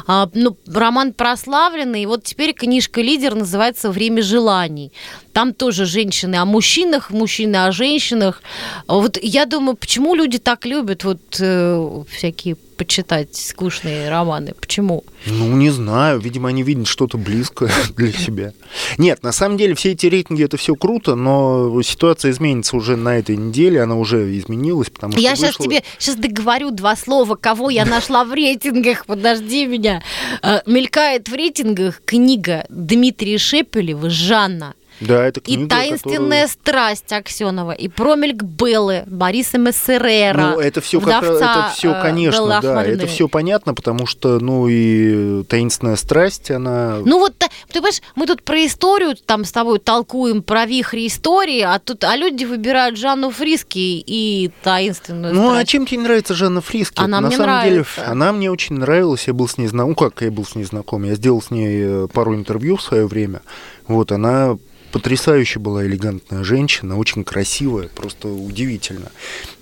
А, 0.07 0.29
ну, 0.35 0.57
роман 0.67 1.12
прославленный, 1.12 2.03
и 2.03 2.07
вот 2.07 2.25
теперь 2.25 2.53
книжка 2.53 3.01
«Лидер» 3.01 3.35
называется 3.35 3.91
«Время 3.91 4.23
желаний». 4.23 4.93
Там 5.33 5.55
тоже 5.55 5.85
женщины 5.85 6.37
о 6.37 6.45
мужчинах, 6.45 7.11
мужчины 7.11 7.57
о 7.57 7.73
женщинах. 7.73 8.43
Вот 8.87 9.19
я 9.23 9.47
думаю, 9.47 9.77
почему 9.77 10.14
люди 10.14 10.38
так 10.38 10.67
любят 10.67 11.05
вот 11.05 11.21
э, 11.41 12.03
всякие 12.11 12.57
почитать 12.79 13.35
скучные 13.37 14.09
романы? 14.09 14.55
Почему? 14.59 15.05
Ну, 15.27 15.49
не 15.57 15.69
знаю. 15.71 16.21
Видимо, 16.21 16.49
они 16.49 16.62
видят 16.62 16.87
что-то 16.87 17.19
близкое 17.19 17.71
для 17.97 18.12
себя. 18.12 18.53
Нет, 18.97 19.23
на 19.23 19.33
самом 19.33 19.59
деле 19.59 19.75
все 19.75 19.93
эти 19.93 20.07
рейтинги 20.07 20.45
это 20.45 20.57
все 20.57 20.75
круто, 20.77 21.14
но 21.17 21.83
ситуация 21.83 22.31
изменится 22.31 22.77
уже 22.77 22.97
на 22.97 23.19
этой 23.19 23.37
неделе. 23.37 23.83
Она 23.83 23.97
уже 23.97 24.37
изменилась, 24.38 24.88
потому 24.91 25.12
что 25.12 25.21
Я 25.21 25.37
сейчас 25.37 25.57
вышло- 25.57 25.64
тебе 25.64 25.83
сейчас 25.99 26.17
договорю 26.17 26.71
два 26.71 26.97
слова, 26.97 27.35
кого 27.35 27.69
я 27.69 27.85
нашла 27.85 28.25
в 28.25 28.33
рейтингах. 28.33 29.05
Подожди 29.07 29.67
меня. 29.67 30.03
Э, 30.43 30.61
Мелькает 30.64 31.29
в 31.29 31.35
рейтингах 31.35 32.01
книга 32.05 32.64
Дмитрия 32.69 33.38
Шепелева 33.38 34.09
«Жанна». 34.09 34.75
Да, 35.01 35.25
это 35.27 35.41
И 35.41 35.55
книга, 35.55 35.69
таинственная 35.71 36.47
которую- 36.47 36.49
страсть 36.49 37.13
Аксенова, 37.13 37.73
и 37.73 37.89
промельк 37.89 38.43
Беллы, 38.43 39.05
Бориса 39.07 39.59
Мессерера. 39.59 40.53
Ну, 40.55 40.61
это 40.61 40.81
все, 40.81 41.01
как, 41.01 41.23
это 41.23 41.71
все, 41.75 41.93
э, 41.93 42.03
конечно, 42.03 42.39
Беллы 42.39 42.49
да, 42.51 42.59
Ахмадиновой. 42.59 42.95
это 42.95 43.07
все 43.07 43.29
понятно, 43.29 43.75
потому 43.75 44.07
что, 44.07 44.39
ну, 44.41 44.67
и 44.69 45.45
таинственная 45.45 45.97
страсть, 45.97 46.51
она... 46.51 46.99
Ну 47.05 47.19
вот, 47.19 47.35
ты 47.39 47.47
понимаешь, 47.73 48.01
мы 48.17 48.27
тут 48.27 48.43
про 48.43 48.65
историю 48.67 49.15
там 49.17 49.45
с 49.45 49.53
тобой 49.53 49.79
толкуем, 49.79 50.43
про 50.43 50.67
вихри 50.67 51.07
истории, 51.07 51.61
а 51.61 51.79
тут 51.79 52.05
а 52.05 52.17
люди 52.17 52.45
выбирают 52.45 52.97
Жанну 52.99 53.31
Фриски 53.31 53.79
и 54.05 54.51
таинственную 54.63 55.35
Ну, 55.35 55.49
а 55.49 55.53
страсть. 55.53 55.69
чем 55.71 55.87
тебе 55.87 56.01
нравится 56.01 56.35
Жанна 56.35 56.61
Фриски? 56.61 57.01
Она 57.01 57.21
На 57.21 57.29
мне 57.29 57.37
самом 57.37 57.51
нравится. 57.53 57.95
деле, 57.97 58.09
она 58.11 58.33
мне 58.33 58.51
очень 58.51 58.77
нравилась, 58.77 59.27
я 59.29 59.33
был 59.35 59.47
с 59.49 59.59
ней 59.59 59.67
знаком. 59.69 59.91
Ну, 59.91 59.95
как 59.95 60.21
я 60.23 60.31
был 60.31 60.45
с 60.45 60.55
ней 60.55 60.65
знаком? 60.65 61.05
Я 61.05 61.15
сделал 61.15 61.41
с 61.41 61.51
ней 61.51 61.83
э, 61.83 62.09
пару 62.13 62.35
интервью 62.35 62.77
в 62.77 62.83
свое 62.83 63.07
время. 63.07 63.43
Вот, 63.87 64.13
она 64.13 64.59
потрясающе 64.92 65.59
была 65.59 65.85
элегантная 65.87 66.44
женщина, 66.44 66.96
очень 66.96 67.24
красивая, 67.24 67.88
просто 67.88 68.29
удивительно. 68.29 69.11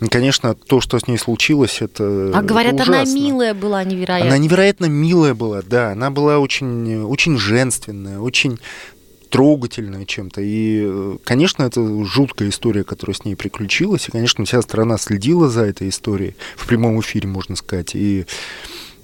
И, 0.00 0.08
конечно, 0.08 0.54
то, 0.54 0.80
что 0.80 0.98
с 0.98 1.06
ней 1.06 1.18
случилось, 1.18 1.78
это 1.80 2.32
А 2.34 2.42
говорят, 2.42 2.74
это 2.74 2.84
она 2.84 3.02
ужасно. 3.02 3.14
милая 3.14 3.54
была 3.54 3.84
невероятно. 3.84 4.28
Она 4.28 4.38
невероятно 4.38 4.86
милая 4.86 5.34
была, 5.34 5.62
да. 5.62 5.92
Она 5.92 6.10
была 6.10 6.38
очень, 6.38 7.02
очень 7.04 7.38
женственная, 7.38 8.18
очень 8.18 8.58
трогательная 9.30 10.04
чем-то. 10.04 10.40
И, 10.42 11.18
конечно, 11.24 11.64
это 11.64 12.04
жуткая 12.04 12.48
история, 12.48 12.84
которая 12.84 13.14
с 13.14 13.24
ней 13.24 13.34
приключилась. 13.34 14.08
И, 14.08 14.12
конечно, 14.12 14.44
вся 14.44 14.62
страна 14.62 14.98
следила 14.98 15.48
за 15.48 15.64
этой 15.64 15.88
историей. 15.88 16.36
В 16.56 16.66
прямом 16.66 17.00
эфире, 17.00 17.28
можно 17.28 17.56
сказать. 17.56 17.94
И 17.94 18.26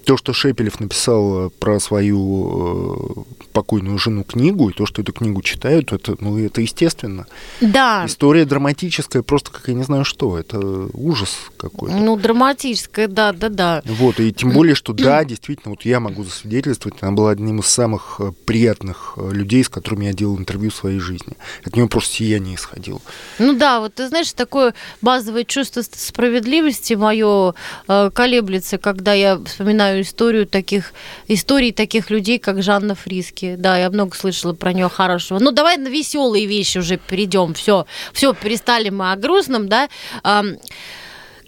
то, 0.05 0.17
что 0.17 0.33
Шепелев 0.33 0.81
написал 0.81 1.47
э, 1.47 1.51
про 1.51 1.81
свою 1.81 3.27
э, 3.27 3.47
покойную 3.53 3.99
жену 3.99 4.25
книгу, 4.25 4.71
и 4.71 4.73
то, 4.73 4.87
что 4.87 5.03
эту 5.03 5.12
книгу 5.12 5.43
читают, 5.43 5.93
это, 5.93 6.17
ну, 6.21 6.38
это 6.38 6.61
естественно. 6.61 7.27
Да, 7.61 8.05
История 8.07 8.45
драматическая, 8.45 9.23
просто 9.23 9.51
как 9.51 9.69
я 9.69 9.75
не 9.75 9.85
знаю 9.85 10.05
что. 10.05 10.38
Это 10.38 10.59
ужас 10.93 11.37
какой-то. 11.57 11.97
ну 11.97 12.17
драматическая, 12.17 13.09
да, 13.09 13.33
да, 13.33 13.49
да. 13.49 13.83
Вот, 13.85 14.21
и 14.21 14.33
тем 14.33 14.51
более, 14.51 14.75
что 14.75 14.93
да, 14.93 15.25
действительно, 15.25 15.71
вот 15.71 15.85
я 15.85 16.01
могу 16.01 16.25
засвидетельствовать, 16.25 16.99
она 17.03 17.12
была 17.12 17.31
одним 17.31 17.61
из 17.61 17.67
самых 17.67 18.17
э, 18.19 18.33
приятных 18.45 19.15
э, 19.17 19.31
людей, 19.33 19.65
с 19.65 19.69
которыми 19.69 20.07
я 20.07 20.12
делал 20.12 20.38
интервью 20.38 20.71
в 20.71 20.75
своей 20.75 20.99
жизни. 20.99 21.37
От 21.65 21.77
нее 21.77 21.88
просто 21.88 22.17
сияние 22.17 22.57
исходило. 22.57 23.01
Ну 23.38 23.55
да, 23.55 23.81
вот 23.81 23.95
ты 23.95 24.09
знаешь, 24.09 24.33
такое 24.33 24.75
базовое 25.01 25.45
чувство 25.45 25.83
справедливости 25.83 26.95
мое 26.95 27.55
э, 27.88 28.11
колеблется, 28.12 28.79
когда 28.79 29.12
я 29.12 29.38
вспоминаю 29.45 29.91
историю 30.00 30.46
таких, 30.46 30.92
историй 31.28 31.72
таких 31.72 32.11
людей, 32.11 32.38
как 32.38 32.62
Жанна 32.62 32.94
Фриски. 32.94 33.57
Да, 33.59 33.76
я 33.76 33.90
много 33.90 34.16
слышала 34.16 34.55
про 34.55 34.72
нее 34.72 34.88
хорошего. 34.88 35.38
Ну 35.38 35.50
давай 35.50 35.76
на 35.76 35.88
веселые 35.88 36.46
вещи 36.46 36.78
уже 36.78 36.96
перейдем. 36.96 37.55
Все, 37.55 37.87
все, 38.12 38.33
перестали 38.33 38.88
мы 38.88 39.12
о 39.12 39.16
грустном, 39.16 39.68
да. 39.68 39.88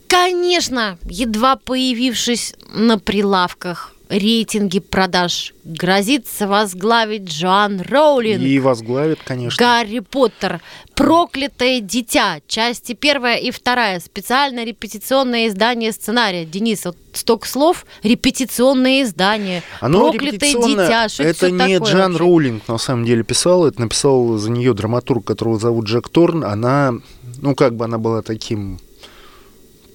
Конечно, 0.07 0.99
едва 1.09 1.57
появившись 1.57 2.55
на 2.73 2.99
прилавках 2.99 3.94
рейтинги 4.19 4.79
продаж, 4.81 5.53
грозится 5.65 6.47
возглавить 6.47 7.29
Джоан 7.29 7.81
Роулинг. 7.81 8.43
И 8.43 8.59
возглавит, 8.59 9.21
конечно. 9.25 9.57
Гарри 9.59 10.01
Поттер. 10.01 10.61
Проклятое 10.95 11.81
дитя. 11.81 12.41
Части 12.47 12.93
первая 12.93 13.37
и 13.37 13.51
вторая. 13.51 14.01
Специальное 14.01 14.65
репетиционное 14.65 15.49
издание 15.49 15.93
сценария. 15.93 16.45
Денис, 16.45 16.85
вот 16.85 16.97
столько 17.13 17.49
слов. 17.49 17.85
Репетиционное 18.03 19.03
издание. 19.03 19.63
Оно 19.81 20.11
Проклятое 20.11 20.51
репетиционное. 20.51 20.87
дитя. 20.87 21.09
Что 21.09 21.23
это 21.25 21.51
не 21.51 21.79
такое 21.79 21.93
Джан 21.93 22.13
вообще? 22.13 22.19
Роулинг 22.19 22.69
на 22.69 22.79
самом 22.79 23.05
деле 23.05 23.25
писал, 23.25 23.67
это 23.67 23.81
написал 23.81 24.37
за 24.37 24.51
нее 24.51 24.75
драматург, 24.75 25.25
которого 25.25 25.59
зовут 25.59 25.87
Джек 25.87 26.09
Торн. 26.09 26.45
Она, 26.45 26.95
ну 27.43 27.55
как 27.55 27.75
бы 27.75 27.85
она 27.85 27.99
была 27.99 28.23
таким 28.23 28.79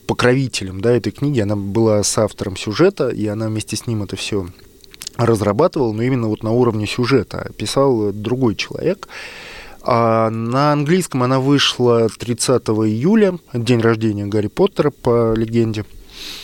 покровителем 0.10 0.82
да, 0.82 0.91
этой 0.91 1.12
книги, 1.12 1.39
она 1.39 1.56
была 1.56 2.02
с 2.02 2.17
автором 2.17 2.58
сюжета, 2.58 3.10
и 3.10 3.28
она 3.28 3.48
вместе 3.48 3.76
с 3.76 3.86
ним 3.86 4.02
это 4.02 4.15
все 4.15 4.48
разрабатывала, 5.17 5.93
но 5.93 6.02
именно 6.02 6.28
вот 6.28 6.41
на 6.41 6.50
уровне 6.50 6.88
сюжета. 6.88 7.52
Писал 7.58 8.12
другой 8.12 8.56
человек. 8.56 9.08
А 9.84 10.32
на 10.32 10.72
английском 10.74 11.22
она 11.22 11.39
вышла 11.39 12.10
30 12.10 12.63
июля, 12.88 13.38
день 13.54 13.82
рождения 13.82 14.26
Гарри 14.26 14.48
Поттера, 14.48 14.89
по 14.89 15.36
легенде. 15.36 15.86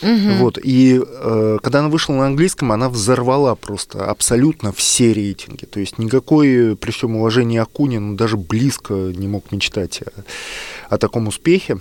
Мгм. 0.04 0.38
Вот, 0.38 0.60
и 0.64 1.02
э, 1.04 1.58
когда 1.64 1.80
она 1.80 1.90
вышла 1.90 2.14
на 2.14 2.28
английском, 2.28 2.72
она 2.72 2.88
взорвала 2.88 3.56
просто 3.56 4.06
абсолютно 4.06 4.74
все 4.74 5.12
рейтинги. 5.12 5.66
То 5.66 5.80
есть 5.80 5.98
никакой, 5.98 6.76
при 6.76 6.92
всем 6.92 7.16
уважении 7.16 7.58
Акунин, 7.58 8.16
даже 8.16 8.38
близко 8.38 8.94
не 8.94 9.28
мог 9.28 9.52
мечтать 9.52 10.04
о, 10.04 10.94
о 10.94 10.98
таком 11.00 11.28
успехе. 11.28 11.80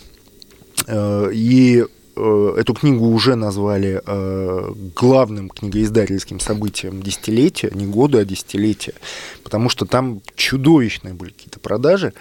Э, 0.86 1.30
и 1.32 1.84
э, 2.16 2.54
эту 2.58 2.74
книгу 2.74 3.06
уже 3.06 3.34
назвали 3.34 4.02
э, 4.04 4.72
главным 4.94 5.48
книгоиздательским 5.48 6.40
событием 6.40 7.02
десятилетия, 7.02 7.70
не 7.74 7.86
года, 7.86 8.18
а 8.18 8.24
десятилетия, 8.24 8.94
потому 9.42 9.68
что 9.68 9.86
там 9.86 10.20
чудовищные 10.36 11.14
были 11.14 11.30
какие-то 11.30 11.60
продажи, 11.60 12.12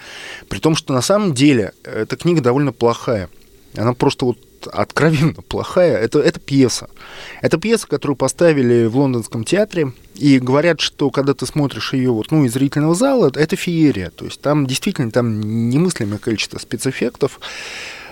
при 0.48 0.58
том, 0.58 0.74
что 0.76 0.92
на 0.92 1.02
самом 1.02 1.34
деле 1.34 1.72
эта 1.84 2.16
книга 2.16 2.40
довольно 2.40 2.72
плохая. 2.72 3.28
Она 3.76 3.92
просто 3.92 4.24
вот 4.24 4.38
откровенно 4.72 5.34
плохая. 5.48 5.96
Это, 5.96 6.20
это 6.20 6.40
пьеса. 6.40 6.88
Это 7.42 7.58
пьеса, 7.58 7.86
которую 7.86 8.16
поставили 8.16 8.86
в 8.86 8.96
лондонском 8.96 9.44
театре. 9.44 9.92
И 10.14 10.38
говорят, 10.38 10.80
что 10.80 11.10
когда 11.10 11.34
ты 11.34 11.46
смотришь 11.46 11.92
ее 11.92 12.10
вот, 12.10 12.30
ну, 12.30 12.44
из 12.44 12.52
зрительного 12.52 12.94
зала, 12.94 13.30
это 13.34 13.56
феерия. 13.56 14.10
То 14.10 14.24
есть 14.24 14.40
там 14.40 14.66
действительно 14.66 15.10
там 15.10 15.68
немыслимое 15.68 16.18
количество 16.18 16.58
спецэффектов. 16.58 17.40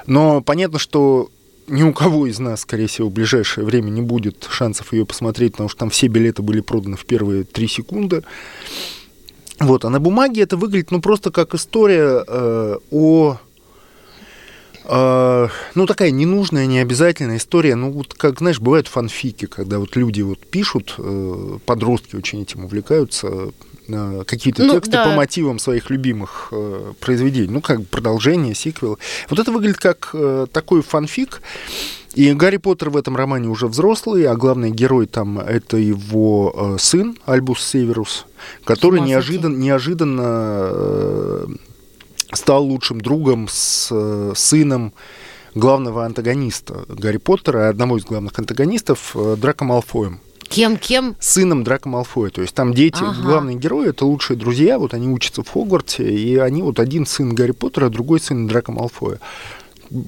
Но 0.06 0.40
понятно, 0.40 0.78
что 0.78 1.30
ни 1.66 1.82
у 1.82 1.92
кого 1.92 2.26
из 2.26 2.38
нас, 2.38 2.60
скорее 2.60 2.86
всего, 2.86 3.08
в 3.08 3.12
ближайшее 3.12 3.64
время 3.64 3.90
не 3.90 4.02
будет 4.02 4.46
шансов 4.50 4.92
ее 4.92 5.06
посмотреть, 5.06 5.52
потому 5.52 5.68
что 5.68 5.78
там 5.78 5.90
все 5.90 6.08
билеты 6.08 6.42
были 6.42 6.60
проданы 6.60 6.96
в 6.96 7.04
первые 7.04 7.44
три 7.44 7.68
секунды. 7.68 8.22
Вот, 9.60 9.84
а 9.84 9.90
на 9.90 10.00
бумаге 10.00 10.42
это 10.42 10.56
выглядит, 10.56 10.90
ну, 10.90 11.00
просто 11.00 11.30
как 11.30 11.54
история 11.54 12.24
э, 12.26 12.76
о 12.90 13.36
э, 14.84 15.48
ну, 15.74 15.86
такая 15.86 16.10
ненужная, 16.10 16.66
необязательная 16.66 17.36
история. 17.36 17.76
Ну, 17.76 17.92
вот 17.92 18.14
как, 18.14 18.38
знаешь, 18.38 18.60
бывают 18.60 18.88
фанфики, 18.88 19.46
когда 19.46 19.78
вот 19.78 19.94
люди 19.94 20.20
вот 20.22 20.40
пишут, 20.40 20.94
э, 20.98 21.58
подростки 21.64 22.16
очень 22.16 22.42
этим 22.42 22.64
увлекаются, 22.64 23.52
какие-то 24.26 24.64
ну, 24.64 24.74
тексты 24.74 24.92
да. 24.92 25.04
по 25.04 25.10
мотивам 25.10 25.58
своих 25.58 25.90
любимых 25.90 26.48
э, 26.52 26.92
произведений, 27.00 27.48
ну, 27.48 27.60
как 27.60 27.86
продолжение, 27.86 28.54
сиквел. 28.54 28.98
Вот 29.28 29.38
это 29.38 29.50
выглядит 29.50 29.78
как 29.78 30.10
э, 30.14 30.46
такой 30.52 30.82
фанфик. 30.82 31.42
И 32.14 32.32
Гарри 32.34 32.58
Поттер 32.58 32.90
в 32.90 32.96
этом 32.96 33.16
романе 33.16 33.48
уже 33.48 33.66
взрослый, 33.66 34.26
а 34.26 34.36
главный 34.36 34.70
герой 34.70 35.06
там 35.06 35.38
это 35.38 35.78
его 35.78 36.54
э, 36.54 36.76
сын 36.78 37.16
Альбус 37.24 37.64
Северус, 37.64 38.26
который 38.64 39.00
неожиданно, 39.00 39.56
неожиданно 39.56 40.22
э, 40.24 41.46
стал 42.32 42.64
лучшим 42.64 43.00
другом 43.00 43.48
с 43.48 43.88
э, 43.90 44.32
сыном 44.36 44.92
главного 45.54 46.04
антагониста 46.04 46.84
Гарри 46.88 47.18
Поттера, 47.18 47.68
одного 47.68 47.96
из 47.96 48.04
главных 48.04 48.38
антагонистов, 48.38 49.12
э, 49.14 49.36
Драко 49.38 49.64
Малфоем. 49.64 50.20
Кем, 50.52 50.76
кем? 50.76 51.16
Сыном 51.18 51.64
Драко 51.64 51.88
Малфоя. 51.88 52.30
То 52.30 52.42
есть 52.42 52.54
там 52.54 52.74
дети, 52.74 53.02
ага. 53.02 53.22
главные 53.22 53.56
герои, 53.56 53.88
это 53.88 54.04
лучшие 54.04 54.36
друзья, 54.36 54.78
вот 54.78 54.94
они 54.94 55.08
учатся 55.08 55.42
в 55.42 55.48
Хогвартсе, 55.48 56.04
и 56.04 56.36
они 56.36 56.62
вот 56.62 56.78
один 56.78 57.06
сын 57.06 57.34
Гарри 57.34 57.52
Поттера, 57.52 57.88
другой 57.88 58.20
сын 58.20 58.46
Драко 58.46 58.72
Малфоя 58.72 59.18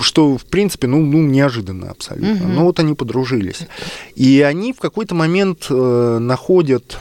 что, 0.00 0.38
в 0.38 0.44
принципе, 0.46 0.86
ну, 0.86 1.04
ну 1.04 1.18
неожиданно 1.18 1.90
абсолютно. 1.90 2.46
Угу. 2.46 2.52
Но 2.52 2.64
вот 2.64 2.80
они 2.80 2.94
подружились. 2.94 3.66
И 4.14 4.40
они 4.40 4.72
в 4.72 4.78
какой-то 4.80 5.14
момент 5.14 5.66
э, 5.68 6.18
находят 6.20 6.98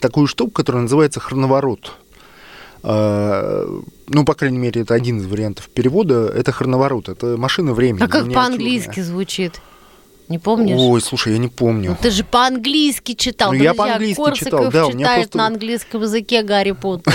такую 0.00 0.26
штуку, 0.26 0.52
которая 0.52 0.82
называется 0.82 1.20
хроноворот. 1.20 1.92
Э, 2.84 3.80
ну, 4.06 4.24
по 4.24 4.34
крайней 4.34 4.58
мере, 4.58 4.82
это 4.82 4.94
один 4.94 5.18
из 5.18 5.26
вариантов 5.26 5.68
перевода. 5.68 6.28
Это 6.28 6.52
хроноворот, 6.52 7.08
это 7.08 7.36
машина 7.36 7.72
времени. 7.72 8.02
А 8.02 8.08
как 8.08 8.32
по-английски 8.32 9.00
звучит? 9.00 9.60
Не 10.32 10.38
помнишь? 10.38 10.78
Ой, 10.78 11.02
слушай, 11.02 11.34
я 11.34 11.38
не 11.38 11.48
помню. 11.48 11.90
Ну, 11.90 11.96
ты 12.00 12.10
же 12.10 12.24
по-английски 12.24 13.12
читал. 13.12 13.52
Ну, 13.52 13.62
я 13.62 13.74
по-английски 13.74 14.32
читал, 14.34 14.70
да. 14.70 14.86
читает 14.90 14.94
у 14.94 15.20
просто... 15.20 15.36
на 15.36 15.46
английском 15.46 16.00
языке 16.00 16.42
Гарри 16.42 16.70
Поттер. 16.70 17.12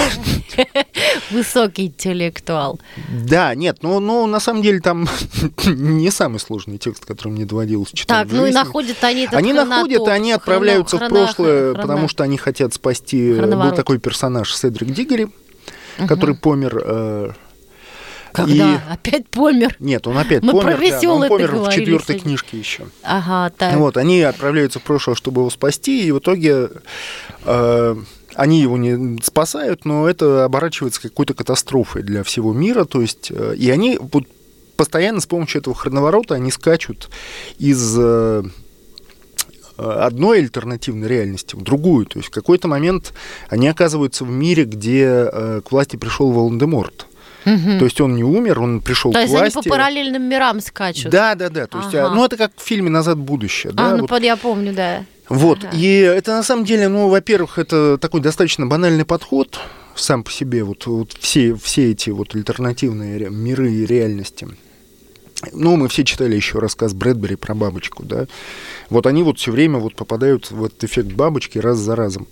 Высокий 1.32 1.88
интеллектуал. 1.88 2.80
Да, 3.10 3.56
нет, 3.56 3.80
ну, 3.82 3.99
ну, 3.99 4.27
на 4.27 4.39
самом 4.39 4.62
деле 4.62 4.82
там 4.82 5.10
не 5.65 6.12
самый 6.12 6.39
сложный 6.39 6.77
текст, 6.77 7.06
который 7.06 7.30
мне 7.30 7.45
доводилось 7.45 7.89
читать 7.89 8.27
Так, 8.27 8.38
ну 8.38 8.45
и 8.45 8.51
находят 8.51 9.03
они 9.03 9.23
этот 9.23 9.34
Они 9.34 9.51
находят, 9.51 10.08
и 10.08 10.12
они 10.12 10.32
отправляются 10.32 10.97
в 10.97 11.10
прошлое, 11.10 11.73
потому 11.73 12.08
что 12.08 12.23
они 12.23 12.38
хотят 12.38 12.75
спасти... 12.75 13.34
Был 13.34 13.71
такой 13.71 13.97
персонаж 13.97 14.56
Седрик 14.56 14.91
Диггери, 14.91 15.30
который 16.08 16.36
помер 16.36 16.84
э, 16.86 17.32
когда? 18.38 18.76
И... 18.76 18.93
Опять 18.93 19.28
помер? 19.30 19.76
Нет, 19.80 20.08
он 20.08 20.17
опять 20.17 20.43
Мы 20.43 20.52
помер. 20.52 20.78
Про 20.78 21.02
да, 21.02 21.10
он 21.10 21.28
помер 21.28 21.56
в 21.56 21.71
четвертой 21.71 22.19
книжке 22.19 22.58
еще. 22.58 22.88
Ага, 23.04 23.54
так. 23.58 23.76
Вот, 23.76 23.97
они 23.97 24.21
отправляются 24.21 24.80
в 24.80 24.84
прошлое, 24.84 25.15
чтобы 25.15 25.41
его 25.41 25.50
спасти, 25.50 26.06
и 26.06 26.12
в 26.12 26.19
итоге 26.19 26.69
э, 27.45 27.95
они 28.36 28.62
его 28.62 28.78
не 28.78 29.19
спасают, 29.23 29.86
но 29.86 30.08
это 30.08 30.45
оборачивается 30.45 31.02
какой-то 31.02 31.34
катастрофой 31.34 32.04
для 32.04 32.23
всего 32.23 32.54
мира. 32.54 32.86
То 32.86 33.02
есть, 33.02 33.32
э, 33.32 33.56
и 33.58 33.69
они 33.69 33.97
вот 34.00 34.26
постоянно 34.76 35.19
с 35.19 35.26
помощью 35.26 35.62
этого 35.62 35.76
хроноворота 35.76 36.36
они 36.36 36.52
скачут 36.52 37.10
из 37.58 37.95
э, 37.97 38.43
одной 39.78 40.39
альтернативной 40.39 41.08
реальности 41.08 41.56
в 41.56 41.62
другую. 41.62 42.06
То 42.06 42.19
есть 42.19 42.30
в 42.30 42.32
какой-то 42.32 42.67
момент 42.67 43.13
они 43.50 43.67
оказываются 43.67 44.23
в 44.26 44.30
мире, 44.30 44.65
где 44.65 45.04
э, 45.04 45.62
к 45.65 45.71
власти 45.71 45.95
пришел 45.95 46.32
Волан-де-Морт. 46.32 47.07
Угу. 47.47 47.79
То 47.79 47.86
есть 47.86 48.01
он 48.01 48.15
не 48.15 48.23
умер, 48.23 48.60
он 48.60 48.81
пришел 48.81 49.12
то 49.13 49.19
к 49.19 49.27
власти. 49.27 49.38
То 49.38 49.45
есть 49.45 49.55
они 49.55 49.63
по 49.63 49.69
параллельным 49.69 50.23
мирам 50.23 50.60
скачут. 50.60 51.12
Да, 51.12 51.36
да, 51.36 51.49
да. 51.49 51.67
То 51.67 51.77
есть, 51.79 51.95
ага. 51.95 52.13
ну 52.13 52.25
это 52.25 52.36
как 52.36 52.51
в 52.55 52.62
фильме 52.62 52.89
«Назад 52.89 53.17
в 53.17 53.21
будущее». 53.21 53.73
А, 53.77 53.95
ну 53.95 54.05
вот. 54.05 54.21
я 54.21 54.36
помню, 54.36 54.73
да. 54.73 55.05
Вот. 55.29 55.63
Ага. 55.63 55.75
И 55.75 55.86
это 55.86 56.31
на 56.31 56.43
самом 56.43 56.65
деле, 56.65 56.88
ну, 56.89 57.07
во-первых, 57.07 57.57
это 57.57 57.97
такой 57.97 58.21
достаточно 58.21 58.65
банальный 58.65 59.05
подход 59.05 59.60
сам 59.95 60.23
по 60.23 60.31
себе, 60.31 60.63
вот, 60.63 60.86
вот 60.86 61.13
все, 61.13 61.55
все 61.55 61.91
эти 61.91 62.12
вот 62.12 62.36
альтернативные 62.36 63.29
миры 63.29 63.71
и 63.71 63.86
реальности. 63.86 64.47
Ну, 65.53 65.75
мы 65.75 65.88
все 65.88 66.03
читали 66.03 66.36
еще 66.36 66.60
рассказ 66.60 66.93
Брэдбери 66.93 67.36
про 67.36 67.53
бабочку, 67.53 68.03
да. 68.03 68.27
Вот 68.89 69.05
они 69.05 69.23
вот 69.23 69.39
все 69.39 69.51
время 69.51 69.77
вот 69.79 69.95
попадают 69.95 70.49
в 70.51 70.65
этот 70.65 70.83
эффект 70.83 71.12
бабочки 71.12 71.60
раз 71.60 71.77
за 71.77 71.95
разом. 71.95 72.27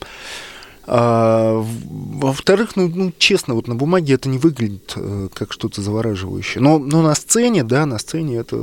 А, 0.87 1.63
во-вторых, 1.63 2.75
ну, 2.75 2.87
ну, 2.93 3.13
честно, 3.17 3.55
вот 3.55 3.67
на 3.67 3.75
бумаге 3.75 4.13
это 4.13 4.29
не 4.29 4.37
выглядит 4.37 4.93
э, 4.95 5.29
как 5.33 5.51
что-то 5.51 5.81
завораживающее. 5.81 6.61
Но, 6.61 6.77
но 6.77 7.01
на 7.01 7.15
сцене, 7.15 7.63
да, 7.63 7.85
на 7.85 7.97
сцене 7.97 8.37
это 8.37 8.57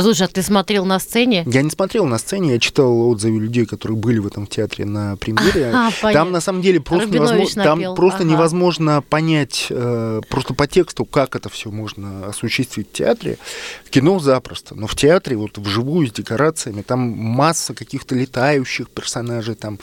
Слушай, 0.00 0.26
а 0.26 0.28
ты 0.28 0.42
смотрел 0.42 0.84
на 0.84 0.98
сцене? 0.98 1.44
Я 1.46 1.62
не 1.62 1.70
смотрел 1.70 2.06
на 2.06 2.18
сцене, 2.18 2.52
я 2.52 2.58
читал 2.58 3.08
отзывы 3.08 3.40
людей, 3.40 3.66
которые 3.66 3.96
были 3.96 4.18
в 4.18 4.26
этом 4.26 4.46
театре 4.46 4.84
на 4.84 5.16
премьере. 5.16 5.72
А, 5.84 6.12
там 6.12 6.32
на 6.32 6.40
самом 6.40 6.62
деле 6.62 6.80
просто, 6.80 7.08
невозможно, 7.08 7.64
там 7.64 7.94
просто 7.94 8.20
ага. 8.20 8.30
невозможно 8.30 9.02
понять 9.02 9.66
э, 9.70 10.20
просто 10.28 10.54
по 10.54 10.66
тексту, 10.66 11.04
как 11.04 11.36
это 11.36 11.48
все 11.48 11.70
можно 11.70 12.26
осуществить 12.26 12.88
в 12.88 12.92
театре. 12.92 13.38
В 13.84 13.90
кино 13.90 14.18
запросто, 14.18 14.74
но 14.74 14.86
в 14.86 14.94
театре 14.94 15.36
вот 15.36 15.58
вживую 15.58 16.06
с 16.06 16.12
декорациями, 16.12 16.82
там 16.82 17.00
масса 17.00 17.74
каких-то 17.74 18.14
летающих 18.14 18.88
персонажей, 18.88 19.54
там, 19.54 19.78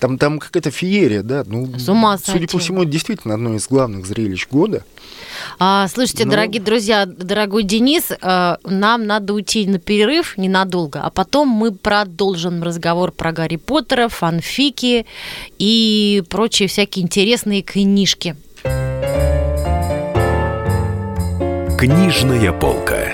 там, 0.00 0.18
там 0.18 0.38
какая-то 0.38 0.70
феерия, 0.70 1.22
да. 1.22 1.44
Ну, 1.46 1.66
С 1.78 1.88
ума 1.88 2.18
судя 2.18 2.48
по 2.48 2.58
всему, 2.58 2.82
это 2.82 2.90
действительно 2.90 3.34
одно 3.34 3.54
из 3.54 3.68
главных 3.68 4.06
зрелищ 4.06 4.48
года. 4.48 4.84
А, 5.58 5.88
слушайте, 5.88 6.24
Но... 6.24 6.32
дорогие 6.32 6.62
друзья, 6.62 7.06
дорогой 7.06 7.62
Денис, 7.62 8.10
э, 8.10 8.56
нам 8.64 9.06
надо 9.06 9.34
уйти 9.34 9.66
на 9.66 9.78
перерыв 9.78 10.36
ненадолго, 10.36 11.00
а 11.02 11.10
потом 11.10 11.48
мы 11.48 11.72
продолжим 11.72 12.62
разговор 12.62 13.12
про 13.12 13.32
Гарри 13.32 13.56
Поттера, 13.56 14.08
фанфики 14.08 15.06
и 15.58 16.22
прочие 16.28 16.68
всякие 16.68 17.04
интересные 17.04 17.62
книжки. 17.62 18.36
Книжная 21.78 22.52
полка. 22.52 23.12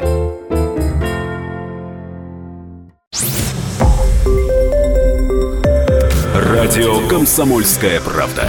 Радио 6.35 7.09
Комсомольская 7.09 8.01
правда". 8.01 8.49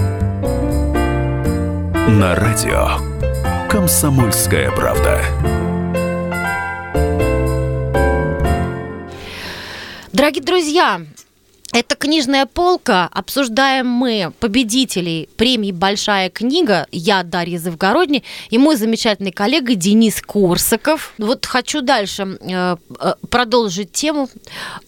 На 2.07 2.33
радио 2.35 2.97
«Комсомольская 3.69 4.71
правда». 4.71 5.21
Дорогие 10.11 10.43
друзья, 10.43 11.01
Это 11.73 11.95
книжная 11.95 12.47
полка. 12.47 13.07
Обсуждаем 13.13 13.87
мы 13.87 14.33
победителей 14.39 15.29
премии 15.37 15.71
«Большая 15.71 16.29
книга». 16.29 16.85
Я 16.91 17.23
Дарья 17.23 17.59
Завгородний 17.59 18.23
и 18.49 18.57
мой 18.57 18.75
замечательный 18.75 19.31
коллега 19.31 19.75
Денис 19.75 20.21
Корсаков. 20.21 21.13
Вот 21.17 21.45
хочу 21.45 21.81
дальше 21.81 22.37
э, 22.41 22.75
э, 22.99 23.13
продолжить 23.29 23.93
тему 23.93 24.27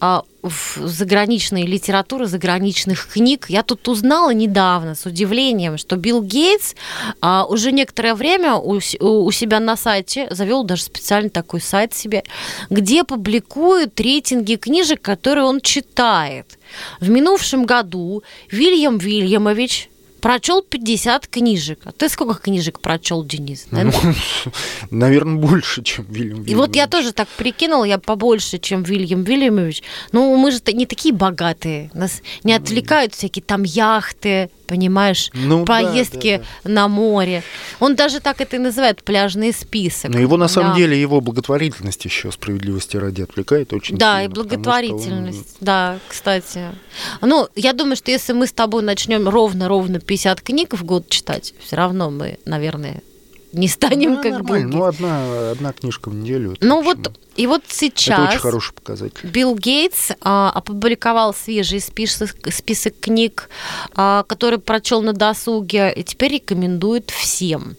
а, 0.01 0.23
заграничной 0.43 1.63
литературы, 1.63 2.25
заграничных 2.25 3.07
книг. 3.07 3.45
Я 3.49 3.63
тут 3.63 3.87
узнала 3.87 4.33
недавно 4.33 4.95
с 4.95 5.05
удивлением, 5.05 5.77
что 5.77 5.95
Билл 5.95 6.21
Гейтс 6.21 6.75
а, 7.21 7.45
уже 7.45 7.71
некоторое 7.71 8.13
время 8.15 8.55
у, 8.55 8.79
у 8.99 9.31
себя 9.31 9.59
на 9.59 9.77
сайте 9.77 10.27
завел 10.31 10.63
даже 10.63 10.83
специальный 10.83 11.29
такой 11.29 11.61
сайт 11.61 11.93
себе, 11.93 12.23
где 12.69 13.03
публикует 13.03 13.99
рейтинги 13.99 14.55
книжек, 14.55 15.01
которые 15.01 15.45
он 15.45 15.61
читает. 15.61 16.59
В 16.99 17.09
минувшем 17.09 17.65
году 17.65 18.23
Вильям 18.49 18.97
Вильямович 18.97 19.89
прочел 20.23 20.61
50 20.61 21.27
книжек. 21.27 21.79
А 21.83 21.91
ты 21.91 22.07
сколько 22.07 22.35
книжек 22.35 22.79
прочел, 22.79 23.23
Денис? 23.23 23.67
Ну, 23.71 23.91
наверное, 24.91 25.35
больше, 25.35 25.83
чем 25.83 26.05
Вильям 26.05 26.43
И 26.43 26.55
вот 26.55 26.75
я 26.75 26.87
тоже 26.87 27.11
так 27.11 27.27
прикинул, 27.27 27.83
я 27.83 27.97
побольше, 27.97 28.57
чем 28.57 28.83
Вильям 28.83 29.23
Вильямович. 29.23 29.83
Ну, 30.13 30.35
мы 30.37 30.51
же 30.51 30.59
не 30.71 30.85
такие 30.85 31.13
богатые. 31.13 31.91
Нас 31.93 32.21
не 32.43 32.53
отвлекают 32.53 33.13
всякие 33.13 33.43
там 33.43 33.63
яхты, 33.63 34.49
понимаешь, 34.67 35.29
ну, 35.33 35.65
поездки 35.65 36.37
да, 36.37 36.43
да, 36.43 36.45
да. 36.63 36.69
на 36.69 36.87
море. 36.87 37.43
Он 37.79 37.95
даже 37.95 38.19
так 38.19 38.41
это 38.41 38.55
и 38.55 38.59
называет 38.59 39.03
пляжный 39.03 39.53
список. 39.53 40.11
Но 40.11 40.19
его 40.19 40.37
на 40.37 40.47
самом 40.47 40.71
да. 40.71 40.77
деле 40.77 40.99
его 40.99 41.21
благотворительность 41.21 42.03
еще 42.05 42.31
справедливости 42.31 42.97
ради 42.97 43.21
отвлекает 43.21 43.73
очень 43.73 43.97
Да, 43.97 44.19
сильно, 44.19 44.31
и 44.31 44.33
благотворительность, 44.33 45.57
он... 45.59 45.65
да, 45.65 45.99
кстати. 46.07 46.61
Ну, 47.21 47.47
я 47.55 47.73
думаю, 47.73 47.95
что 47.95 48.11
если 48.11 48.33
мы 48.33 48.47
с 48.47 48.51
тобой 48.51 48.83
начнем 48.83 49.27
ровно-ровно 49.27 49.99
50 49.99 50.41
книг 50.41 50.73
в 50.73 50.83
год 50.83 51.09
читать, 51.09 51.53
все 51.59 51.75
равно 51.75 52.09
мы, 52.09 52.37
наверное, 52.45 53.01
не 53.53 53.67
станем 53.67 54.15
ну, 54.15 54.21
как 54.21 54.31
нормально. 54.31 54.67
бы. 54.67 54.75
Ну, 54.75 54.83
одна, 54.85 55.51
одна 55.51 55.73
книжка 55.73 56.09
в 56.09 56.15
неделю. 56.15 56.55
Ну, 56.59 56.81
вот 56.81 57.11
и 57.35 57.47
вот 57.47 57.63
сейчас 57.67 58.19
Это 58.19 58.29
очень 58.29 58.39
хороший 58.39 58.73
показатель. 58.73 59.27
Билл 59.27 59.55
Гейтс 59.55 60.11
а, 60.21 60.51
опубликовал 60.53 61.33
свежий 61.33 61.79
список, 61.79 62.35
список 62.51 62.93
книг, 62.99 63.49
а, 63.95 64.23
который 64.23 64.59
прочел 64.59 65.01
на 65.01 65.13
досуге, 65.13 65.91
и 65.95 66.03
теперь 66.03 66.33
рекомендует 66.33 67.09
всем. 67.09 67.75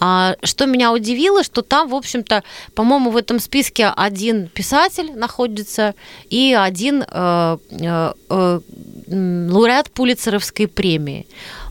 А, 0.00 0.34
что 0.42 0.66
меня 0.66 0.92
удивило, 0.92 1.44
что 1.44 1.62
там, 1.62 1.88
в 1.88 1.94
общем-то, 1.94 2.42
по-моему, 2.74 3.10
в 3.10 3.16
этом 3.16 3.38
списке 3.38 3.86
один 3.86 4.48
писатель 4.48 5.12
находится 5.14 5.94
и 6.28 6.56
один 6.58 7.04
а, 7.06 7.58
а, 7.80 8.14
а, 8.28 8.60
лауреат 9.08 9.90
Пулицеровской 9.92 10.66
премии. 10.66 11.26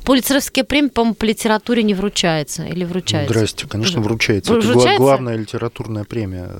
Пулицеровская 0.05 0.63
премия, 0.63 0.89
по-моему, 0.89 1.15
по 1.15 1.25
литературе 1.25 1.83
не 1.83 1.93
вручается 1.93 2.63
или 2.63 2.85
вручается? 2.85 3.33
Здрасте, 3.33 3.67
конечно, 3.67 4.01
вручается. 4.01 4.53
вручается? 4.53 4.89
Это 4.89 4.97
главная 4.97 5.35
литературная 5.35 6.03
премия. 6.03 6.51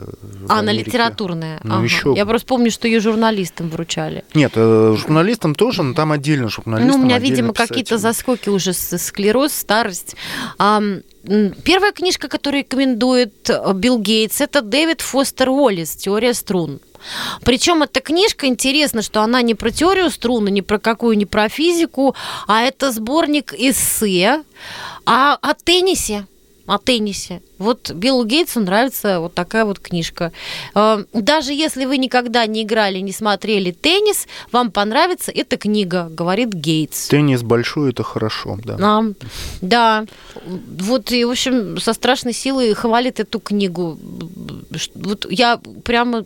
А, 0.49 0.59
она 0.59 0.71
литературная. 0.71 1.59
Ну, 1.63 1.75
ага. 1.75 1.83
еще... 1.83 2.13
Я 2.15 2.25
просто 2.25 2.47
помню, 2.47 2.71
что 2.71 2.87
ее 2.87 2.99
журналистам 2.99 3.69
вручали. 3.69 4.23
Нет, 4.33 4.53
э, 4.55 4.95
журналистам 4.97 5.53
тоже, 5.53 5.83
но 5.83 5.93
там 5.93 6.11
отдельно 6.11 6.49
журналистам. 6.49 6.97
Ну, 6.97 7.01
у 7.01 7.05
меня, 7.05 7.19
видимо, 7.19 7.53
какие-то 7.53 7.97
заскоки 7.97 8.49
уже, 8.49 8.73
склероз, 8.73 9.53
старость. 9.53 10.15
Первая 10.57 11.91
книжка, 11.91 12.27
которую 12.27 12.61
рекомендует 12.61 13.49
э, 13.49 13.73
Билл 13.73 13.97
Гейтс, 13.97 14.41
это 14.41 14.61
Дэвид 14.61 15.01
Фостер 15.01 15.49
Уоллес 15.49 15.95
«Теория 15.95 16.35
струн». 16.35 16.79
Причем 17.43 17.83
эта 17.83 18.01
книжка, 18.01 18.47
интересно, 18.47 19.01
что 19.01 19.21
она 19.21 19.41
не 19.41 19.55
про 19.55 19.71
теорию 19.71 20.09
струны, 20.09 20.49
не 20.49 20.61
про 20.61 20.79
какую, 20.79 21.17
не 21.17 21.25
про 21.25 21.49
физику, 21.49 22.15
а 22.47 22.61
это 22.61 22.91
сборник 22.91 23.53
эссе 23.53 24.43
о, 25.05 25.33
о 25.35 25.53
теннисе 25.53 26.25
о 26.65 26.77
теннисе. 26.77 27.41
Вот 27.57 27.91
Биллу 27.91 28.25
Гейтсу 28.25 28.59
нравится 28.59 29.19
вот 29.19 29.33
такая 29.33 29.65
вот 29.65 29.79
книжка. 29.79 30.31
Э, 30.73 31.03
даже 31.13 31.53
если 31.53 31.85
вы 31.85 31.97
никогда 31.97 32.45
не 32.47 32.63
играли, 32.63 32.99
не 32.99 33.11
смотрели 33.11 33.71
теннис, 33.71 34.27
вам 34.51 34.71
понравится 34.71 35.31
эта 35.31 35.57
книга, 35.57 36.07
говорит 36.09 36.49
Гейтс. 36.53 37.07
Теннис 37.07 37.43
большой, 37.43 37.91
это 37.91 38.03
хорошо, 38.03 38.57
да. 38.63 38.77
А, 38.81 39.03
да. 39.61 40.05
Вот, 40.45 41.11
и, 41.11 41.23
в 41.23 41.31
общем, 41.31 41.79
со 41.79 41.93
страшной 41.93 42.33
силой 42.33 42.73
хвалит 42.73 43.19
эту 43.19 43.39
книгу. 43.39 43.97
Вот 44.95 45.27
я 45.29 45.59
прямо 45.83 46.25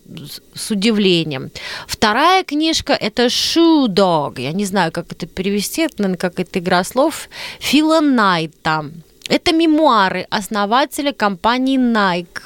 с 0.54 0.72
удивлением. 0.72 1.52
Вторая 1.88 2.44
книжка– 2.44 2.94
это 3.00 3.26
Shoe 3.26 3.88
Dog. 3.88 4.42
Я 4.42 4.54
не 4.54 4.66
знаю, 4.66 4.92
как 4.92 5.12
это 5.12 5.28
перевести, 5.28 5.84
это, 5.84 5.96
наверное, 6.00 6.18
как 6.18 6.40
это 6.40 6.60
игра 6.60 6.84
слов. 6.84 7.30
Фила 7.60 8.00
Найта. 8.00 8.86
Это 9.30 9.54
мемуары 9.54 10.26
основателя 10.32 11.14
компании 11.14 11.78
Nike. 11.78 12.42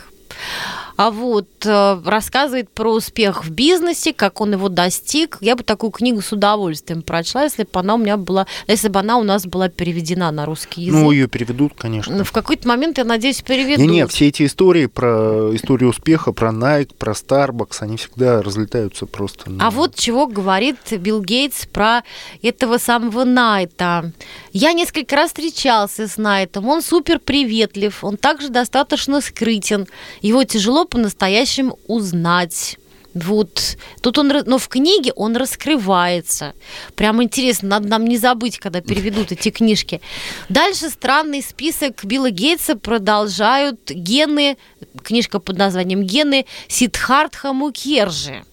А 0.95 1.11
вот 1.11 1.47
э, 1.65 2.01
рассказывает 2.05 2.69
про 2.69 2.91
успех 2.91 3.45
в 3.45 3.51
бизнесе, 3.51 4.13
как 4.13 4.41
он 4.41 4.53
его 4.53 4.69
достиг. 4.69 5.37
Я 5.41 5.55
бы 5.55 5.63
такую 5.63 5.91
книгу 5.91 6.21
с 6.21 6.31
удовольствием 6.31 7.01
прочла, 7.01 7.43
если 7.43 7.63
бы 7.63 7.79
она 7.79 7.95
у 7.95 7.97
меня 7.97 8.17
была, 8.17 8.45
если 8.67 8.89
бы 8.89 8.99
она 8.99 9.17
у 9.17 9.23
нас 9.23 9.45
была 9.45 9.69
переведена 9.69 10.31
на 10.31 10.45
русский 10.45 10.83
язык. 10.83 10.99
Ну, 10.99 11.11
ее 11.11 11.27
переведут, 11.27 11.73
конечно. 11.77 12.23
В 12.23 12.31
какой-то 12.31 12.67
момент, 12.67 12.97
я 12.97 13.05
надеюсь, 13.05 13.41
переведут. 13.41 13.79
Не, 13.79 13.87
не, 13.87 14.07
все 14.07 14.27
эти 14.27 14.45
истории 14.45 14.85
про 14.85 15.55
историю 15.55 15.89
успеха, 15.89 16.31
про 16.31 16.49
Nike, 16.49 16.93
про 16.97 17.13
Starbucks, 17.13 17.77
они 17.79 17.97
всегда 17.97 18.41
разлетаются 18.41 19.05
просто. 19.05 19.49
На... 19.49 19.67
А 19.67 19.71
вот 19.71 19.95
чего 19.95 20.27
говорит 20.27 20.77
Билл 20.91 21.21
Гейтс 21.21 21.65
про 21.65 22.03
этого 22.41 22.77
самого 22.77 23.23
Найта. 23.23 24.11
Я 24.51 24.73
несколько 24.73 25.15
раз 25.15 25.29
встречался 25.29 26.07
с 26.07 26.17
Найтом, 26.17 26.67
он 26.67 26.81
супер 26.81 27.19
приветлив, 27.19 28.03
он 28.03 28.17
также 28.17 28.49
достаточно 28.49 29.21
скрытен. 29.21 29.87
Его 30.21 30.43
тяжело 30.43 30.82
по-настоящему 30.85 31.79
узнать. 31.87 32.77
Вот. 33.13 33.77
Тут 34.01 34.17
он, 34.17 34.27
но 34.45 34.57
в 34.57 34.67
книге 34.67 35.13
он 35.15 35.37
раскрывается. 35.37 36.53
Прям 36.95 37.21
интересно, 37.21 37.69
надо 37.69 37.87
нам 37.87 38.05
не 38.05 38.17
забыть, 38.17 38.57
когда 38.57 38.81
переведут 38.81 39.31
эти 39.31 39.49
книжки. 39.49 40.01
Дальше 40.49 40.89
странный 40.89 41.43
список 41.43 42.03
Билла 42.03 42.31
Гейтса 42.31 42.75
продолжают 42.75 43.91
гены, 43.91 44.57
книжка 45.03 45.39
под 45.39 45.57
названием 45.57 46.03
«Гены 46.03 46.45
Сидхартха 46.67 47.53
Мукерджи». 47.53 48.43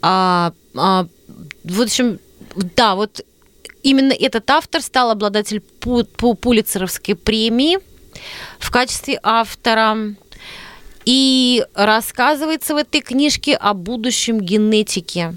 А, 0.00 0.52
а, 0.76 1.06
в 1.64 1.80
общем, 1.80 2.18
да, 2.54 2.94
вот 2.94 3.24
именно 3.82 4.12
этот 4.12 4.48
автор 4.50 4.80
стал 4.80 5.10
обладатель 5.10 5.62
пу- 5.80 6.06
пу- 6.16 6.36
Пулицеровской 6.36 7.14
премии 7.14 7.78
в 8.58 8.70
качестве 8.70 9.18
автора. 9.22 10.14
И 11.04 11.64
рассказывается 11.74 12.74
в 12.74 12.78
этой 12.78 13.00
книжке 13.00 13.54
о 13.54 13.74
будущем 13.74 14.40
генетики. 14.40 15.34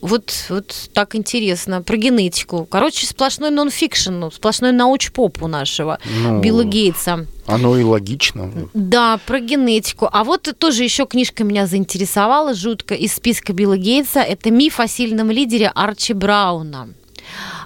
Вот, 0.00 0.32
вот 0.48 0.90
так 0.92 1.16
интересно 1.16 1.82
про 1.82 1.96
генетику. 1.96 2.66
Короче, 2.70 3.06
сплошной 3.06 3.50
нон-фикшн, 3.50 4.30
сплошной 4.32 4.70
науч-поп 4.72 5.42
у 5.42 5.48
нашего 5.48 5.98
ну, 6.22 6.40
Билла 6.40 6.62
Гейтса. 6.62 7.26
Оно 7.46 7.76
и 7.76 7.82
логично. 7.82 8.50
Да, 8.74 9.18
про 9.26 9.40
генетику. 9.40 10.08
А 10.12 10.22
вот 10.22 10.54
тоже 10.58 10.84
еще 10.84 11.04
книжка 11.04 11.42
меня 11.42 11.66
заинтересовала 11.66 12.54
жутко 12.54 12.94
из 12.94 13.14
списка 13.14 13.52
Билла 13.52 13.76
Гейтса. 13.76 14.20
Это 14.20 14.50
«Миф 14.50 14.78
о 14.78 14.86
сильном 14.86 15.30
лидере» 15.32 15.68
Арчи 15.74 16.12
Брауна. 16.12 16.90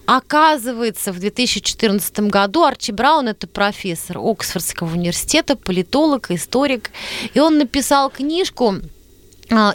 Оказывается, 0.07 1.13
в 1.13 1.21
2014 1.21 2.21
году 2.21 2.65
Арчи 2.65 2.93
Браун– 2.93 3.29
это 3.29 3.47
профессор 3.47 4.19
Оксфордского 4.19 4.93
университета, 4.93 5.57
политолог, 5.57 6.31
историк, 6.31 6.91
и 7.35 7.41
он 7.41 7.59
написал 7.59 8.11
книжку 8.11 8.77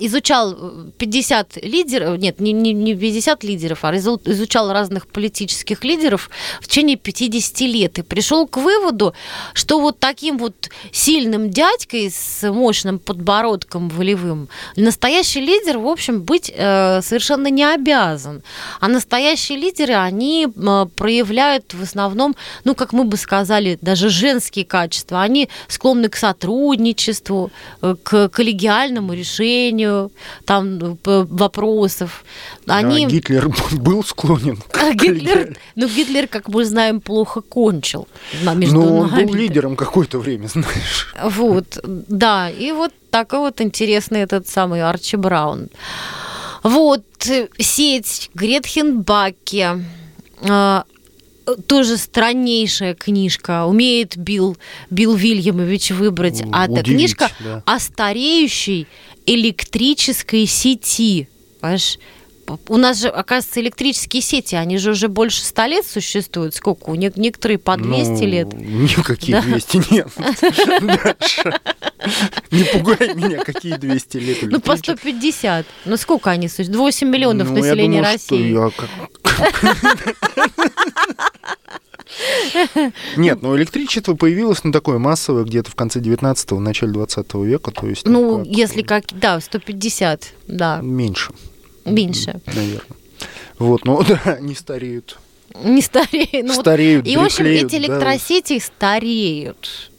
изучал 0.02 0.56
50 0.98 1.58
э, 1.58 1.62
лидеров, 1.62 2.20
нет, 2.20 2.40
не, 2.40 2.52
не, 2.52 2.74
не 2.74 2.96
50 2.96 3.44
лидеров, 3.44 3.80
а 3.84 3.96
изучал 3.96 4.72
разных 4.72 5.08
политических 5.08 5.84
лидеров 5.84 6.30
в 6.62 6.68
течение 6.68 6.98
50 6.98 7.62
лет 7.62 8.00
и 8.00 8.02
пришел 8.02 8.48
к 8.48 8.58
выводу, 8.58 9.14
что 9.54 9.80
вот 9.80 10.00
таким 10.00 10.38
вот 10.38 10.70
сильным 10.92 11.50
дядькой 11.50 12.10
с 12.12 12.50
мощным 12.52 13.00
подбородком 13.00 13.90
волевым 13.90 14.50
настоящий 14.76 15.42
лидер, 15.42 15.78
в 15.78 15.88
общем, 15.88 16.22
быть 16.22 16.52
э, 16.56 17.02
совершенно 17.02 17.48
не 17.48 17.64
обязан. 17.64 18.42
А 18.80 18.88
настоящие 18.88 19.58
лидеры, 19.58 19.94
они 19.94 20.48
э, 20.48 20.86
проявляют 20.96 21.74
в 21.74 21.84
основном, 21.84 22.36
ну, 22.64 22.76
как 22.76 22.94
мы 22.94 23.04
бы 23.04 23.18
сказали, 23.18 23.78
даже 23.82 24.10
женские 24.10 24.66
качества. 24.66 25.22
Они 25.22 25.50
склонны 25.68 26.10
к 26.10 26.16
сотрудничеству, 26.16 27.52
э, 27.82 27.96
к 28.04 28.30
коллегиальному 28.30 29.14
решению, 29.14 29.66
решению 29.68 30.11
там 30.45 30.97
вопросов. 31.03 32.24
Они... 32.65 33.05
А 33.05 33.09
Гитлер 33.09 33.49
был 33.72 34.03
склонен 34.03 34.59
а 34.74 34.93
Гитлер, 34.93 35.57
Ну, 35.76 35.88
Гитлер, 35.88 36.28
как 36.28 36.47
мы 36.49 36.65
знаем, 36.65 37.01
плохо 37.01 37.41
кончил. 37.41 38.07
Между 38.55 38.82
ну, 38.82 38.97
он 38.97 39.09
был 39.09 39.34
лидером 39.34 39.76
какое-то 39.76 40.20
время, 40.20 40.47
знаешь. 40.53 41.13
Вот, 41.24 41.80
да. 41.84 42.49
И 42.49 42.72
вот 42.72 42.91
такой 43.09 43.39
вот 43.39 43.61
интересный 43.61 44.22
этот 44.22 44.47
самый 44.47 44.82
Арчи 44.82 45.18
Браун. 45.18 45.70
Вот, 46.63 47.03
э, 47.30 47.47
сеть 47.59 48.30
Гретхенбаке, 48.34 49.86
э, 50.41 50.82
тоже 51.68 51.97
страннейшая 51.97 52.93
книжка. 52.93 53.65
Умеет 53.65 54.18
Билл, 54.18 54.57
Билл 54.89 55.15
Вильямович 55.15 55.91
выбрать. 55.91 56.43
А 56.51 56.65
Удивить, 56.65 56.86
книжка 56.86 57.30
да. 57.39 57.63
о 57.65 57.80
стареющей 57.80 58.88
электрической 59.28 60.46
сети. 60.48 61.30
Понимаешь? 61.62 62.00
У 62.70 62.78
нас 62.78 63.02
же, 63.02 63.10
оказывается, 63.10 63.60
электрические 63.60 64.22
сети, 64.22 64.56
они 64.56 64.78
же 64.78 64.92
уже 64.92 65.10
больше 65.10 65.44
ста 65.44 65.68
лет 65.68 65.86
существуют. 65.86 66.56
Сколько? 66.56 66.90
У 66.92 66.96
не- 66.96 67.12
некоторые 67.18 67.58
по 67.58 67.76
200 67.76 68.10
Ну, 68.24 68.26
лет. 68.26 68.54
Никакие 68.54 69.34
Да. 69.38 69.42
200 69.42 69.94
нет. 69.94 70.08
Не 72.52 72.64
пугай 72.64 73.14
меня, 73.16 73.44
какие 73.44 73.76
200 73.76 74.18
лет. 74.18 74.38
Ну, 74.44 74.62
по 74.62 74.76
электричества. 74.76 74.94
150. 74.96 75.66
Ну, 75.84 75.98
сколько 75.98 76.30
они 76.32 76.48
существуют? 76.48 76.78
8 76.80 77.10
миллионов 77.10 77.50
Ну, 77.50 77.56
населения 77.58 78.02
России. 78.02 78.56
Нет, 83.18 83.41
но 83.41 83.55
электричество 83.58 84.16
появилось, 84.16 84.64
ну, 84.64 84.72
такое 84.72 84.97
массовое, 84.97 85.43
где-то 85.43 85.72
в 85.72 85.76
конце 85.76 85.99
19-го, 85.99 86.60
начале 86.60 86.93
20 86.93 87.34
века, 87.36 87.72
то 87.72 87.88
есть... 87.88 88.05
Ну, 88.05 88.39
как, 88.39 88.47
если 88.47 88.82
как, 88.82 89.05
да, 89.12 89.39
150, 89.39 90.34
да, 90.47 90.80
Меньше, 90.82 91.32
меньше. 91.86 92.39
наверное. 92.45 92.82
Вот, 93.60 93.86
ну, 93.86 94.03
да, 94.08 94.20
они 94.26 94.55
стареют. 94.55 95.18
Не 95.64 95.82
стареют. 95.82 96.47
Ну, 96.47 96.53
вот 96.53 96.62
Стареют, 96.62 97.08
И, 97.08 97.18
в 97.18 97.22
общем, 97.22 97.45
эти 97.45 97.72
да. 97.72 97.78
электросети 97.78 98.60
стареют. 98.60 99.91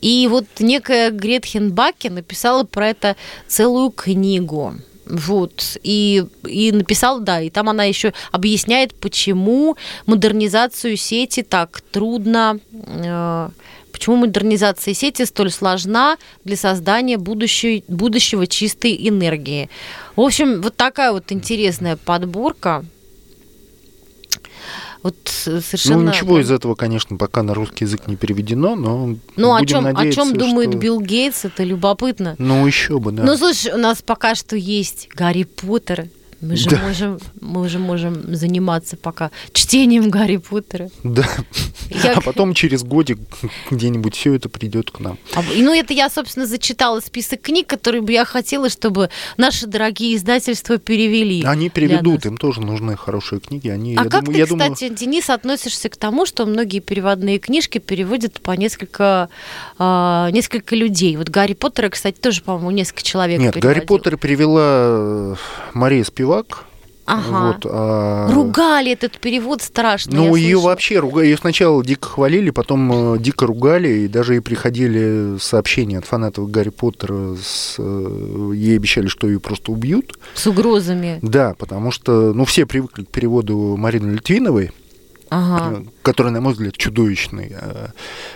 И 0.00 0.26
вот 0.30 0.46
некая 0.60 1.10
Гретхен 1.10 1.72
Баке 1.72 2.10
написала 2.10 2.64
про 2.64 2.88
это 2.88 3.16
целую 3.46 3.90
книгу. 3.90 4.74
Вот. 5.10 5.76
И, 5.82 6.24
и 6.46 6.72
написала, 6.72 7.20
да, 7.20 7.40
и 7.40 7.50
там 7.50 7.68
она 7.68 7.84
еще 7.84 8.12
объясняет, 8.30 8.94
почему 8.94 9.76
модернизацию 10.06 10.96
сети 10.96 11.42
так 11.42 11.80
трудно, 11.90 12.60
э, 12.72 13.48
почему 13.90 14.16
модернизация 14.16 14.94
сети 14.94 15.24
столь 15.24 15.50
сложна 15.50 16.16
для 16.44 16.56
создания 16.56 17.18
будущей, 17.18 17.84
будущего 17.88 18.46
чистой 18.46 18.96
энергии. 19.08 19.68
В 20.14 20.20
общем, 20.20 20.62
вот 20.62 20.76
такая 20.76 21.10
вот 21.12 21.32
интересная 21.32 21.96
подборка. 21.96 22.84
Вот 25.02 25.16
совершенно... 25.24 26.02
Ну, 26.02 26.08
ничего 26.10 26.40
из 26.40 26.50
этого, 26.50 26.74
конечно, 26.74 27.16
пока 27.16 27.42
на 27.42 27.54
русский 27.54 27.84
язык 27.84 28.06
не 28.06 28.16
переведено, 28.16 28.76
но 28.76 29.16
Ну, 29.36 29.54
о 29.54 29.58
будем 29.60 29.66
чем, 29.68 29.86
о 29.86 29.92
надеяться, 29.92 30.20
чем 30.20 30.36
думает 30.36 30.70
что- 30.70 30.78
Билл 30.78 31.00
Гейтс, 31.00 31.44
это 31.46 31.64
любопытно. 31.64 32.34
Ну, 32.38 32.66
еще 32.66 32.98
бы, 32.98 33.10
да. 33.12 33.22
Ну, 33.22 33.36
слушай, 33.36 33.72
у 33.72 33.78
нас 33.78 34.02
пока 34.02 34.34
что 34.34 34.56
есть 34.56 35.08
Гарри 35.14 35.44
Поттер. 35.44 36.08
Мы 36.40 36.56
же, 36.56 36.70
Да. 36.70 36.78
можем, 36.78 37.18
мы 37.40 37.60
уже 37.60 37.78
можем 37.78 38.34
заниматься 38.34 38.96
пока 38.96 39.30
чтением 39.52 40.08
Гарри 40.08 40.38
Поттера. 40.38 40.88
Да. 41.04 41.24
Я- 41.90 42.14
А 42.14 42.20
потом 42.22 42.54
через 42.54 42.82
годик 42.82 43.18
где-нибудь 43.70 44.14
все 44.16 44.34
это 44.34 44.48
придет 44.48 44.90
к 44.90 45.00
нам. 45.00 45.18
А, 45.34 45.42
Ну, 45.56 45.74
это 45.74 45.92
я, 45.92 46.08
собственно, 46.08 46.46
зачитала 46.46 47.00
список 47.00 47.42
книг, 47.42 47.66
которые 47.66 48.00
бы 48.00 48.12
я 48.12 48.24
хотела, 48.24 48.70
чтобы 48.70 49.10
наши 49.36 49.66
дорогие 49.66 50.16
издательства 50.16 50.78
перевели. 50.78 51.42
Они 51.44 51.68
переведут, 51.68 52.24
им 52.24 52.38
тоже 52.38 52.62
нужны 52.62 52.96
хорошие 52.96 53.40
книги. 53.40 53.68
Они, 53.68 53.94
А 53.96 54.04
как 54.04 54.24
думаю, 54.24 54.32
ты, 54.32 54.38
я 54.38 54.46
думаю, 54.46 54.72
кстати, 54.72 54.92
Денис, 54.94 55.28
относишься 55.28 55.88
к 55.90 55.96
тому, 55.96 56.24
что 56.24 56.46
многие 56.46 56.80
переводные 56.80 57.38
книжки 57.38 57.78
переводят 57.78 58.40
по 58.40 58.52
несколько, 58.52 59.28
а, 59.78 60.30
несколько 60.30 60.74
людей? 60.74 61.16
Вот 61.16 61.28
Гарри 61.28 61.52
Поттера, 61.54 61.90
кстати, 61.90 62.16
тоже, 62.18 62.40
по-моему, 62.42 62.70
несколько 62.70 63.02
человек 63.02 63.40
Нет, 63.40 63.52
Гарри 63.54 63.60
переводил. 63.80 63.86
Поттер 63.88 64.16
перевела 64.16 64.60
э, 64.64 65.34
Мария 65.74 66.04
Спивак. 66.04 66.29
Ага. 67.06 67.46
Вот, 67.54 67.66
а- 67.68 68.30
Ругали 68.32 68.92
этот 68.92 69.18
перевод 69.18 69.62
страшно. 69.62 70.14
Ну, 70.14 70.36
ее 70.36 70.52
слышала. 70.52 70.70
вообще 70.70 70.98
ругали. 71.00 71.26
Ее 71.26 71.36
сначала 71.38 71.82
дико 71.84 72.08
хвалили, 72.08 72.50
потом 72.50 73.14
э, 73.14 73.18
дико 73.18 73.46
ругали, 73.46 73.88
и 73.88 74.08
даже 74.08 74.36
и 74.36 74.40
приходили 74.40 75.36
сообщения 75.40 75.98
от 75.98 76.04
фанатов 76.04 76.48
Гарри 76.52 76.68
Поттера. 76.68 77.34
С, 77.42 77.74
э, 77.78 78.52
ей 78.54 78.76
обещали, 78.76 79.08
что 79.08 79.26
ее 79.26 79.40
просто 79.40 79.72
убьют. 79.72 80.16
С 80.34 80.46
угрозами. 80.46 81.18
Да, 81.20 81.54
потому 81.58 81.90
что, 81.90 82.32
ну, 82.32 82.44
все 82.44 82.64
привыкли 82.64 83.02
к 83.02 83.08
переводу 83.08 83.74
Марины 83.76 84.12
Литвиновой, 84.12 84.70
Ага. 85.30 85.78
э, 85.78 85.84
который, 86.02 86.32
на 86.32 86.40
мой 86.40 86.52
взгляд, 86.52 86.76
чудовищный. 86.76 87.52
э, 87.58 87.88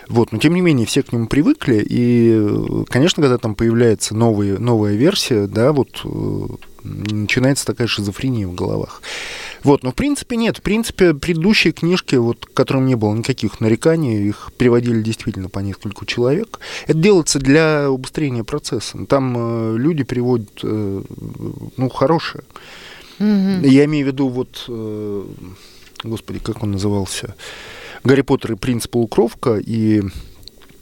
Вот, 0.09 0.33
но 0.33 0.39
тем 0.39 0.55
не 0.55 0.61
менее 0.61 0.87
все 0.87 1.03
к 1.03 1.13
нему 1.13 1.27
привыкли, 1.27 1.85
и, 1.87 2.33
э, 2.35 2.85
конечно, 2.89 3.23
когда 3.23 3.39
там 3.39 3.55
появляется 3.55 4.15
новая, 4.15 4.59
новая 4.59 4.95
версия, 4.95 5.47
да, 5.47 5.73
вот 5.73 6.05
начинается 6.85 7.65
такая 7.65 7.87
шизофрения 7.87 8.47
в 8.47 8.55
головах. 8.55 9.03
Вот, 9.63 9.83
но 9.83 9.91
в 9.91 9.95
принципе 9.95 10.37
нет. 10.37 10.59
В 10.59 10.63
принципе, 10.63 11.15
предыдущие 11.15 11.73
книжки, 11.73 12.17
вот, 12.17 12.45
к 12.45 12.53
которым 12.53 12.87
не 12.87 12.95
было 12.95 13.15
никаких 13.15 13.61
нареканий, 13.61 14.29
их 14.29 14.53
переводили 14.59 15.01
действительно 15.03 15.49
по 15.49 15.61
нескольку 15.61 16.05
человек. 16.05 16.61
Это 16.87 16.99
делается 16.99 17.39
для 17.39 17.91
убыстрения 17.91 18.45
процесса. 18.45 19.07
Там 19.07 19.35
э, 19.37 19.77
люди 19.79 20.05
переводят, 20.05 20.51
э, 20.63 21.03
ну, 21.77 21.89
хорошее. 21.89 22.45
Мгм. 23.19 23.63
Я 23.63 23.85
имею 23.87 24.05
в 24.07 24.09
виду 24.09 24.29
вот, 24.29 24.65
э, 24.69 25.25
господи, 26.05 26.39
как 26.39 26.63
он 26.63 26.73
назывался, 26.73 27.35
Гарри 28.05 28.23
Поттер 28.23 28.53
и 28.53 28.57
принц 28.57 28.87
полукровка 28.87 29.57
и 29.57 30.03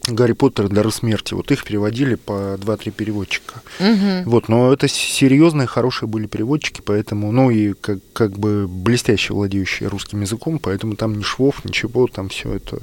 Гарри 0.08 0.32
Поттер 0.32 0.68
дары 0.68 0.90
смерти. 0.90 1.34
Вот 1.34 1.52
их 1.52 1.64
переводили 1.64 2.16
по 2.16 2.56
2-3 2.56 2.90
переводчика. 2.90 3.62
Мгм. 3.78 4.24
Вот, 4.24 4.48
но 4.48 4.72
это 4.72 4.88
серьезные, 4.88 5.68
хорошие 5.68 6.08
были 6.08 6.26
переводчики, 6.26 6.80
поэтому, 6.84 7.30
ну 7.30 7.50
и 7.50 7.72
как, 7.74 7.98
как 8.12 8.38
бы 8.38 8.66
блестяще 8.68 9.32
владеющие 9.32 9.88
русским 9.88 10.20
языком, 10.22 10.58
поэтому 10.58 10.96
там 10.96 11.16
ни 11.16 11.22
швов, 11.22 11.64
ничего, 11.64 12.08
там 12.08 12.28
все 12.30 12.54
это, 12.54 12.80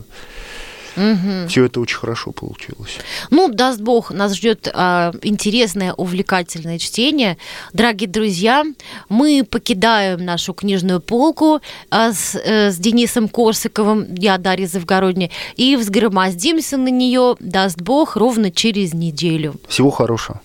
Мгм. 0.96 1.48
все 1.48 1.66
это 1.66 1.80
очень 1.80 1.98
хорошо 1.98 2.32
получилось. 2.32 2.98
Ну, 3.30 3.50
даст 3.50 3.82
бог, 3.82 4.12
нас 4.12 4.36
ждет 4.36 4.70
а, 4.74 5.14
интересное, 5.22 5.94
увлекательное 5.94 6.80
чтение. 6.80 7.38
Дорогие 7.74 8.10
друзья, 8.10 8.64
мы 9.10 9.44
покидаем 9.50 10.24
нашу 10.24 10.54
книжную 10.54 11.00
полку 11.00 11.62
а, 11.90 12.12
с, 12.12 12.36
э, 12.36 12.72
с 12.72 12.78
Денисом 12.78 13.28
Корсаковым, 13.30 14.14
я 14.16 14.38
Дарья 14.38 14.68
Завгородняя, 14.68 15.32
и 15.56 15.76
взгромоздимся 15.76 16.78
на 16.78 16.90
нее, 16.90 17.36
даст 17.40 17.82
бог, 17.82 18.16
ровно 18.16 18.52
через 18.52 18.94
неделю. 18.94 19.56
Всего 19.68 19.90
хорошего. 19.90 20.42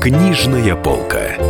Книжная 0.00 0.76
полка. 0.76 1.49